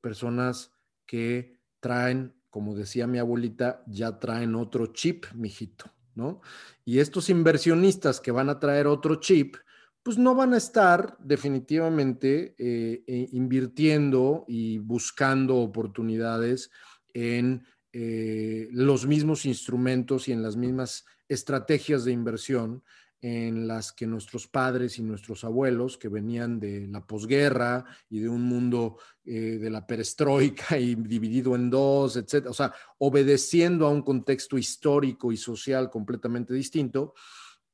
personas 0.00 0.72
que 1.06 1.55
traen, 1.86 2.34
como 2.50 2.74
decía 2.74 3.06
mi 3.06 3.20
abuelita, 3.20 3.84
ya 3.86 4.18
traen 4.18 4.56
otro 4.56 4.88
chip, 4.88 5.26
mijito, 5.34 5.84
¿no? 6.16 6.40
Y 6.84 6.98
estos 6.98 7.30
inversionistas 7.30 8.20
que 8.20 8.32
van 8.32 8.48
a 8.48 8.58
traer 8.58 8.88
otro 8.88 9.20
chip, 9.20 9.54
pues 10.02 10.18
no 10.18 10.34
van 10.34 10.52
a 10.52 10.56
estar 10.56 11.16
definitivamente 11.20 12.56
eh, 12.58 13.04
eh, 13.06 13.28
invirtiendo 13.30 14.44
y 14.48 14.78
buscando 14.78 15.58
oportunidades 15.58 16.72
en 17.14 17.64
eh, 17.92 18.66
los 18.72 19.06
mismos 19.06 19.46
instrumentos 19.46 20.26
y 20.26 20.32
en 20.32 20.42
las 20.42 20.56
mismas 20.56 21.04
estrategias 21.28 22.04
de 22.04 22.10
inversión 22.10 22.82
en 23.20 23.66
las 23.66 23.92
que 23.92 24.06
nuestros 24.06 24.46
padres 24.46 24.98
y 24.98 25.02
nuestros 25.02 25.42
abuelos, 25.44 25.96
que 25.96 26.08
venían 26.08 26.60
de 26.60 26.86
la 26.86 27.06
posguerra 27.06 27.84
y 28.08 28.20
de 28.20 28.28
un 28.28 28.42
mundo 28.42 28.98
eh, 29.24 29.58
de 29.58 29.70
la 29.70 29.86
perestroika 29.86 30.78
y 30.78 30.94
dividido 30.94 31.54
en 31.54 31.70
dos, 31.70 32.16
etcétera, 32.16 32.50
o 32.50 32.54
sea, 32.54 32.74
obedeciendo 32.98 33.86
a 33.86 33.90
un 33.90 34.02
contexto 34.02 34.58
histórico 34.58 35.32
y 35.32 35.36
social 35.36 35.90
completamente 35.90 36.54
distinto, 36.54 37.14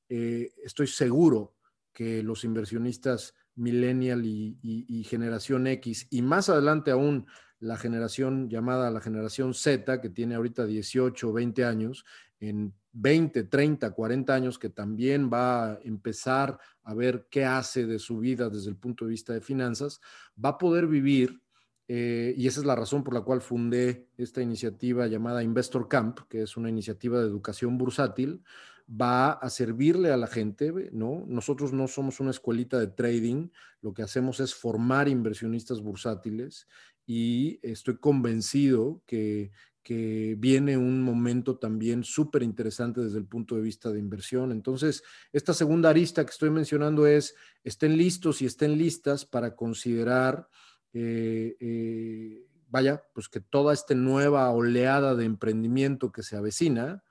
eh, 0.08 0.52
estoy 0.64 0.86
seguro 0.86 1.56
que 1.92 2.22
los 2.22 2.44
inversionistas 2.44 3.34
millennial 3.54 4.24
y, 4.24 5.04
generación 5.04 5.66
X, 5.66 6.06
y 6.10 6.22
más 6.22 6.48
adelante 6.48 6.90
aún 6.90 7.26
la 7.58 7.76
generación 7.76 8.48
llamada 8.48 8.90
la 8.90 9.00
generación 9.00 9.54
Z, 9.54 10.00
que 10.00 10.08
tiene 10.08 10.34
ahorita 10.34 10.64
18 10.64 11.28
o 11.28 11.32
20 11.32 11.64
años, 11.64 12.04
en 12.40 12.74
20, 12.92 13.44
30, 13.44 13.90
40 13.92 14.34
años 14.34 14.58
que 14.58 14.68
también 14.68 15.30
va 15.32 15.72
a 15.72 15.78
empezar 15.82 16.58
a 16.82 16.94
ver 16.94 17.26
qué 17.30 17.44
hace 17.44 17.86
de 17.86 17.98
su 17.98 18.18
vida 18.18 18.50
desde 18.50 18.70
el 18.70 18.76
punto 18.76 19.04
de 19.04 19.12
vista 19.12 19.32
de 19.32 19.40
finanzas, 19.40 20.00
va 20.42 20.50
a 20.50 20.58
poder 20.58 20.86
vivir, 20.86 21.40
eh, 21.88 22.34
y 22.36 22.46
esa 22.46 22.60
es 22.60 22.66
la 22.66 22.76
razón 22.76 23.02
por 23.02 23.14
la 23.14 23.22
cual 23.22 23.40
fundé 23.40 24.08
esta 24.16 24.42
iniciativa 24.42 25.06
llamada 25.06 25.42
Investor 25.42 25.88
Camp, 25.88 26.20
que 26.28 26.42
es 26.42 26.56
una 26.56 26.68
iniciativa 26.68 27.18
de 27.18 27.26
educación 27.26 27.78
bursátil, 27.78 28.42
va 28.88 29.32
a 29.32 29.48
servirle 29.48 30.10
a 30.10 30.16
la 30.16 30.26
gente, 30.26 30.72
¿no? 30.92 31.24
Nosotros 31.26 31.72
no 31.72 31.88
somos 31.88 32.20
una 32.20 32.30
escuelita 32.30 32.78
de 32.78 32.88
trading, 32.88 33.48
lo 33.80 33.94
que 33.94 34.02
hacemos 34.02 34.40
es 34.40 34.54
formar 34.54 35.08
inversionistas 35.08 35.80
bursátiles 35.80 36.66
y 37.06 37.58
estoy 37.62 37.98
convencido 37.98 39.02
que, 39.06 39.50
que 39.82 40.36
viene 40.38 40.76
un 40.76 41.02
momento 41.02 41.58
también 41.58 42.04
súper 42.04 42.42
interesante 42.42 43.00
desde 43.00 43.18
el 43.18 43.26
punto 43.26 43.56
de 43.56 43.62
vista 43.62 43.90
de 43.90 43.98
inversión. 43.98 44.52
Entonces, 44.52 45.02
esta 45.32 45.52
segunda 45.54 45.90
arista 45.90 46.24
que 46.24 46.30
estoy 46.30 46.50
mencionando 46.50 47.06
es, 47.06 47.34
estén 47.64 47.96
listos 47.96 48.42
y 48.42 48.46
estén 48.46 48.78
listas 48.78 49.24
para 49.24 49.56
considerar, 49.56 50.48
eh, 50.92 51.56
eh, 51.58 52.46
vaya, 52.68 53.02
pues 53.12 53.28
que 53.28 53.40
toda 53.40 53.74
esta 53.74 53.94
nueva 53.94 54.48
oleada 54.50 55.14
de 55.14 55.24
emprendimiento 55.24 56.12
que 56.12 56.22
se 56.22 56.36
avecina 56.36 57.02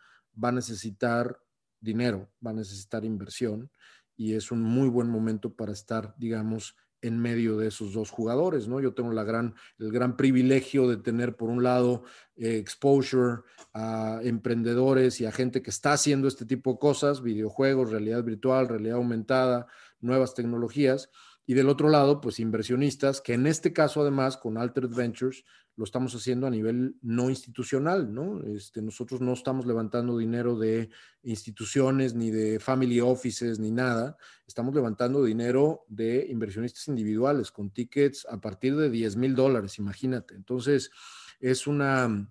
va 0.42 0.50
a 0.50 0.54
necesitar 0.54 1.40
dinero, 1.82 2.32
va 2.46 2.52
a 2.52 2.56
necesitar 2.56 3.04
inversión 3.04 3.70
y 4.16 4.36
es 4.36 4.52
un 4.52 4.62
muy 4.62 4.88
buen 4.88 5.10
momento 5.10 5.54
para 5.56 5.74
estar, 5.74 6.16
digamos, 6.18 6.76
en 7.02 7.20
medio 7.20 7.58
de 7.58 7.68
esos 7.68 7.94
dos 7.94 8.10
jugadores, 8.10 8.68
¿no? 8.68 8.80
Yo 8.80 8.94
tengo 8.94 9.10
gran, 9.10 9.56
el 9.80 9.92
gran 9.92 10.18
privilegio 10.18 10.88
de 10.88 10.98
tener, 10.98 11.36
por 11.36 11.50
un 11.50 11.64
lado, 11.64 12.04
eh, 12.36 12.58
exposure 12.58 13.42
a 13.74 14.20
emprendedores 14.24 15.20
y 15.22 15.26
a 15.26 15.32
gente 15.32 15.62
que 15.62 15.70
está 15.70 15.94
haciendo 15.94 16.28
este 16.28 16.46
tipo 16.46 16.74
de 16.74 16.80
cosas, 16.80 17.22
videojuegos, 17.22 17.92
realidad 17.92 18.24
virtual, 18.24 18.68
realidad 18.68 18.98
aumentada, 18.98 19.68
nuevas 20.00 20.34
tecnologías, 20.34 21.10
y 21.46 21.54
del 21.54 21.70
otro 21.70 21.90
lado, 21.90 22.22
pues 22.22 22.40
inversionistas, 22.40 23.20
que 23.20 23.34
en 23.34 23.48
este 23.48 23.74
caso 23.74 24.02
además 24.02 24.38
con 24.38 24.58
Altered 24.58 24.94
Ventures 24.94 25.44
lo 25.78 25.86
estamos 25.86 26.14
haciendo 26.14 26.48
a 26.48 26.50
nivel 26.50 26.96
no 27.02 27.30
institucional, 27.30 28.14
¿no? 28.14 28.44
Este, 28.44 28.82
nosotros 28.82 29.22
no 29.22 29.34
estamos 29.34 29.66
levantando 29.66 30.18
dinero 30.18 30.58
de 30.58 30.90
instituciones, 31.24 32.14
ni 32.14 32.30
de 32.30 32.60
family 32.60 33.00
offices, 33.00 33.60
ni 33.60 33.72
nada. 33.72 34.18
Estamos 34.46 34.76
levantando 34.76 35.24
dinero 35.24 35.86
de 35.88 36.28
inversionistas 36.30 36.88
individuales 36.88 37.52
con 37.52 37.72
tickets 37.72 38.28
a 38.30 38.40
partir 38.40 38.76
de 38.76 38.90
10 38.90 39.16
mil 39.16 39.36
dólares, 39.36 39.80
imagínate. 39.80 40.36
Entonces, 40.36 40.92
es 41.40 41.68
una, 41.68 42.30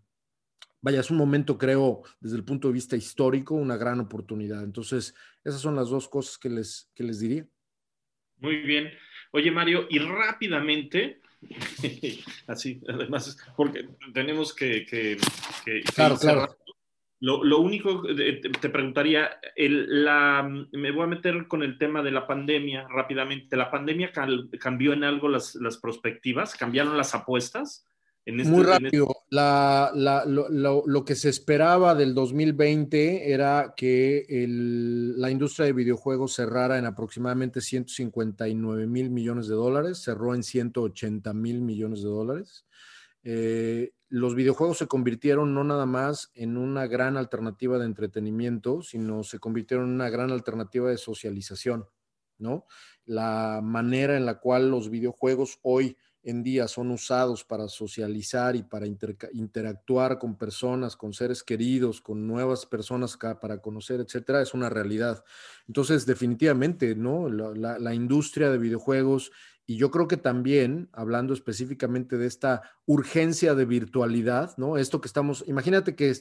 vaya, 0.81 1.01
es 1.01 1.11
un 1.11 1.17
momento, 1.17 1.59
creo, 1.59 2.03
desde 2.21 2.37
el 2.37 2.45
punto 2.45 2.69
de 2.69 2.75
vista 2.75 2.97
histórico, 2.97 3.55
una 3.55 3.77
gran 3.77 4.01
oportunidad. 4.01 4.63
Entonces, 4.63 5.15
esas 5.45 5.61
son 5.61 5.77
las 5.77 5.89
dos 5.89 6.09
cosas 6.09 6.39
que 6.39 6.51
les, 6.51 6.91
que 6.95 7.05
les 7.05 7.21
diría. 7.21 7.47
Muy 8.39 8.57
bien. 8.63 8.91
Oye, 9.33 9.51
Mario, 9.51 9.87
y 9.91 9.99
rápidamente, 9.99 11.21
así, 12.47 12.81
además, 12.89 13.39
porque 13.57 13.89
tenemos 14.13 14.55
que... 14.55 15.17
claro, 15.95 16.17
claro. 16.17 16.57
Lo, 17.23 17.59
único, 17.59 18.03
te 18.03 18.71
preguntaría, 18.71 19.39
el, 19.55 20.05
la, 20.05 20.43
me 20.73 20.91
voy 20.91 21.03
a 21.03 21.07
meter 21.07 21.49
con 21.49 21.63
el 21.63 21.77
tema 21.77 22.03
de 22.03 22.13
la 22.13 22.27
pandemia 22.27 22.89
rápidamente. 22.89 23.59
¿La 23.59 23.71
pandemia 23.71 24.11
cambió 24.59 24.95
en 24.95 25.05
algo 25.05 25.29
las, 25.29 25.55
las 25.57 25.77
perspectivas? 25.77 26.55
¿Cambiaron 26.55 26.97
las 26.97 27.15
apuestas? 27.15 27.85
Este 28.25 28.45
Muy 28.45 28.61
este 28.61 28.73
rápido. 28.73 29.17
lo, 29.31 31.05
que 31.05 31.15
se 31.15 31.31
esperaba 31.31 31.95
del 31.95 32.15
2020 32.15 33.33
era 33.33 33.75
que 33.77 34.27
la 35.17 35.31
industria 35.31 35.67
de 35.67 35.73
videojuegos 35.73 36.35
cerrara 36.35 36.79
en 36.79 36.85
aproximadamente 36.85 37.61
159 37.61 38.87
mil 38.87 39.11
millones 39.11 39.49
de 39.49 39.55
dólares, 39.55 40.03
cerró 40.03 40.35
en 40.35 40.43
180 40.43 41.33
mil 41.33 41.63
millones 41.63 42.03
de 42.03 42.09
dólares. 42.09 42.67
Eh, 43.23 43.93
los 44.09 44.35
videojuegos 44.35 44.79
se 44.79 44.87
convirtieron 44.87 45.55
no 45.55 45.65
nada 45.65 45.87
más 45.87 46.31
en 46.35 46.57
una 46.57 46.87
gran 46.87 47.17
alternativa 47.17 47.79
de 47.79 47.87
entretenimiento, 47.87 48.83
sino 48.83 49.23
se 49.23 49.39
convirtieron 49.39 49.89
en 49.89 49.95
una 49.95 50.11
gran 50.11 50.31
alternativa 50.31 50.91
de 50.91 50.99
socialización, 50.99 51.87
¿no? 52.39 52.67
La 53.05 53.61
manera 53.63 54.17
en 54.17 54.27
la 54.27 54.41
cual 54.41 54.71
los 54.71 54.91
videojuegos 54.91 55.59
hoy 55.63 55.97
en 56.23 56.43
día 56.43 56.69
son 56.69 56.91
usados 56.91 57.45
para 57.45 57.69
socializar 57.69 58.55
y 58.57 58.63
para 58.63 58.87
interactuar 58.87 60.19
con 60.19 60.37
personas, 60.37 60.97
con 60.97 61.13
seres 61.13 61.43
queridos, 61.43 62.01
con 62.01 62.27
nuevas 62.27 62.67
personas 62.67 63.17
para 63.17 63.61
conocer, 63.63 64.01
etcétera, 64.01 64.43
es 64.43 64.53
una 64.53 64.69
realidad. 64.69 65.25
Entonces, 65.67 66.05
definitivamente, 66.05 66.95
¿no? 66.95 67.29
La, 67.29 67.95
industria 67.95 68.51
de 68.51 68.59
videojuegos 68.59 69.33
y 69.67 69.77
yo 69.77 69.91
creo 69.91 70.09
que 70.09 70.17
también, 70.17 70.89
hablando 70.93 71.33
específicamente 71.33 72.19
de 72.19 72.27
esta 72.27 72.63
urgencia 72.87 73.55
de 73.55 73.65
virtualidad, 73.65 74.57
¿no? 74.57 74.77
Esto 74.77 75.01
que 75.01 75.07
estamos, 75.07 75.45
imagínate 75.47 75.95
que, 75.95 76.13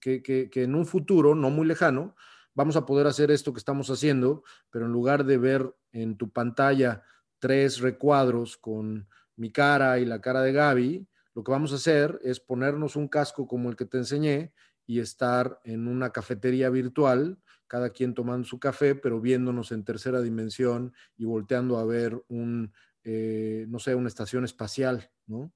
que, 0.00 0.50
que 0.50 0.62
en 0.62 0.74
un 0.74 0.84
futuro 0.84 1.34
no 1.34 1.50
muy 1.50 1.66
lejano, 1.66 2.16
vamos 2.54 2.76
a 2.76 2.86
poder 2.86 3.06
hacer 3.06 3.30
esto 3.30 3.52
que 3.52 3.60
estamos 3.60 3.88
haciendo, 3.88 4.42
pero 4.70 4.86
en 4.86 4.92
lugar 4.92 5.24
de 5.24 5.38
ver 5.38 5.74
en 5.92 6.16
tu 6.16 6.30
pantalla 6.30 7.04
tres 7.38 7.78
recuadros 7.78 8.56
con 8.56 9.08
mi 9.38 9.50
cara 9.50 9.98
y 9.98 10.04
la 10.04 10.20
cara 10.20 10.42
de 10.42 10.52
Gaby, 10.52 11.08
lo 11.34 11.44
que 11.44 11.52
vamos 11.52 11.72
a 11.72 11.76
hacer 11.76 12.18
es 12.22 12.40
ponernos 12.40 12.96
un 12.96 13.08
casco 13.08 13.46
como 13.46 13.70
el 13.70 13.76
que 13.76 13.84
te 13.84 13.98
enseñé 13.98 14.52
y 14.86 15.00
estar 15.00 15.60
en 15.64 15.86
una 15.86 16.10
cafetería 16.10 16.68
virtual, 16.70 17.38
cada 17.68 17.90
quien 17.90 18.14
tomando 18.14 18.46
su 18.46 18.58
café, 18.58 18.94
pero 18.94 19.20
viéndonos 19.20 19.70
en 19.70 19.84
tercera 19.84 20.20
dimensión 20.20 20.92
y 21.16 21.24
volteando 21.24 21.78
a 21.78 21.84
ver 21.84 22.20
un, 22.28 22.72
eh, 23.04 23.66
no 23.68 23.78
sé, 23.78 23.94
una 23.94 24.08
estación 24.08 24.44
espacial, 24.44 25.10
¿no? 25.26 25.52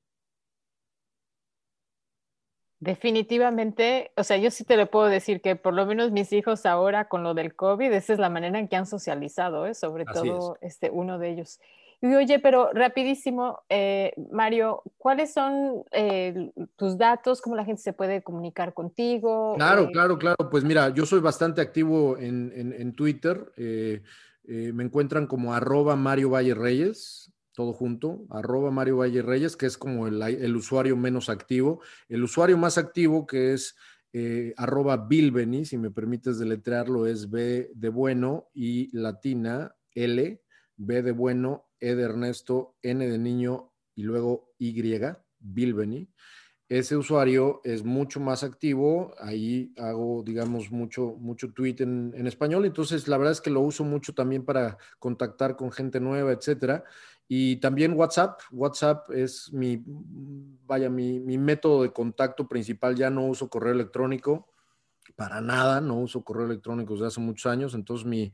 Definitivamente, 2.78 4.11
o 4.16 4.24
sea, 4.24 4.37
yo 4.39 4.51
sí 4.51 4.64
te 4.64 4.76
lo 4.76 4.91
puedo 4.91 5.07
decir 5.07 5.41
que 5.41 5.55
por 5.55 5.72
lo 5.72 5.87
menos 5.87 6.11
mis 6.11 6.33
hijos 6.33 6.66
ahora 6.66 7.09
con 7.09 7.22
lo 7.22 7.33
del 7.33 7.55
COVID, 7.55 7.93
esa 7.93 8.12
es 8.12 8.18
la 8.18 8.28
manera 8.28 8.59
en 8.59 8.66
que 8.66 8.74
han 8.74 8.87
socializado, 8.87 9.66
¿eh? 9.66 9.74
sobre 9.74 10.05
todo 10.05 10.59
este, 10.61 10.91
uno 10.91 11.18
de 11.18 11.30
ellos. 11.30 11.61
Y 12.05 12.12
oye, 12.16 12.40
pero 12.40 12.72
rapidísimo, 12.72 13.61
eh, 13.68 14.12
Mario, 14.32 14.82
¿cuáles 14.98 15.32
son 15.32 15.84
eh, 15.92 16.50
tus 16.74 16.98
datos? 16.98 17.40
¿Cómo 17.40 17.55
la 17.55 17.64
gente 17.64 17.80
se 17.80 17.92
puede 17.92 18.24
comunicar 18.24 18.74
contigo? 18.74 19.55
Claro, 19.55 19.84
eh, 19.84 19.90
claro, 19.92 20.18
claro. 20.18 20.50
Pues 20.50 20.64
mira, 20.64 20.88
yo 20.88 21.07
soy 21.07 21.20
bastante 21.20 21.61
activo 21.61 22.18
en, 22.18 22.92
Twitter. 22.96 23.53
me 23.57 24.82
encuentran 24.82 25.28
como 25.28 25.55
arroba 25.55 25.94
Mario 25.94 26.30
Valle 26.30 26.55
Reyes, 26.55 27.32
todo 27.53 27.72
junto, 27.72 28.26
arroba 28.30 28.72
Mario 28.72 28.96
Valle 28.96 29.22
Reyes, 29.22 29.57
que 29.57 29.66
es 29.66 29.78
como 29.78 30.09
el, 30.09 30.20
el 30.20 30.57
usuario 30.57 30.96
menos 30.96 31.28
activo. 31.28 31.82
El 32.09 32.24
usuario 32.24 32.59
más 32.59 32.78
activo, 32.78 33.28
que 33.28 33.53
es 33.53 33.76
arroba 34.57 34.96
Bilbeni, 34.96 35.64
si 35.64 35.78
me 35.78 35.92
permites 35.92 36.40
deletrearlo, 36.40 37.07
es 37.07 37.30
B 37.30 37.70
de 37.72 37.88
bueno 37.90 38.48
y 38.53 38.90
latina 38.90 39.76
L, 39.94 40.42
B 40.76 41.03
de 41.03 41.12
bueno, 41.12 41.68
e 41.83 41.97
de 41.97 42.05
Ernesto, 42.05 42.76
N 42.80 43.07
de 43.07 43.18
niño 43.18 43.72
y 43.97 44.05
luego 44.05 44.55
Y, 44.57 44.80
Bilbeni. 45.41 46.09
Ese 46.68 46.97
usuario 46.97 47.61
es 47.64 47.85
mucho 47.85 48.20
más 48.20 48.45
activo, 48.45 49.14
ahí 49.18 49.74
hago, 49.76 50.22
digamos, 50.24 50.70
mucho, 50.70 51.16
mucho 51.18 51.53
tweet 51.53 51.76
en, 51.80 52.26
español, 52.26 52.64
entonces 52.64 53.09
la 53.09 53.18
verdad 53.18 53.33
es 53.33 53.41
que 53.41 53.51
lo 53.51 53.61
uso 53.61 53.85
mucho 53.85 54.14
también 54.14 54.45
para 54.45 54.78
contactar 54.99 55.57
con 55.57 55.72
gente 55.72 56.01
nueva, 56.01 56.33
etcétera. 56.33 56.85
Y 57.28 57.57
también 57.57 57.95
WhatsApp, 57.95 58.41
WhatsApp 58.53 59.11
es 59.11 59.53
mi, 59.53 59.83
vaya, 60.64 60.89
mi, 60.89 61.18
mi 61.18 61.37
método 61.37 61.83
de 61.83 61.93
contacto 61.93 62.49
principal, 62.49 62.95
ya 62.95 63.11
no 63.11 63.26
uso 63.26 63.51
correo 63.51 63.72
electrónico, 63.72 64.51
para 65.16 65.40
nada, 65.40 65.80
no 65.80 65.98
uso 65.98 66.22
correo 66.24 66.46
electrónico 66.46 66.94
desde 66.94 67.07
hace 67.07 67.20
muchos 67.20 67.50
años, 67.50 67.74
entonces 67.74 68.07
mi, 68.07 68.32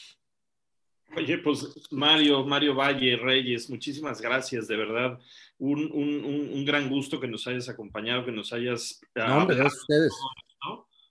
Oye, 1.16 1.38
pues 1.38 1.88
Mario, 1.90 2.44
Mario 2.44 2.74
Valle 2.74 3.16
Reyes, 3.16 3.68
muchísimas 3.68 4.20
gracias, 4.20 4.68
de 4.68 4.76
verdad. 4.76 5.18
Un, 5.58 5.90
un, 5.92 6.50
un, 6.52 6.64
gran 6.64 6.88
gusto 6.88 7.18
que 7.20 7.28
nos 7.28 7.46
hayas 7.46 7.68
acompañado, 7.68 8.24
que 8.24 8.32
nos 8.32 8.52
hayas... 8.52 9.00
No, 9.14 9.46
gracias 9.46 9.74
a 9.74 9.80
ustedes. 9.80 10.12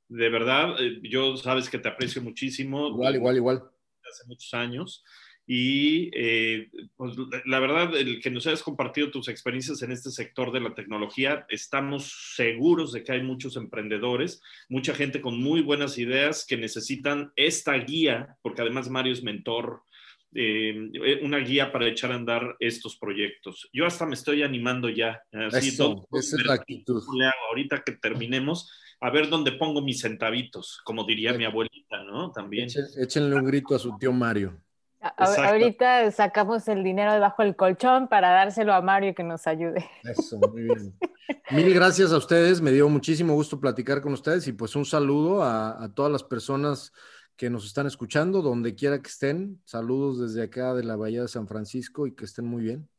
De 0.07 0.29
verdad, 0.29 0.75
eh, 0.79 0.99
yo 1.03 1.37
sabes 1.37 1.69
que 1.69 1.77
te 1.77 1.89
aprecio 1.89 2.21
muchísimo. 2.21 2.87
Igual, 2.87 3.15
igual, 3.15 3.35
igual. 3.35 3.63
Hace 4.09 4.25
muchos 4.27 4.53
años. 4.53 5.03
Y 5.51 6.11
eh, 6.13 6.69
pues, 6.95 7.15
la 7.45 7.59
verdad, 7.59 7.95
el 7.97 8.21
que 8.21 8.29
nos 8.29 8.45
hayas 8.45 8.61
compartido 8.61 9.09
tus 9.09 9.27
experiencias 9.29 9.81
en 9.81 9.91
este 9.91 10.11
sector 10.11 10.51
de 10.51 10.59
la 10.59 10.75
tecnología, 10.75 11.47
estamos 11.49 12.33
seguros 12.35 12.91
de 12.91 13.03
que 13.03 13.13
hay 13.13 13.23
muchos 13.23 13.55
emprendedores, 13.55 14.43
mucha 14.69 14.93
gente 14.93 15.21
con 15.21 15.41
muy 15.41 15.61
buenas 15.61 15.97
ideas 15.97 16.45
que 16.47 16.55
necesitan 16.55 17.33
esta 17.35 17.73
guía, 17.73 18.37
porque 18.43 18.61
además 18.61 18.91
Mario 18.91 19.11
es 19.11 19.23
mentor, 19.23 19.81
eh, 20.33 21.19
una 21.23 21.37
guía 21.39 21.71
para 21.71 21.87
echar 21.87 22.11
a 22.11 22.15
andar 22.15 22.55
estos 22.59 22.97
proyectos. 22.97 23.69
Yo 23.73 23.85
hasta 23.85 24.05
me 24.05 24.13
estoy 24.13 24.43
animando 24.43 24.89
ya. 24.89 25.21
Así, 25.31 25.69
Eso, 25.69 26.07
esa 26.11 26.37
es 26.37 26.45
la 26.45 26.53
actitud. 26.53 27.01
Ahorita 27.49 27.83
que 27.83 27.93
terminemos, 27.93 28.71
a 29.01 29.09
ver 29.09 29.29
dónde 29.29 29.53
pongo 29.53 29.81
mis 29.81 30.01
centavitos, 30.01 30.81
como 30.83 31.05
diría 31.05 31.33
mi 31.33 31.45
abuelita, 31.45 32.03
¿no? 32.03 32.31
También. 32.31 32.69
échenle 32.97 33.35
un 33.35 33.45
grito 33.45 33.75
a 33.75 33.79
su 33.79 33.97
tío 33.97 34.11
Mario. 34.11 34.61
ahorita 35.17 36.11
sacamos 36.11 36.67
el 36.67 36.83
dinero 36.83 37.13
debajo 37.13 37.41
del 37.41 37.55
colchón 37.55 38.07
para 38.07 38.29
dárselo 38.29 38.73
a 38.73 38.81
Mario 38.81 39.15
que 39.15 39.23
nos 39.23 39.47
ayude. 39.47 39.89
Eso, 40.03 40.37
muy 40.51 40.63
bien. 40.63 40.93
Mil 41.51 41.73
gracias 41.73 42.11
a 42.11 42.17
ustedes, 42.17 42.61
me 42.61 42.71
dio 42.71 42.87
muchísimo 42.89 43.33
gusto 43.33 43.59
platicar 43.59 44.01
con 44.01 44.13
ustedes 44.13 44.47
y 44.47 44.51
pues 44.51 44.75
un 44.75 44.85
saludo 44.85 45.41
a, 45.41 45.83
a 45.83 45.93
todas 45.93 46.11
las 46.11 46.23
personas 46.23 46.91
que 47.39 47.49
nos 47.49 47.65
están 47.65 47.87
escuchando, 47.87 48.41
donde 48.41 48.75
quiera 48.75 49.01
que 49.01 49.07
estén. 49.07 49.61
Saludos 49.63 50.19
desde 50.19 50.43
acá 50.43 50.73
de 50.73 50.83
la 50.83 50.97
Bahía 50.97 51.21
de 51.21 51.29
San 51.29 51.47
Francisco 51.47 52.05
y 52.05 52.13
que 52.13 52.25
estén 52.25 52.43
muy 52.43 52.61
bien. 52.61 52.89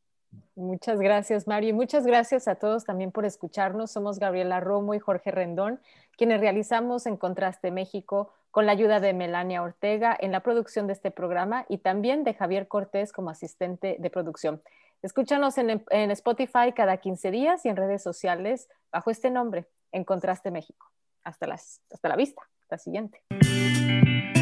Muchas 0.55 0.99
gracias, 0.99 1.45
Mario. 1.45 1.69
Y 1.69 1.73
muchas 1.73 2.07
gracias 2.07 2.47
a 2.47 2.55
todos 2.55 2.83
también 2.83 3.11
por 3.11 3.23
escucharnos. 3.23 3.91
Somos 3.91 4.17
Gabriela 4.17 4.59
Romo 4.59 4.95
y 4.95 4.99
Jorge 4.99 5.29
Rendón, 5.29 5.79
quienes 6.17 6.41
realizamos 6.41 7.05
en 7.05 7.17
Contraste 7.17 7.69
México 7.69 8.33
con 8.49 8.65
la 8.65 8.71
ayuda 8.71 8.99
de 8.99 9.13
Melania 9.13 9.61
Ortega 9.61 10.17
en 10.19 10.31
la 10.31 10.39
producción 10.39 10.87
de 10.87 10.93
este 10.93 11.11
programa 11.11 11.67
y 11.69 11.77
también 11.77 12.23
de 12.23 12.33
Javier 12.33 12.67
Cortés 12.67 13.13
como 13.13 13.29
asistente 13.29 13.97
de 13.99 14.09
producción. 14.09 14.63
Escúchanos 15.03 15.55
en, 15.59 15.85
en 15.91 16.09
Spotify 16.09 16.73
cada 16.75 16.97
15 16.97 17.29
días 17.29 17.63
y 17.63 17.69
en 17.69 17.75
redes 17.75 18.01
sociales 18.01 18.69
bajo 18.91 19.11
este 19.11 19.29
nombre, 19.29 19.67
En 19.91 20.03
Contraste 20.03 20.49
México. 20.49 20.87
Hasta, 21.23 21.45
las, 21.45 21.81
hasta 21.91 22.09
la 22.09 22.15
vista. 22.15 22.41
Hasta 22.61 22.75
la 22.75 22.79
siguiente. 22.79 23.21
Música 23.81 24.40